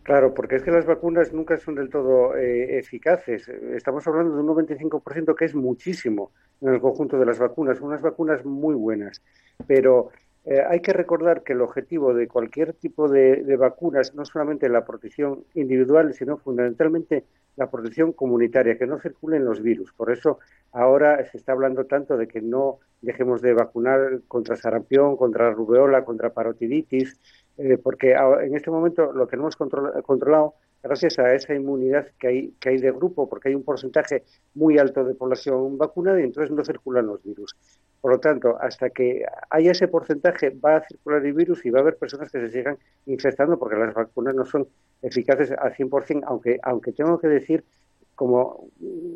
[0.03, 3.47] Claro, porque es que las vacunas nunca son del todo eh, eficaces.
[3.47, 8.01] Estamos hablando de un 95% que es muchísimo en el conjunto de las vacunas, unas
[8.01, 9.21] vacunas muy buenas.
[9.65, 10.09] Pero
[10.45, 14.85] eh, hay que recordar que el objetivo de cualquier tipo de, vacunas no solamente la
[14.85, 17.23] protección individual, sino fundamentalmente
[17.55, 19.93] la protección comunitaria, que no circulen los virus.
[19.93, 20.39] Por eso
[20.73, 26.03] ahora se está hablando tanto de que no dejemos de vacunar contra sarampión, contra rubeola,
[26.03, 27.19] contra parotiditis,
[27.57, 32.69] eh, porque en este momento lo tenemos controlado gracias a esa inmunidad que hay, que
[32.69, 34.23] hay de grupo, porque hay un porcentaje
[34.53, 37.55] muy alto de población vacunada y entonces no circulan los virus.
[38.01, 41.80] Por lo tanto, hasta que haya ese porcentaje va a circular el virus y va
[41.80, 44.67] a haber personas que se sigan infectando porque las vacunas no son
[45.01, 47.63] eficaces al 100%, aunque, aunque tengo que decir,
[48.15, 48.67] como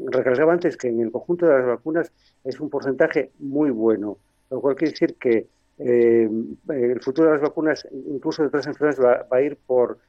[0.05, 2.13] recalcaba antes, que en el conjunto de las vacunas
[2.45, 4.17] es un porcentaje muy bueno,
[4.49, 5.47] lo cual quiere decir que
[5.79, 6.29] eh,
[6.69, 9.99] el futuro de las vacunas, incluso de otras enfermedades, va, a ir por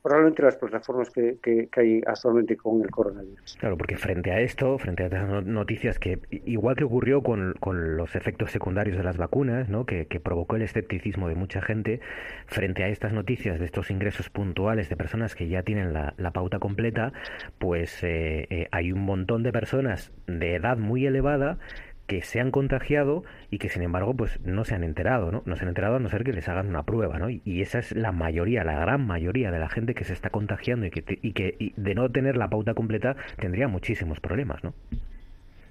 [0.00, 3.56] probablemente las plataformas que, que, hay actualmente con el coronavirus.
[3.58, 7.54] Claro, porque frente a esto, frente a estas noticias que, igual que ocurrió con,
[7.96, 9.86] los efectos secundarios de las vacunas, ¿no?
[9.86, 12.00] que, que, provocó el escepticismo de mucha gente,
[12.46, 16.30] frente a estas noticias de estos ingresos puntuales de personas que ya tienen la, la
[16.30, 17.12] pauta completa,
[17.58, 21.58] pues eh, eh, hay un montón de personas de edad muy elevada
[22.10, 23.22] que se han contagiado
[23.52, 25.44] y que sin embargo pues no se han enterado, ¿no?
[25.46, 27.30] No se han enterado a no ser que les hagan una prueba, ¿no?
[27.30, 30.86] Y, esa es la mayoría, la gran mayoría de la gente que se está contagiando
[30.86, 34.74] y que, y que de no tener la pauta completa tendría muchísimos problemas, ¿no?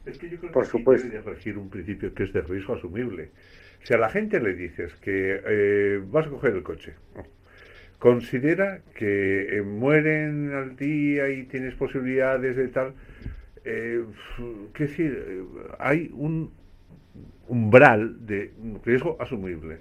[0.06, 1.10] Es que yo creo Por que supuesto.
[1.12, 3.32] que regir un principio que es de riesgo asumible.
[3.84, 6.94] Si a la gente le dices que eh, vas a coger el coche,
[7.98, 12.94] considera que eh, mueren al día y tienes posibilidades de tal,
[13.66, 14.04] eh,
[14.74, 15.44] que decir,
[15.80, 16.52] hay un
[17.48, 18.52] umbral de
[18.86, 19.80] riesgo asumible.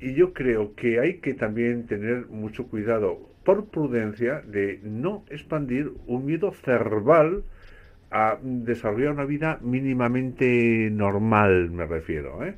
[0.00, 5.92] Y yo creo que hay que también tener mucho cuidado, por prudencia, de no expandir
[6.06, 7.44] un miedo cerval
[8.10, 12.44] a desarrollar una vida mínimamente normal, me refiero.
[12.44, 12.54] ¿eh?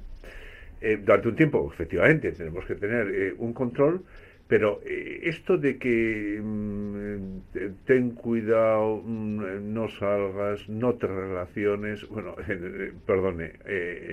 [0.80, 4.02] Eh, durante un tiempo, efectivamente, tenemos que tener eh, un control,
[4.48, 12.36] pero eh, esto de que mm, ten cuidado, mm, no salgas, no te relaciones, bueno,
[13.06, 13.52] perdone,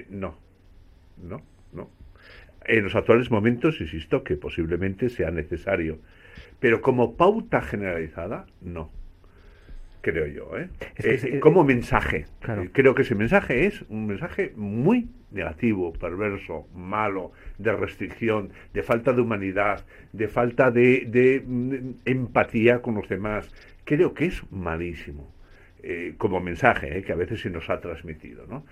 [0.10, 0.38] no,
[1.22, 1.42] no,
[1.72, 1.90] no.
[2.66, 6.00] En los actuales momentos, insisto, que posiblemente sea necesario,
[6.60, 9.03] pero como pauta generalizada, no
[10.04, 10.58] creo yo.
[10.58, 10.68] ¿eh?
[10.98, 12.26] eh como mensaje.
[12.74, 19.14] Creo que ese mensaje es un mensaje muy negativo, perverso, malo, de restricción, de falta
[19.14, 23.50] de humanidad, de falta de, mm, empatía con los demás.
[23.86, 25.34] Creo que es malísimo.
[25.86, 27.04] Eh, como mensaje ¿eh?
[27.04, 28.66] que a veces se nos ha transmitido, ¿no?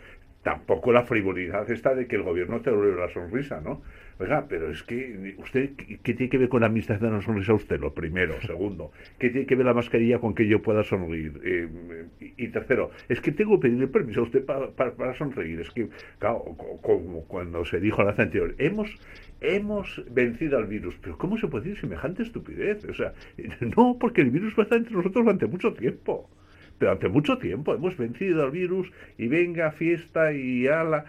[0.44, 3.82] Tampoco la frivolidad está de que el gobierno te vuelve la sonrisa, ¿no?
[4.18, 7.54] Oiga, pero es que usted, ¿qué tiene que ver con la amistad de una sonrisa
[7.54, 7.80] usted?
[7.80, 8.40] Lo primero.
[8.46, 11.40] Segundo, ¿qué tiene que ver la mascarilla con que yo pueda sonreír?
[11.44, 11.68] Eh,
[12.38, 15.60] y, tercero, es que tengo que pedirle permiso a usted para, sonreír.
[15.62, 16.44] Es que, claro,
[16.82, 18.96] como cuando se dijo la vez anterior, hemos,
[19.42, 20.96] hemos vencido al virus.
[21.02, 22.84] Pero ¿cómo se puede decir semejante estupidez?
[22.86, 23.14] O sea,
[23.78, 26.30] no, porque el virus va a estar entre nosotros durante mucho tiempo
[26.86, 27.74] durante mucho tiempo.
[27.74, 31.06] Hemos vencido al virus y venga, fiesta y ala.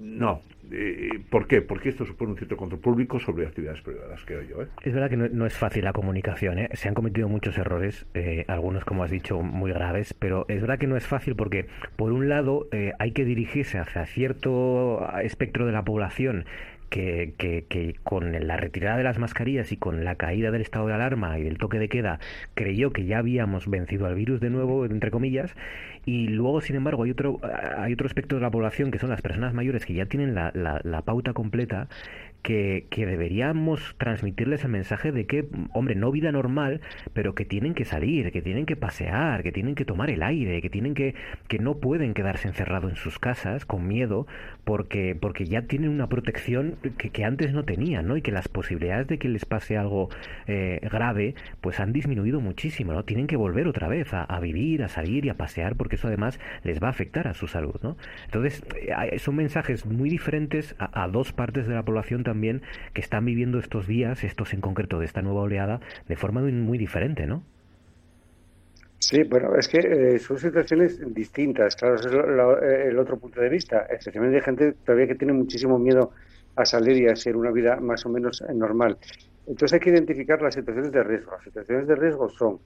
[0.00, 0.40] No.
[0.70, 1.60] Eh, ¿Por qué?
[1.60, 4.62] Porque esto supone un cierto control público sobre actividades privadas, creo yo.
[4.62, 4.68] ¿eh?
[4.82, 6.58] Es verdad que no, es fácil la comunicación.
[6.58, 6.70] ¿eh?
[6.72, 8.06] Se han cometido muchos errores,
[8.48, 11.66] algunos, como has dicho, muy graves, pero es verdad que no es fácil porque,
[11.96, 12.68] por un lado,
[12.98, 16.46] hay que dirigirse hacia cierto espectro de la población
[16.92, 20.94] que, que, con la retirada de las mascarillas y con la caída del estado de
[20.94, 22.20] alarma y del toque de queda
[22.54, 25.54] creyó que ya habíamos vencido al virus de nuevo, entre comillas,
[26.04, 27.40] y luego, sin embargo, hay otro,
[27.78, 30.52] hay otro aspecto de la población que son las personas mayores que ya tienen la,
[30.52, 31.88] la, pauta completa,
[32.42, 36.80] que, deberíamos transmitirles el mensaje de que, hombre, no vida normal,
[37.12, 40.60] pero que tienen que salir, que tienen que pasear, que tienen que tomar el aire,
[40.60, 41.14] que tienen que,
[41.48, 44.26] que no pueden quedarse encerrados en sus casas con miedo,
[44.64, 48.16] porque, porque ya tienen una protección que, que antes no tenían, ¿no?
[48.16, 50.08] Y que las posibilidades de que les pase algo
[50.46, 53.04] eh, grave, pues han disminuido muchísimo, ¿no?
[53.04, 56.08] Tienen que volver otra vez a, a vivir, a salir y a pasear, porque eso
[56.08, 57.96] además les va a afectar a su salud, ¿no?
[58.24, 62.62] Entonces, eh, son mensajes muy diferentes a, dos partes de la población también
[62.94, 66.78] que están viviendo estos días, estos en concreto de esta nueva oleada, de forma muy,
[66.78, 67.42] diferente, ¿no?
[68.98, 73.40] Sí, bueno, es que eh, son situaciones distintas, claro, ese es eh, el otro punto
[73.40, 73.80] de vista.
[73.90, 76.12] Especialmente hay gente todavía que tiene muchísimo miedo
[76.56, 78.96] a salir y a hacer una vida más o menos normal.
[79.46, 81.32] Entonces hay que identificar las situaciones de riesgo.
[81.32, 82.60] Las situaciones de riesgo son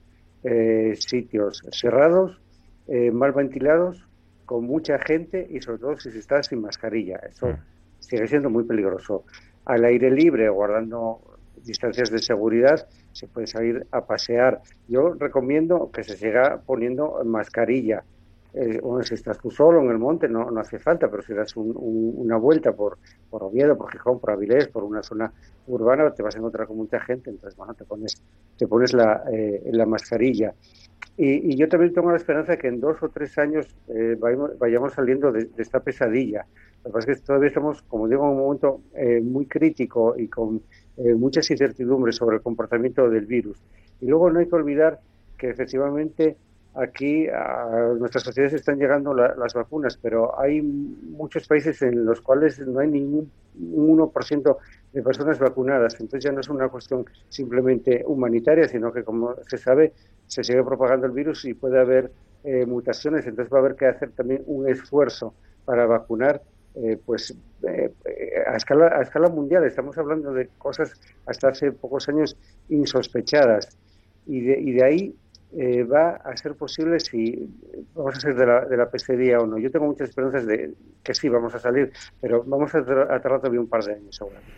[0.95, 2.39] sitios cerrados,
[2.87, 4.07] eh, mal ventilados,
[4.45, 7.17] con mucha gente y sobre todo si se está sin mascarilla.
[7.29, 7.57] Eso mm.
[7.99, 9.25] sigue siendo muy peligroso.
[9.67, 11.19] Al aire libre, guardando
[11.63, 14.61] distancias de seguridad, se puede salir a pasear.
[14.87, 18.03] Yo recomiendo que se siga poniendo mascarilla.
[18.53, 21.33] Eh, bueno, si estás tú solo en el monte no, no hace falta, pero si
[21.33, 22.97] das una vuelta por,
[23.29, 25.31] por Oviedo, por Gijón, por Avilés, por una zona
[25.67, 28.23] urbana, te vas a encontrar con mucha gente, entonces bueno, te pones,
[28.57, 30.53] te pones la, eh, la mascarilla.
[31.19, 34.15] Y, yo también tengo la esperanza de que en dos o tres años eh,
[34.59, 36.45] vayamos, saliendo de, esta pesadilla.
[36.87, 40.27] Lo que es que todavía estamos, como digo, en un momento eh, muy crítico y
[40.27, 40.61] con
[40.97, 43.57] eh, muchas incertidumbres sobre el comportamiento del virus.
[44.01, 44.99] Y luego no hay que olvidar
[45.37, 46.37] que efectivamente
[46.75, 52.59] aquí a nuestras sociedades están llegando las vacunas, pero hay muchos países en los cuales
[52.59, 54.57] no hay ningún 1%
[54.93, 55.95] de personas vacunadas.
[55.99, 59.93] Entonces ya no es una cuestión simplemente humanitaria, sino que, como se sabe,
[60.27, 62.11] se sigue propagando el virus y puede haber
[62.43, 63.25] eh, mutaciones.
[63.25, 65.33] Entonces va a haber que hacer también un esfuerzo
[65.65, 66.41] para vacunar
[66.83, 67.35] eh, pues
[67.67, 67.91] eh,
[68.47, 69.63] a, escala, a escala mundial.
[69.65, 72.37] Estamos hablando de cosas hasta hace pocos años
[72.69, 73.77] insospechadas.
[74.25, 75.15] Y de, y de ahí
[75.89, 77.49] va a ser posible si
[77.95, 79.57] vamos a salir de la, de la pesadilla o no.
[79.57, 83.39] Yo tengo muchas esperanzas de que sí vamos a salir, pero vamos a, a tardar
[83.39, 84.51] todavía un par de años seguramente.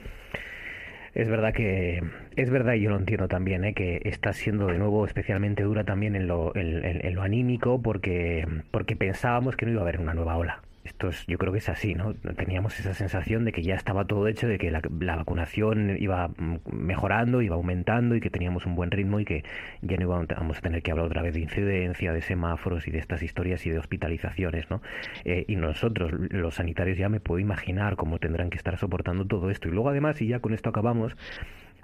[1.13, 2.01] Es verdad que
[2.35, 3.73] es verdad y yo lo entiendo también, ¿eh?
[3.73, 8.95] que está siendo de nuevo especialmente dura también en lo, en, lo anímico porque porque
[8.95, 11.70] pensábamos que no iba a haber una nueva ola Esto es, yo creo que es
[11.70, 12.16] así, ¿no?
[12.16, 14.82] Teníamos esa sensación de que ya estaba todo hecho, de que la,
[15.16, 16.32] vacunación iba
[16.72, 19.44] mejorando, iba aumentando y que teníamos un buen ritmo y que
[19.82, 22.98] ya no íbamos a tener que hablar otra vez de incidencia, de semáforos y de
[22.98, 24.82] estas historias y de hospitalizaciones, ¿no?
[25.26, 29.52] Eh, y nosotros, los sanitarios, ya me puedo imaginar cómo tendrán que estar soportando todo
[29.52, 29.68] esto.
[29.68, 31.16] Y luego, además, y ya con esto acabamos,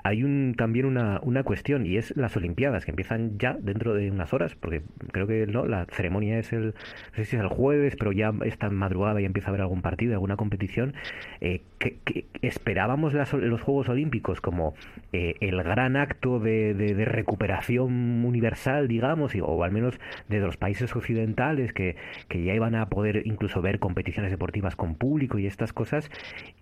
[0.06, 4.12] hay un, también una, una cuestión y es las Olimpiadas que empiezan ya dentro de
[4.12, 7.48] unas horas, porque creo que no la ceremonia es el, no sé si es el
[7.48, 10.94] jueves, pero ya esta madrugada y empieza a haber algún partido, alguna competición.
[11.42, 14.76] Eh, que, esperábamos los Juegos Olímpicos como
[15.12, 16.76] eh, el gran acto de,
[17.06, 20.00] recuperación universal, digamos, o al menos
[20.30, 21.96] de los países occidentales que,
[22.28, 26.12] que ya iban a poder incluso ver competiciones deportivas con público y estas cosas.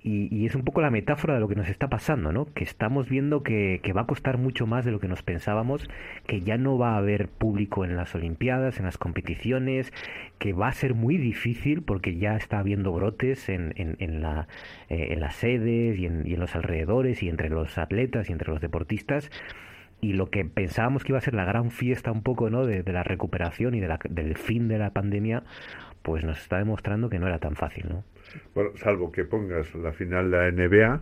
[0.02, 2.45] Y, y es un poco la metáfora de lo que nos está pasando, ¿no?
[2.53, 5.89] Que estamos viendo que, va a costar mucho más de lo que nos pensábamos,
[6.27, 9.91] que ya no va a haber público en las Olimpiadas, en las competiciones,
[10.38, 15.97] que va a ser muy difícil porque ya está habiendo brotes en, eh, las sedes
[15.97, 19.31] y en, los alrededores y entre los atletas y entre los deportistas
[20.01, 22.65] y lo que pensábamos que iba a ser la gran fiesta un poco ¿no?
[22.65, 25.43] de, la recuperación y del fin de la pandemia,
[26.01, 27.85] pues nos está demostrando que no era tan fácil.
[27.88, 28.03] ¿no?
[28.53, 31.01] Bueno, salvo que pongas la final de la NBA,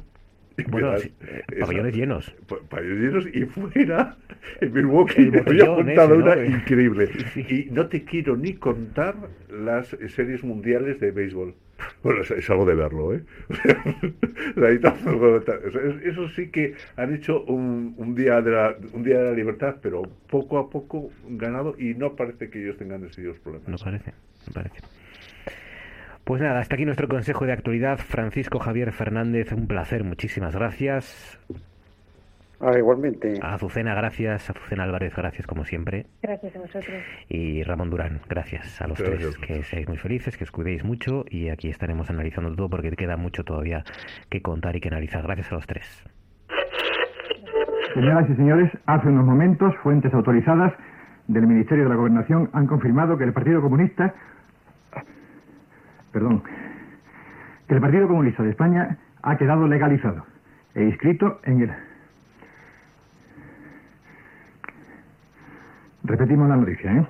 [0.68, 1.12] bueno, eh,
[1.60, 2.36] pabellones llenos.
[2.70, 4.18] Pabellones llenos y fuera
[4.60, 7.10] en Milwaukee me había contado una increíble.
[7.36, 9.16] Y no te quiero ni contar
[9.50, 11.56] las series mundiales de béisbol.
[12.04, 13.24] Bueno, es, algo de verlo, ¿eh?
[16.04, 19.76] eso sí que han hecho un, un, día de la, un día de la libertad,
[19.82, 23.68] pero poco a poco ganado y no parece que ellos tengan decididos problemas.
[23.68, 24.14] No parece,
[24.48, 24.80] no parece.
[26.24, 27.98] Pues nada, hasta aquí nuestro consejo de actualidad.
[27.98, 31.40] Francisco Javier Fernández, un placer, muchísimas gracias.
[32.60, 33.40] Ah, igualmente.
[33.42, 34.48] A Azucena, gracias.
[34.50, 36.06] A Azucena Álvarez, gracias como siempre.
[36.22, 37.02] Gracias a vosotros.
[37.28, 39.36] Y Ramón Durán, gracias a los tres.
[39.38, 43.18] Que seáis muy felices, que os cuidéis mucho y aquí estaremos analizando todo porque queda
[43.18, 43.84] mucho todavía
[44.30, 45.24] que contar y que analizar.
[45.24, 46.04] Gracias a los tres.
[47.96, 50.72] Señoras y señores, hace unos momentos fuentes autorizadas
[51.28, 54.14] del Ministerio de la Gobernación han confirmado que el Partido Comunista
[56.12, 56.44] perdón,
[57.68, 60.26] que el Partido Comunista de España ha quedado legalizado
[60.76, 61.72] e inscrito en el...
[66.04, 67.08] Repetimos la noticia, ¿eh?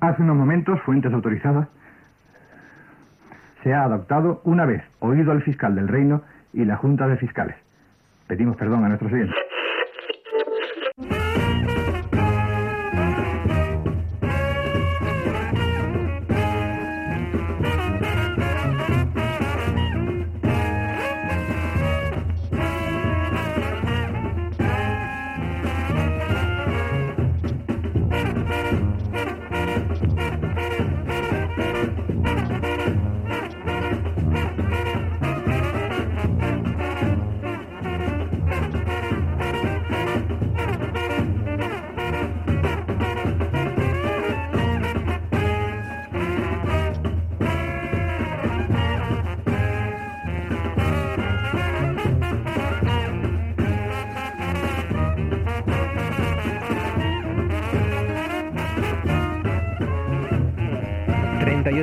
[0.00, 1.68] Hace unos momentos, fuentes autorizadas,
[3.62, 6.22] se ha adoptado una vez oído al fiscal del reino
[6.54, 7.56] y la Junta de Fiscales.
[8.26, 9.36] Pedimos perdón a nuestros oyentes.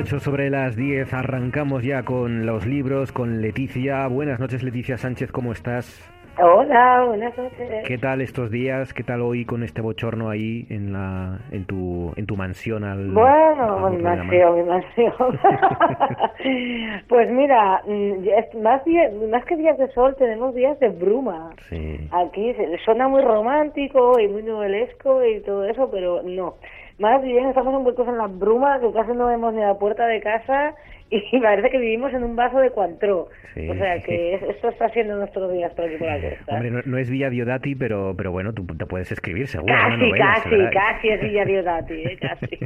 [0.08, 4.06] 38 sobre las 10 arrancamos ya con los libros, con Leticia.
[4.06, 6.10] Buenas noches Leticia Sánchez, ¿cómo estás?
[6.40, 7.84] Hola, buenas noches.
[7.86, 8.94] ¿Qué tal estos días?
[8.94, 13.10] ¿Qué tal hoy con este bochorno ahí en la en tu en tu mansión al
[13.10, 15.12] Bueno, mi mansión, mi mansión.
[17.08, 18.82] pues mira, mm, más
[19.30, 21.50] más que días de sol tenemos días de bruma.
[21.68, 22.08] Sí.
[22.12, 22.54] Aquí
[22.84, 26.54] suena muy romántico y muy novelesco y todo eso, pero no.
[26.98, 30.20] Más bien estamos envueltos en la bruma que casi no vemos ni la puerta de
[30.20, 30.74] casa
[31.32, 33.28] y parece que vivimos en un vaso de Cuantró.
[33.56, 36.26] o sea que esto está siendo nuestros días por aquí por aquí.
[36.46, 39.74] Hombre, no, es Villa Diodati, pero, pero bueno, tú te puedes escribir seguro.
[39.74, 42.18] Casi, casi, casi es Villa Diodati, ¿eh?
[42.20, 42.58] casi.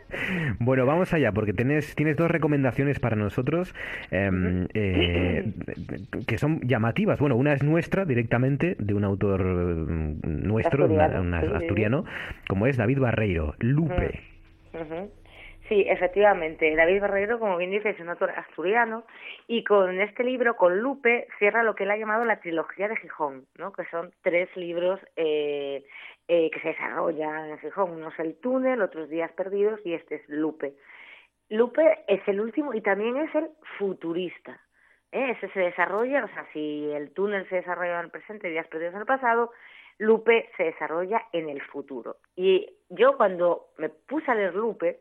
[0.58, 3.74] bueno, vamos allá, porque tienes, tienes dos recomendaciones para nosotros
[4.10, 5.52] em, eh,
[6.26, 7.20] que son llamativas.
[7.20, 12.04] Bueno, una es nuestra directamente, de un autor mm, nuestro, un asturiano,
[12.48, 14.20] como es David Barreiro, Lupe.
[15.72, 16.76] Sí, efectivamente.
[16.76, 19.04] David Barreiro, como bien dice, es un autor asturiano
[19.48, 22.96] y con este libro, con Lupe, cierra lo que él ha llamado la trilogía de
[22.98, 23.72] Gijón, ¿no?
[23.72, 25.82] que son tres libros eh,
[26.28, 27.92] eh, que se desarrollan en Gijón.
[27.92, 30.74] Uno es El túnel, otros Días perdidos y este es Lupe.
[31.48, 34.60] Lupe es el último y también es el futurista.
[35.10, 35.30] ¿eh?
[35.38, 38.68] Ese se desarrolla, o sea, si el túnel se desarrolla en el presente y Días
[38.68, 39.52] perdidos en el pasado,
[39.96, 42.16] Lupe se desarrolla en el futuro.
[42.36, 45.00] Y yo cuando me puse a leer Lupe,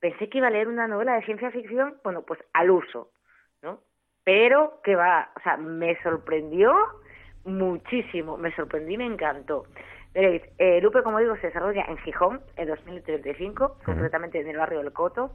[0.00, 3.10] pensé que iba a leer una novela de ciencia ficción, bueno, pues al uso,
[3.62, 3.80] ¿no?
[4.24, 6.74] Pero que va, o sea, me sorprendió
[7.44, 9.64] muchísimo, me sorprendí y me encantó.
[10.12, 14.80] Veréis, eh, Lupe, como digo, se desarrolla en Gijón en 2035, concretamente en el barrio
[14.80, 15.30] del Coto,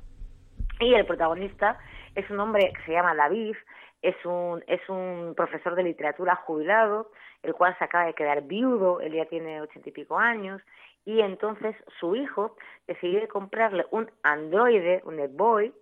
[0.80, 1.80] y el protagonista
[2.16, 3.56] es un hombre que se llama David,
[4.02, 7.12] es un, es un profesor de literatura jubilado,
[7.42, 10.62] el cual se acaba de quedar viudo, él ya tiene ochenta y pico años,
[11.06, 12.56] y entonces su hijo
[12.88, 15.74] decide comprarle un androide, un netboy,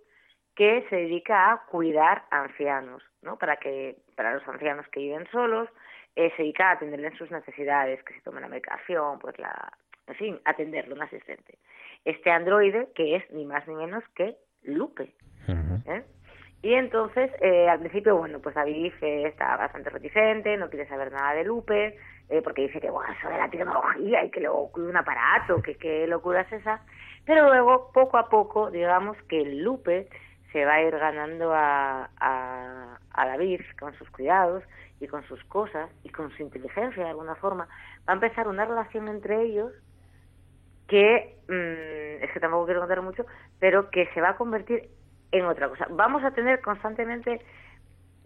[0.54, 3.36] que se dedica a cuidar ancianos, ¿no?
[3.38, 5.68] Para que, para los ancianos que viven solos,
[6.14, 9.72] eh, se dedica a atenderle en sus necesidades, que se tome la medicación, pues la,
[10.06, 11.58] en fin, atenderlo, un asistente.
[12.04, 15.12] Este androide, que es ni más ni menos que Lupe.
[15.86, 16.04] ¿eh?
[16.62, 21.12] Y entonces, eh, al principio, bueno, pues David eh, está bastante reticente, no quiere saber
[21.12, 21.98] nada de Lupe,
[22.30, 25.76] eh, porque dice que, bueno, eso de la tecnología y que luego un aparato, que
[25.76, 26.80] qué locura es esa.
[27.26, 30.08] Pero luego, poco a poco, digamos que Lupe
[30.52, 34.62] se va a ir ganando a, a, David con sus cuidados
[35.00, 37.66] y con sus cosas y con su inteligencia de alguna forma.
[38.08, 39.72] Va a empezar una relación entre ellos
[40.86, 43.26] que, mm, es que tampoco quiero contar mucho,
[43.58, 44.88] pero que se va a convertir
[45.32, 45.88] en otra cosa.
[45.90, 47.40] Vamos a tener constantemente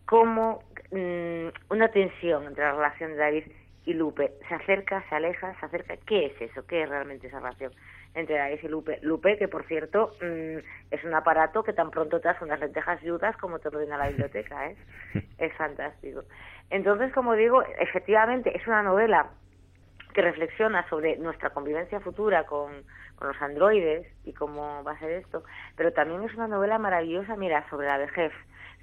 [0.04, 3.44] como mm, una tensión entre la relación de David
[3.88, 4.34] y Lupe.
[4.46, 5.96] Se acerca, se aleja, se acerca.
[5.96, 6.66] ¿Qué es eso?
[6.66, 7.72] ¿Qué es realmente esa relación
[8.14, 8.98] entre David y Lupe?
[9.00, 10.58] Lupe, que por cierto mm,
[10.90, 13.96] es un aparato que tan pronto te hace unas lentejas viudas como te lo a
[13.96, 14.68] la biblioteca.
[14.68, 14.76] ¿eh?
[15.38, 16.24] es fantástico.
[16.68, 19.30] Entonces, como digo, efectivamente es una novela
[20.12, 22.70] que reflexiona sobre nuestra convivencia futura con,
[23.16, 25.44] con los androides y cómo va a ser esto,
[25.76, 28.32] pero también es una novela maravillosa, mira, sobre la vejez,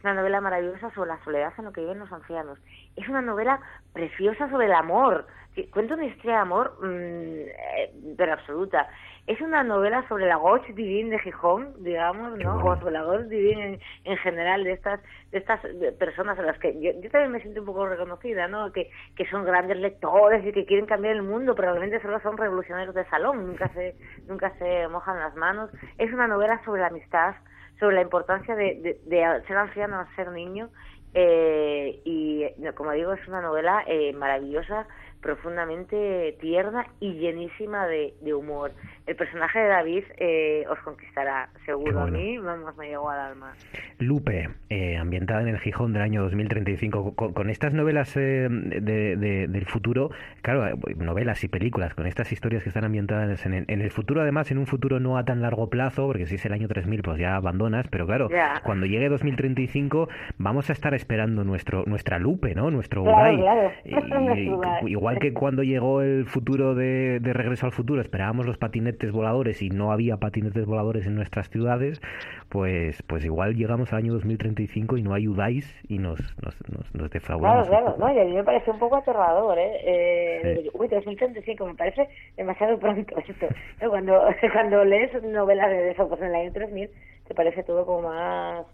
[0.06, 2.60] una novela maravillosa sobre la soledad en lo que viven los ancianos,
[2.96, 3.60] es una novela
[3.92, 5.26] preciosa sobre el amor,
[5.72, 8.88] cuenta una historia de amor, mm, eh, pero absoluta,
[9.26, 12.58] es una novela sobre la gauche divine de Gijón, digamos, ¿no?
[12.58, 15.00] O sobre la gauche divine en, general de estas
[15.32, 15.60] de estas
[15.98, 18.72] personas a las que yo, también me siento un poco reconocida, ¿no?
[18.72, 22.38] Que, que son grandes lectores y que quieren cambiar el mundo, pero realmente solo son
[22.38, 23.96] revolucionarios de salón, nunca se
[24.28, 25.72] nunca se mojan las manos.
[25.98, 27.34] Es una novela sobre la amistad,
[27.80, 30.70] sobre la importancia de, de, ser anciano a ser niño
[31.14, 34.88] eh, y como digo es una novela eh, maravillosa
[35.26, 38.74] profundamente tierna y llenísima de, humor.
[39.08, 42.02] El personaje de David eh, os conquistará, seguro.
[42.02, 43.54] A mí vamos, me llegó al alma.
[43.98, 49.66] Lupe, eh, ambientada en el Gijón del año 2035, con, estas novelas eh, de, del
[49.66, 50.12] futuro,
[50.44, 54.60] claro, novelas y películas, con estas historias que están ambientadas en, el futuro, además, en
[54.60, 57.36] un futuro no a tan largo plazo, porque si es el año 3000, pues ya
[57.36, 58.30] abandonas, pero claro,
[58.64, 60.08] cuando llegue 2035
[60.38, 62.70] vamos a estar esperando nuestro nuestra Lupe, ¿no?
[62.70, 63.72] Nuestro claro,
[64.86, 69.70] igual que cuando llegó el futuro de, Regreso al Futuro esperábamos los patinetes voladores y
[69.70, 72.02] no había patinetes voladores en nuestras ciudades,
[72.50, 77.68] pues pues igual llegamos al año 2035 y no ayudáis y nos, nos, nos, defraudamos.
[77.68, 79.72] Claro, claro, no, y a mí me parece un poco aterrador, ¿eh?
[79.84, 83.48] eh Uy, 2035, me parece demasiado pronto esto.
[83.90, 84.22] Cuando,
[84.54, 86.90] cuando lees novelas de eso, pues en el año 3000,
[87.28, 88.66] te parece todo como más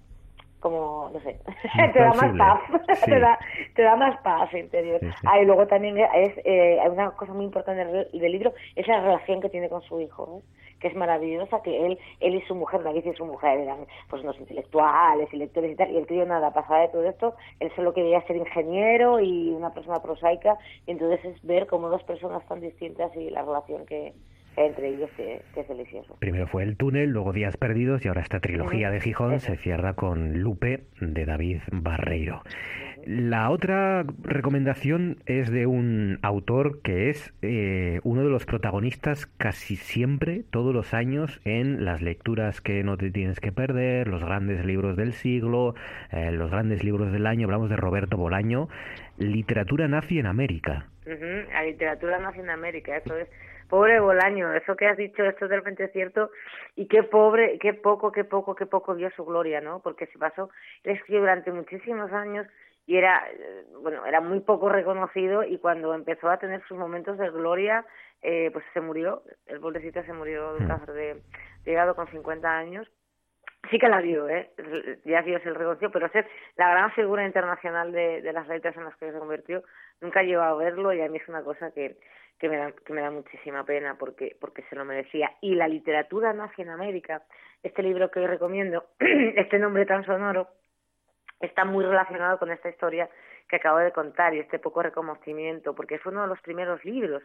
[0.61, 1.37] como, no sé,
[1.93, 2.61] te da más paz,
[3.05, 3.39] te, da,
[3.75, 5.01] te da más paz interior.
[5.25, 9.41] Ah, y luego también es eh, una cosa muy importante del, libro, es la relación
[9.41, 10.45] que tiene con su hijo, ¿eh?
[10.79, 14.23] que es maravillosa, que él él y su mujer, David y su mujer eran pues
[14.23, 17.71] unos intelectuales y lectores y tal, y el tío nada, pasaba de todo esto, él
[17.75, 20.57] solo quería ser ingeniero y una persona prosaica,
[20.87, 24.13] y entonces es ver como dos personas tan distintas y la relación que,
[24.57, 26.17] entre ellos que, es delicioso.
[26.19, 29.93] Primero fue El túnel, luego Días perdidos y ahora esta trilogía de Gijón se cierra
[29.93, 32.43] con Lupe de David Barreiro.
[33.05, 39.75] La otra recomendación es de un autor que es eh, uno de los protagonistas casi
[39.75, 44.63] siempre, todos los años, en las lecturas que no te tienes que perder, los grandes
[44.65, 45.73] libros del siglo,
[46.11, 47.47] eh, los grandes libros del año.
[47.47, 48.69] Hablamos de Roberto Bolaño,
[49.17, 50.85] Literatura nazi en América.
[51.05, 53.27] La literatura nazi en América, eso es
[53.71, 56.29] Pobre Bolaño, eso que has dicho es totalmente cierto
[56.75, 59.79] y qué pobre, qué poco, qué poco, qué poco vio su gloria, ¿no?
[59.79, 60.49] Porque se pasó,
[60.83, 62.45] él escribió durante muchísimos años
[62.85, 67.17] y era, eh, bueno, era muy poco reconocido y cuando empezó a tener sus momentos
[67.17, 67.85] de gloria,
[68.21, 71.21] eh, pues se murió, el pobrecito se murió de un cáncer de,
[71.63, 72.91] llegado con 50 años
[73.69, 74.51] sí que la vio, ¿eh?
[75.05, 78.95] ya Dios el reconoció, pero ser la gran figura internacional de, las letras en las
[78.97, 79.63] que se convirtió,
[79.99, 81.97] nunca llegó a verlo y a mí es una cosa que,
[82.39, 85.31] que me da, que me da muchísima pena porque, porque se lo merecía.
[85.41, 87.23] Y la literatura nazi en América,
[87.61, 90.47] este libro que hoy recomiendo, este nombre tan sonoro,
[91.39, 93.09] está muy relacionado con esta historia
[93.47, 97.21] que acabo de contar y este poco reconocimiento, porque fue uno de los primeros libros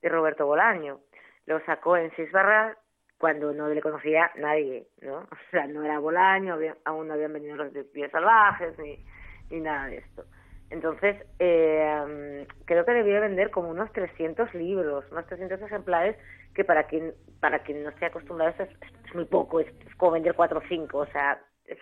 [0.00, 1.00] de Roberto Bolaño.
[1.46, 2.76] Lo sacó en seis barras
[3.18, 5.18] cuando no le conocía nadie, ¿no?
[5.30, 9.04] O sea, no era Bolaño, aún no habían venido los detectives salvajes ni,
[9.50, 10.24] ni nada de esto.
[10.70, 16.16] Entonces, eh, creo que debió vender como unos 300 libros, unos 300 ejemplares,
[16.54, 17.12] que para quien
[17.44, 18.70] para quien no esté acostumbrado es,
[19.06, 19.66] es muy poco, es,
[19.98, 21.38] como vender 4 o 5, o sea,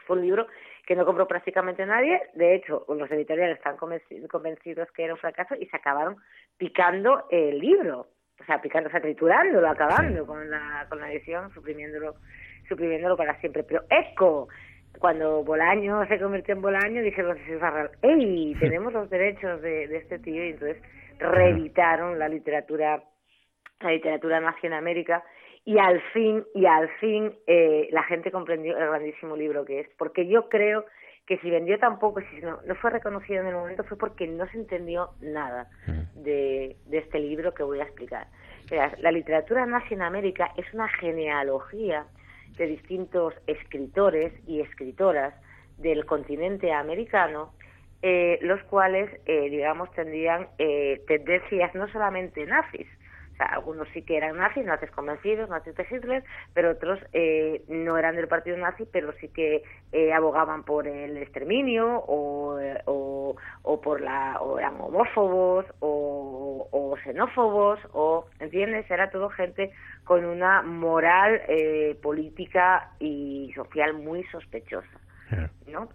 [0.06, 0.48] fue un libro
[0.86, 5.54] que no compró prácticamente nadie, de hecho, los editoriales están convencidos que era un fracaso
[5.54, 6.16] y se acabaron
[6.56, 8.08] picando el libro,
[8.42, 12.14] o sea, picando, o sea, triturándolo, acabando con la con la edición, suprimiéndolo
[12.68, 13.62] suprimiéndolo para siempre.
[13.62, 14.48] Pero ECO,
[14.98, 17.38] cuando Bolaño se convirtió en Bolaño, dijeron
[18.02, 18.54] ¡Ey!
[18.60, 20.82] Tenemos los derechos de, de este tío y entonces
[21.18, 23.02] reeditaron la literatura
[23.80, 25.24] la literatura nazi en América
[25.64, 29.88] y al fin y al fin eh, la gente comprendió el grandísimo libro que es
[29.98, 30.84] porque yo creo
[31.32, 33.96] que si vendió tan poco y si no, no fue reconocido en el momento fue
[33.96, 35.66] porque no se entendió nada
[36.14, 38.26] de, de este libro que voy a explicar.
[38.98, 42.04] La literatura nazi en América es una genealogía
[42.58, 45.32] de distintos escritores y escritoras
[45.78, 47.54] del continente americano,
[48.02, 52.88] eh, los cuales, eh, digamos, tendrían eh, tendencias no solamente nazis,
[53.42, 56.24] sea, algunos sí que eran nazis, nazis convencidos, nazis de Hitler,
[56.54, 59.62] pero otros eh, no eran del partido nazi, pero sí que
[59.92, 66.96] eh, abogaban por el exterminio o, o, o, por la, o eran homófobos o, o
[66.98, 68.90] xenófobos, o, ¿entiendes?
[68.90, 69.72] Era todo gente
[70.04, 75.00] con una moral eh, política y social muy sospechosa,
[75.66, 75.88] ¿no?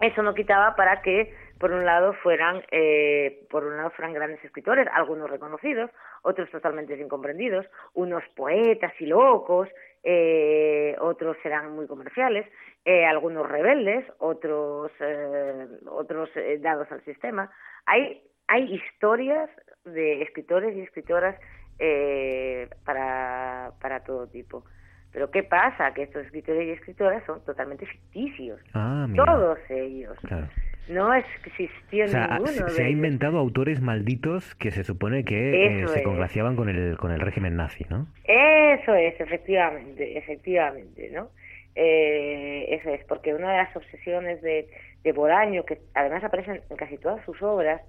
[0.00, 4.42] Eso no quitaba para que por un lado fueran eh, por un lado fueran grandes
[4.42, 5.90] escritores algunos reconocidos
[6.22, 9.68] otros totalmente incomprendidos unos poetas y locos
[10.02, 12.46] eh, otros eran muy comerciales
[12.86, 17.50] eh, algunos rebeldes otros eh, otros eh, dados al sistema
[17.84, 19.50] hay hay historias
[19.84, 21.38] de escritores y escritoras
[21.78, 24.64] eh, para para todo tipo
[25.12, 25.92] pero ¿qué pasa?
[25.92, 28.60] Que estos escritores y escritoras son totalmente ficticios.
[28.74, 30.16] Ah, Todos ellos.
[30.20, 30.46] Claro.
[30.88, 32.46] No existió o sea, ninguno.
[32.48, 32.96] Se, se de ha ellos.
[32.96, 37.56] inventado autores malditos que se supone que eh, se congraciaban con el, con el régimen
[37.56, 38.08] nazi, ¿no?
[38.24, 41.30] Eso es, efectivamente, efectivamente, ¿no?
[41.76, 44.68] Eh, eso es, porque una de las obsesiones de,
[45.04, 47.80] de Bolaño, que además aparecen en casi todas sus obras,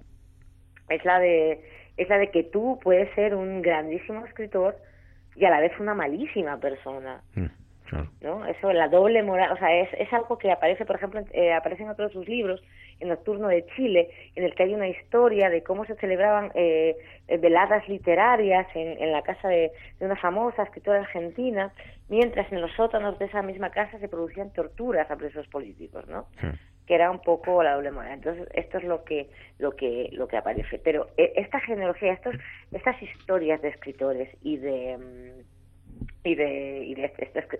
[0.88, 1.60] es la de
[1.96, 4.76] es la de que tú puedes ser un grandísimo escritor
[5.36, 7.22] y a la vez una malísima persona.
[7.34, 7.46] Mm,
[7.92, 8.10] claro.
[8.20, 8.46] ¿no?
[8.46, 11.52] Eso, la doble moral, o sea, es, es algo que aparece, por ejemplo, en- eh,
[11.52, 12.62] aparece en otros de sus libros,
[13.00, 16.96] en Nocturno de Chile, en el que hay una historia de cómo se celebraban eh,
[17.28, 21.72] eh, veladas literarias en, en la casa de, de una famosa escritora argentina,
[22.08, 26.26] mientras en los sótanos de esa misma casa se producían torturas a presos políticos, ¿no?
[26.86, 28.12] que era un poco la doble moral.
[28.14, 29.28] Entonces, esto es lo que
[29.58, 32.34] lo que lo que aparece, pero eh, esta genealogía, estos
[32.72, 35.61] estas historias de escritores y de mm,
[36.24, 37.12] y de y de,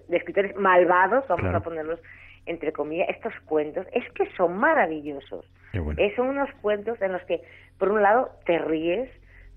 [0.09, 1.59] de escritores malvados, vamos Claro.
[1.59, 2.01] a ponerlos
[2.47, 5.44] entre comillas, estos cuentos, es que son maravillosos.
[5.74, 5.94] Bueno.
[5.97, 7.40] Eh, son unos cuentos en los que,
[7.78, 9.09] por un lado, te ríes,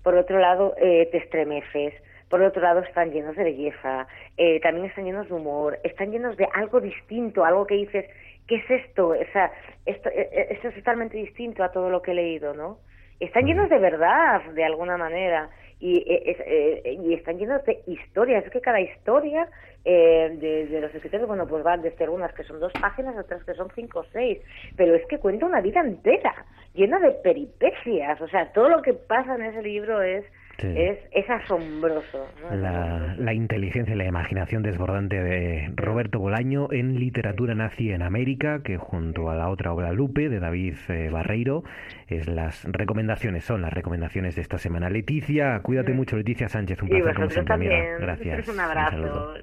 [0.04, 1.94] por otro lado, eh, te estremeces,
[2.28, 4.06] por otro lado, están llenos de belleza,
[4.36, 8.06] eh, también están llenos de humor, están llenos de algo distinto, algo que dices,
[8.46, 9.08] ¿qué es esto?
[9.08, 9.50] O sea,
[9.84, 12.78] esto, eh, eh, esto es totalmente distinto a todo lo que he leído, ¿no?
[13.18, 15.48] Están llenos de verdad, de alguna manera,
[15.78, 18.44] y, eh, es- eh, y están llenos de historias.
[18.44, 19.48] Es que cada historia
[19.84, 23.44] eh, de, de los escritores, bueno, pues van desde algunas que son dos páginas, otras
[23.44, 24.38] que son cinco o seis,
[24.76, 26.34] pero es que cuenta una vida entera,
[26.74, 28.20] llena de peripecias.
[28.20, 30.24] O sea, todo lo que pasa en ese libro es
[30.58, 30.68] Sí.
[30.74, 32.26] es, es asombroso.
[32.50, 38.60] La, la inteligencia y la imaginación desbordante de Roberto Bolaño en Literatura Nazi en América,
[38.64, 41.62] que junto a la otra obra Lupe de David eh, Barreiro,
[42.08, 44.88] es las recomendaciones, son las recomendaciones de esta semana.
[44.88, 46.88] Leticia, cuídate mucho, Leticia Sánchez, un.
[46.88, 47.76] Y placer como siempre, amiga.
[47.98, 48.48] Gracias.
[48.48, 48.70] Un saludo.
[48.70, 49.34] abrazo.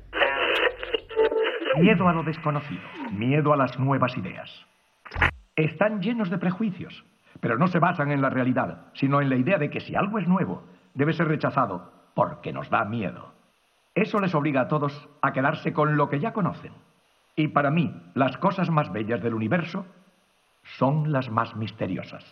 [1.79, 2.81] Miedo a lo desconocido,
[3.11, 4.65] miedo a las nuevas ideas.
[5.55, 7.03] Están llenos de prejuicios,
[7.39, 10.19] pero no se basan en la realidad, sino en la idea de que si algo
[10.19, 10.63] es nuevo,
[10.93, 13.33] debe ser rechazado porque nos da miedo.
[13.95, 16.73] Eso les obliga a todos a quedarse con lo que ya conocen.
[17.35, 19.85] Y para mí, las cosas más bellas del universo
[20.63, 22.23] son las más misteriosas.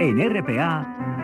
[0.00, 1.23] En RPA,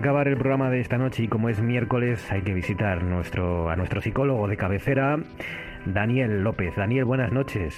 [0.00, 3.76] Acabar el programa de esta noche y como es miércoles hay que visitar nuestro, a
[3.76, 5.18] nuestro psicólogo de cabecera,
[5.84, 6.74] Daniel López.
[6.74, 7.76] Daniel, buenas noches.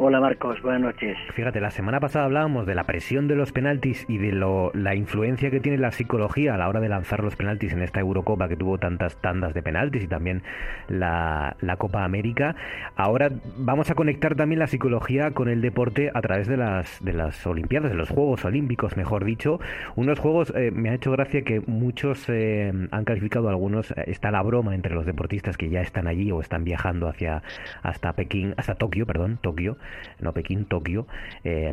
[0.00, 1.18] Hola Marcos, buenas noches.
[1.34, 4.94] Fíjate, la semana pasada hablábamos de la presión de los penaltis y de lo, la
[4.94, 8.48] influencia que tiene la psicología a la hora de lanzar los penaltis en esta Eurocopa
[8.48, 10.44] que tuvo tantas tandas de penaltis y también
[10.86, 12.54] la, la Copa América.
[12.94, 17.12] Ahora vamos a conectar también la psicología con el deporte a través de las, de
[17.12, 19.58] las Olimpiadas, de los Juegos Olímpicos, mejor dicho.
[19.96, 24.30] Unos Juegos, eh, me ha hecho gracia que muchos eh, han calificado, algunos, eh, está
[24.30, 27.42] la broma entre los deportistas que ya están allí o están viajando hacia
[27.82, 29.76] hasta Pekín, hasta Tokio, perdón, Tokio
[30.20, 31.06] no Pekín, Tokio,
[31.44, 31.72] eh,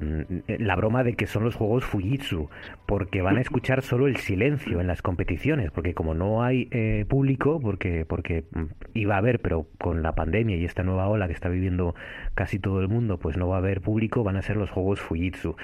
[0.60, 2.50] la broma de que son los juegos Fujitsu,
[2.86, 7.06] porque van a escuchar solo el silencio en las competiciones, porque como no hay eh,
[7.08, 8.46] público, porque, porque
[8.94, 11.96] iba a haber, pero con la pandemia y esta nueva ola que está viviendo
[12.34, 15.00] casi todo el mundo, pues no va a haber público, van a ser los juegos
[15.00, 15.56] Fujitsu.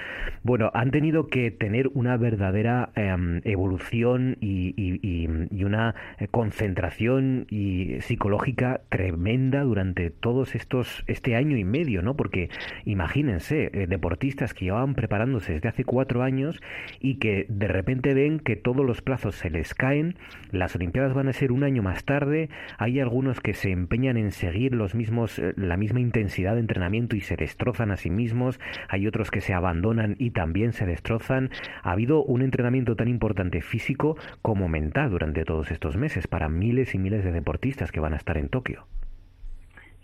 [0.42, 5.94] Bueno, han tenido que tener una verdadera em, evolución y, y una
[6.30, 12.16] concentración y psicológica tremenda durante todos estos este año y medio, ¿no?
[12.16, 12.41] Porque
[12.84, 16.60] imagínense, eh, deportistas que llevaban preparándose desde hace cuatro años
[17.00, 20.16] y que de repente ven que todos los plazos se les caen,
[20.50, 22.48] las Olimpiadas van a ser un año más tarde,
[22.78, 27.16] hay algunos que se empeñan en seguir los mismos, eh, la misma intensidad de entrenamiento
[27.16, 31.50] y se destrozan a sí mismos, hay otros que se abandonan y también se destrozan.
[31.82, 36.94] Ha habido un entrenamiento tan importante físico como mental durante todos estos meses para miles
[36.94, 38.86] y miles de deportistas que van a estar en Tokio.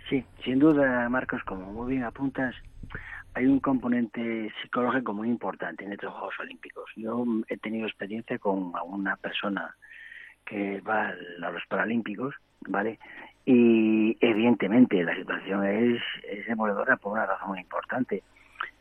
[0.08, 2.54] Sí, sin duda, Marcos, como muy bien apuntas,
[3.34, 6.90] hay un componente psicológico muy importante en estos Juegos Olímpicos.
[6.96, 9.76] Yo he tenido experiencia con una persona
[10.46, 12.34] que va a los Paralímpicos,
[12.66, 12.98] ¿vale?
[13.44, 18.22] Y evidentemente la situación es, es demoledora por una razón muy importante.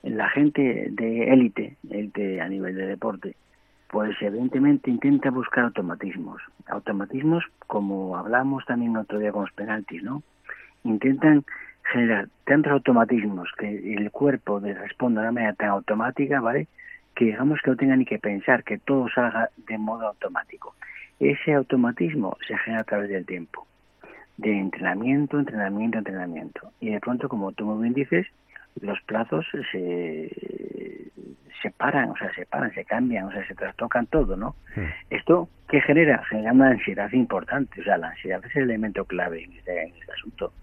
[0.04, 3.36] La gente de élite, élite a nivel de deporte,
[3.90, 6.42] pues evidentemente intenta buscar automatismos.
[6.68, 10.24] Automatismos como hablamos también otro día con los penaltis, ¿no?
[10.84, 11.46] Intentan
[11.92, 16.68] generar tantos automatismos que el cuerpo responda de una manera tan automática, ¿vale?
[17.16, 20.76] Que digamos que no tenga ni que pensar, que todo salga de modo automático.
[21.20, 23.66] Ese automatismo se genera a través del tiempo,
[24.38, 26.72] de entrenamiento, entrenamiento, entrenamiento.
[26.80, 28.28] Y de pronto, como tú muy bien dices,
[28.82, 31.12] los plazos se,
[31.62, 34.56] se paran, o sea, se paran, se cambian, o sea, se trastocan todo, ¿no?
[35.10, 36.24] Esto, ¿qué genera?
[36.26, 39.96] Genera una ansiedad importante, o sea, la ansiedad es el elemento clave en este, en
[39.96, 40.54] este asunto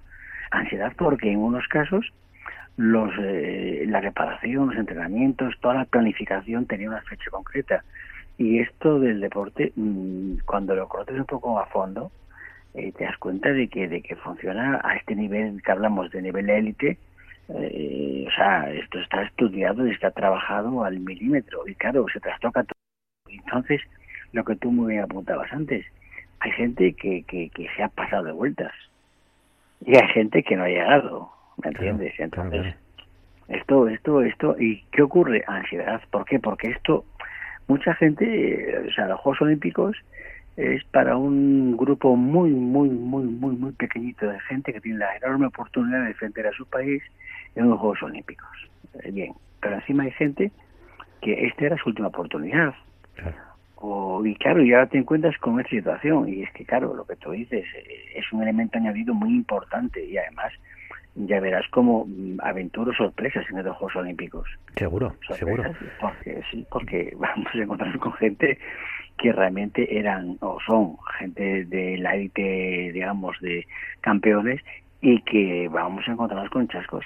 [0.51, 2.13] ansiedad porque en unos casos
[2.77, 7.85] los eh, la reparación, los entrenamientos, toda la planificación tenía una fecha concreta.
[8.37, 12.11] Y esto del deporte, mm, cuando lo conoces un poco a fondo,
[12.75, 16.23] eh, te das cuenta de que, de que funciona a este nivel que hablamos de
[16.23, 16.99] nivel élite.
[17.49, 21.69] Eh, o sea, esto está estudiado y está trabajado al milímetro.
[21.69, 22.75] Y claro, se trastoca todo.
[23.29, 23.81] Entonces,
[24.33, 25.87] lo que tú muy bien apuntabas antes,
[26.41, 28.73] hay gente que, que se ha pasado de vueltas
[29.87, 31.31] y hay gente que no ha llegado,
[31.63, 32.15] ¿me entiendes?
[32.19, 32.75] Entonces,
[33.49, 35.45] esto, esto, esto, ¿y qué ocurre?
[35.47, 36.39] Ansiedad, ¿por qué?
[36.39, 37.05] Porque esto,
[37.69, 39.97] mucha gente, o sea, los Juegos Olímpicos
[40.57, 45.17] es para un grupo muy, muy, muy, muy, muy pequeñito de gente que tiene la
[45.17, 47.03] enorme oportunidad de defender a su país
[47.55, 48.49] en los Juegos Olímpicos.
[49.03, 50.51] Eh, bien, pero encima hay gente
[51.21, 52.75] que esta era su última oportunidad
[54.25, 56.29] y claro, y ahora te encuentras con esta situación.
[56.29, 60.05] Y es que, claro, lo que tú dices eh, es un elemento añadido muy importante
[60.05, 60.53] y además
[61.15, 64.49] ya verás como mm, aventuras sorpresas en los Juegos Olímpicos.
[64.77, 65.65] Seguro, seguro.
[66.01, 68.59] Porque, sí, porque vamos a encontrarnos con gente
[69.19, 73.67] que realmente eran o son gente de la élite, digamos, de
[74.01, 74.61] campeones
[75.01, 77.05] y que vamos a encontrarnos con chascos.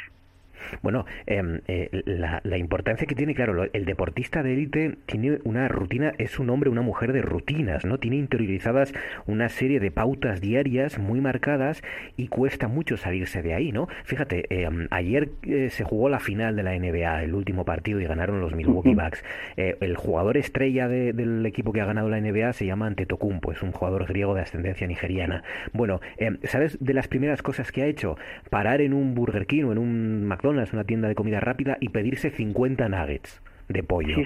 [0.82, 6.12] Bueno, em, eh, la, importancia que tiene, claro, el deportista de élite tiene una rutina,
[6.18, 7.98] es un hombre, una mujer de rutinas, ¿no?
[7.98, 8.92] Tiene interiorizadas
[9.26, 11.82] una serie de pautas diarias muy marcadas
[12.16, 13.88] y cuesta mucho salirse de ahí, ¿no?
[14.04, 18.04] Fíjate, em, ayer eh, se jugó la final de la NBA, el último partido, y
[18.04, 19.24] ganaron los Milwaukee Bucks.
[19.56, 23.62] Eh, el jugador estrella del equipo que ha ganado la NBA se llama Antetokounmpo, es
[23.62, 25.42] un jugador griego de ascendencia nigeriana.
[25.72, 28.16] Bueno, em, ¿sabes de las primeras cosas que ha hecho?
[28.50, 31.90] Parar en un Burger King o en un McDonald's, una tienda de comida rápida, y
[31.90, 34.16] pedirse 50 nuggets de pollo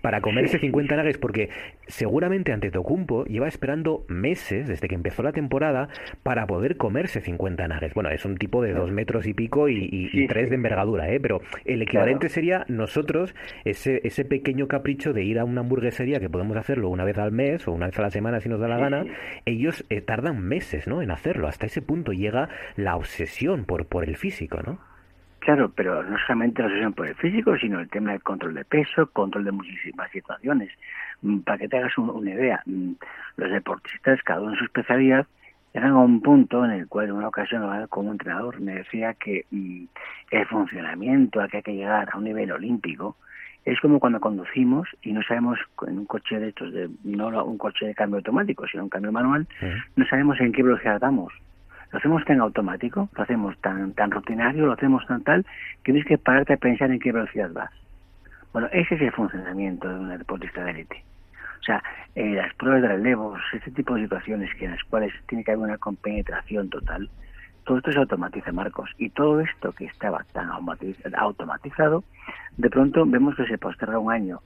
[0.00, 1.50] para comerse 50 nuggets porque
[1.86, 5.88] seguramente ante Tocumpo lleva esperando meses desde que empezó la temporada
[6.22, 7.94] para poder comerse 50 nuggets.
[7.94, 11.20] Bueno, es un tipo de dos metros y pico y, tres de envergadura, ¿eh?
[11.20, 13.34] pero el equivalente sería nosotros
[13.64, 17.32] ese, ese pequeño capricho de ir a una hamburguesería que podemos hacerlo una vez al
[17.32, 19.04] mes o una vez a la semana si nos da la gana.
[19.44, 21.02] Ellos eh, tardan meses ¿no?
[21.02, 21.48] en hacerlo.
[21.48, 24.78] Hasta ese punto llega la obsesión por, por el físico, ¿no?
[25.46, 28.64] Claro, pero no solamente la obsesión por el físico, sino el tema del control de
[28.64, 30.72] peso, control de muchísimas situaciones.
[31.22, 32.94] Mm, para que te hagas una idea, mm,
[33.36, 35.24] los deportistas, cada uno en su especialidad,
[35.72, 39.44] llegan a un punto en el cual en una ocasión como entrenador me decía que
[39.52, 39.84] mm,
[40.32, 43.14] el funcionamiento al que hay que llegar a un nivel olímpico
[43.64, 47.56] es como cuando conducimos y no sabemos en un coche de estos, de, no un
[47.56, 49.46] coche de cambio automático, sino un cambio manual,
[49.94, 51.32] no sabemos en qué velocidad damos
[51.92, 55.44] lo hacemos tan automático, lo hacemos tan, tan rutinario, lo hacemos tan tal,
[55.82, 57.70] que tienes que pararte a pensar en qué velocidad vas.
[58.52, 61.04] Bueno, ese es el funcionamiento de un deportista de élite.
[61.60, 61.82] O sea,
[62.14, 65.52] eh, las pruebas de relevos, ese tipo de situaciones que en las cuales tiene que
[65.52, 67.10] haber una compenetración total,
[67.64, 68.90] todo esto se automatiza, Marcos.
[68.96, 72.04] Y todo esto que estaba tan automatizado,
[72.56, 74.40] de pronto vemos que se posterga un año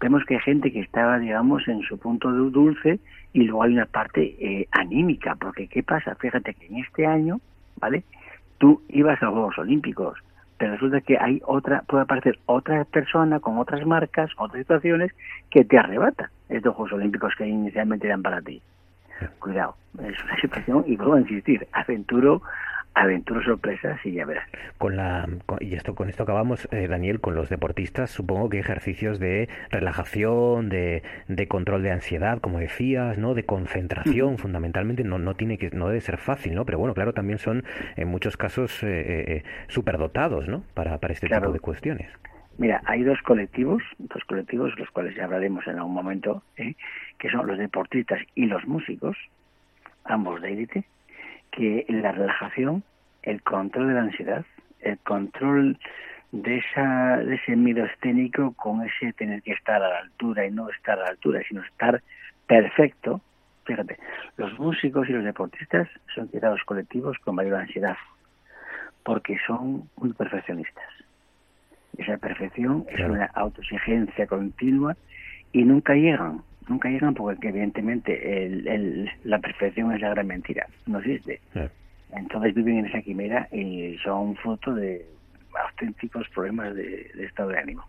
[0.00, 2.98] vemos que hay gente que estaba, digamos, en su punto dulce
[3.32, 6.14] y luego hay una parte eh, anímica, porque ¿qué pasa?
[6.16, 7.40] Fíjate que en este año,
[7.76, 8.02] ¿vale?
[8.58, 10.18] Tú ibas a los Juegos Olímpicos,
[10.58, 15.12] pero resulta que hay otra, puede aparecer otra persona con otras marcas, otras situaciones
[15.50, 18.60] que te arrebatan estos Juegos Olímpicos que inicialmente eran para ti.
[19.38, 22.42] Cuidado, es una situación, y vuelvo a insistir, aventuro
[23.00, 24.48] aventuras sorpresas y ya verás.
[24.78, 25.28] Con la
[25.60, 30.68] y esto con esto acabamos eh, Daniel con los deportistas supongo que ejercicios de relajación,
[30.68, 33.34] de, de control de ansiedad, como decías, ¿no?
[33.34, 36.64] de concentración fundamentalmente no no tiene que no debe ser fácil, ¿no?
[36.64, 37.64] Pero bueno, claro, también son
[37.96, 40.62] en muchos casos eh, eh superdotados, ¿no?
[40.74, 42.10] Para para este tipo de cuestiones.
[42.60, 46.74] Mira, hay dos colectivos, dos colectivos, los cuales ya hablaremos en algún momento, ¿eh?
[47.18, 49.16] que son los deportistas y los músicos,
[50.04, 50.84] ambos de élite,
[51.50, 52.82] que la relajación,
[53.22, 54.44] el control de la ansiedad,
[54.80, 55.78] el control
[56.32, 60.50] de, esa, de ese miedo escénico con ese tener que estar a la altura y
[60.50, 62.02] no estar a la altura, sino estar
[62.46, 63.20] perfecto.
[63.64, 63.98] Fíjate,
[64.36, 67.96] los músicos y los deportistas son quedados colectivos con mayor ansiedad,
[69.04, 70.84] porque son muy perfeccionistas.
[71.98, 74.96] Esa perfección es una autoexigencia continua
[75.52, 81.00] y nunca llegan nunca llegan porque evidentemente el, la perfección es la gran mentira, no
[81.00, 81.40] existe.
[82.12, 85.06] Entonces viven en esa quimera y son fruto de
[85.54, 87.84] auténticos problemas de estado de ánimo.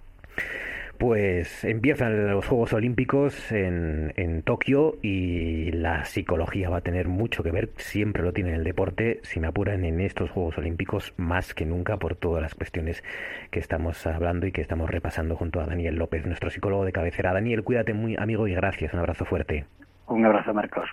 [1.02, 7.42] Pues empiezan los Juegos Olímpicos en, en, Tokio y la psicología va a tener mucho
[7.42, 11.56] que ver, siempre lo tiene el deporte, si me apuran en estos Juegos Olímpicos más
[11.56, 13.04] que nunca por todas las cuestiones
[13.50, 17.34] que estamos hablando y que estamos repasando junto a Daniel López, nuestro psicólogo de cabecera.
[17.34, 19.66] Daniel, cuídate muy amigo y gracias, un abrazo fuerte.
[20.12, 20.90] Un abrazo Marcos.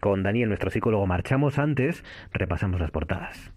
[0.00, 3.50] Con Daniel, nuestro psicólogo, marchamos antes, repasamos las portadas.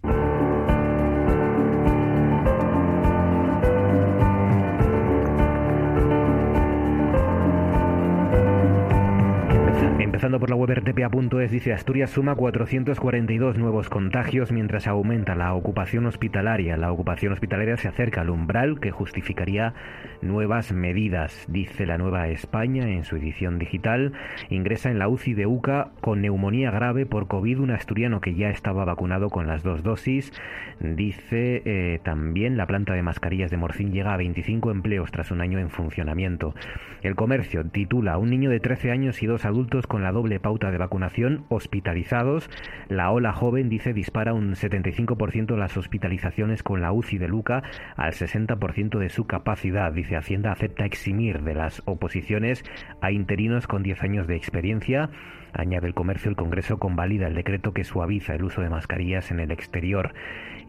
[10.21, 16.05] Empezando por la web rtpa.es, dice Asturias suma 442 nuevos contagios mientras aumenta la ocupación
[16.05, 16.77] hospitalaria.
[16.77, 19.73] La ocupación hospitalaria se acerca al umbral que justificaría
[20.21, 24.13] nuevas medidas, dice la Nueva España en su edición digital.
[24.51, 28.51] Ingresa en la UCI de UCA con neumonía grave por COVID un asturiano que ya
[28.51, 30.31] estaba vacunado con las dos dosis.
[30.79, 35.41] Dice eh, también la planta de mascarillas de Morcín llega a 25 empleos tras un
[35.41, 36.53] año en funcionamiento.
[37.01, 40.71] El comercio titula Un niño de 13 años y dos adultos con la doble pauta
[40.71, 42.49] de vacunación hospitalizados.
[42.89, 47.63] La ola joven dice dispara un 75% las hospitalizaciones con la UCI de Luca
[47.95, 49.91] al 60% de su capacidad.
[49.91, 52.63] Dice Hacienda acepta eximir de las oposiciones
[53.01, 55.09] a interinos con 10 años de experiencia.
[55.53, 59.39] Añade el comercio, el Congreso convalida el decreto que suaviza el uso de mascarillas en
[59.39, 60.13] el exterior.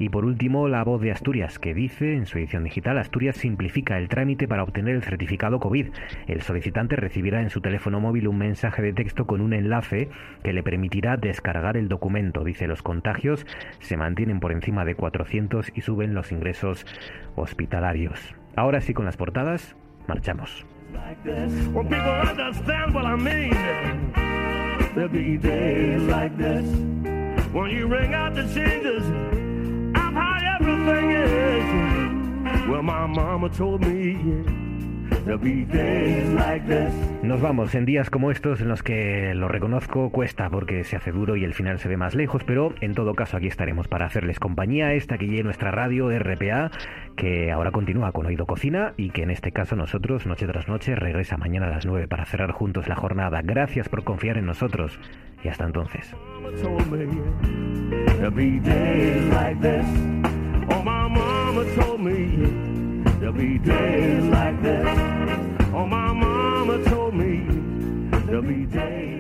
[0.03, 3.99] Y por último, la voz de Asturias, que dice en su edición digital, Asturias simplifica
[3.99, 5.91] el trámite para obtener el certificado COVID.
[6.27, 10.09] El solicitante recibirá en su teléfono móvil un mensaje de texto con un enlace
[10.43, 12.43] que le permitirá descargar el documento.
[12.43, 13.47] Dice, los contagios
[13.79, 16.85] se mantienen por encima de 400 y suben los ingresos
[17.37, 18.35] hospitalarios.
[18.57, 19.77] Ahora sí, con las portadas,
[20.09, 20.67] marchamos.
[37.23, 41.13] Nos vamos en días como estos en los que lo reconozco cuesta porque se hace
[41.13, 44.07] duro y el final se ve más lejos, pero en todo caso aquí estaremos para
[44.07, 46.71] hacerles compañía esta que lleve nuestra radio RPA,
[47.17, 50.95] que ahora continúa con Oído Cocina y que en este caso nosotros noche tras noche
[50.95, 53.43] regresa mañana a las 9 para cerrar juntos la jornada.
[53.43, 54.99] Gracias por confiar en nosotros
[55.45, 56.15] y hasta entonces.
[60.71, 60.83] Oh,
[63.21, 64.87] there'll be days like this.
[65.75, 67.47] Oh, my mama told me
[68.27, 69.12] there'll be days.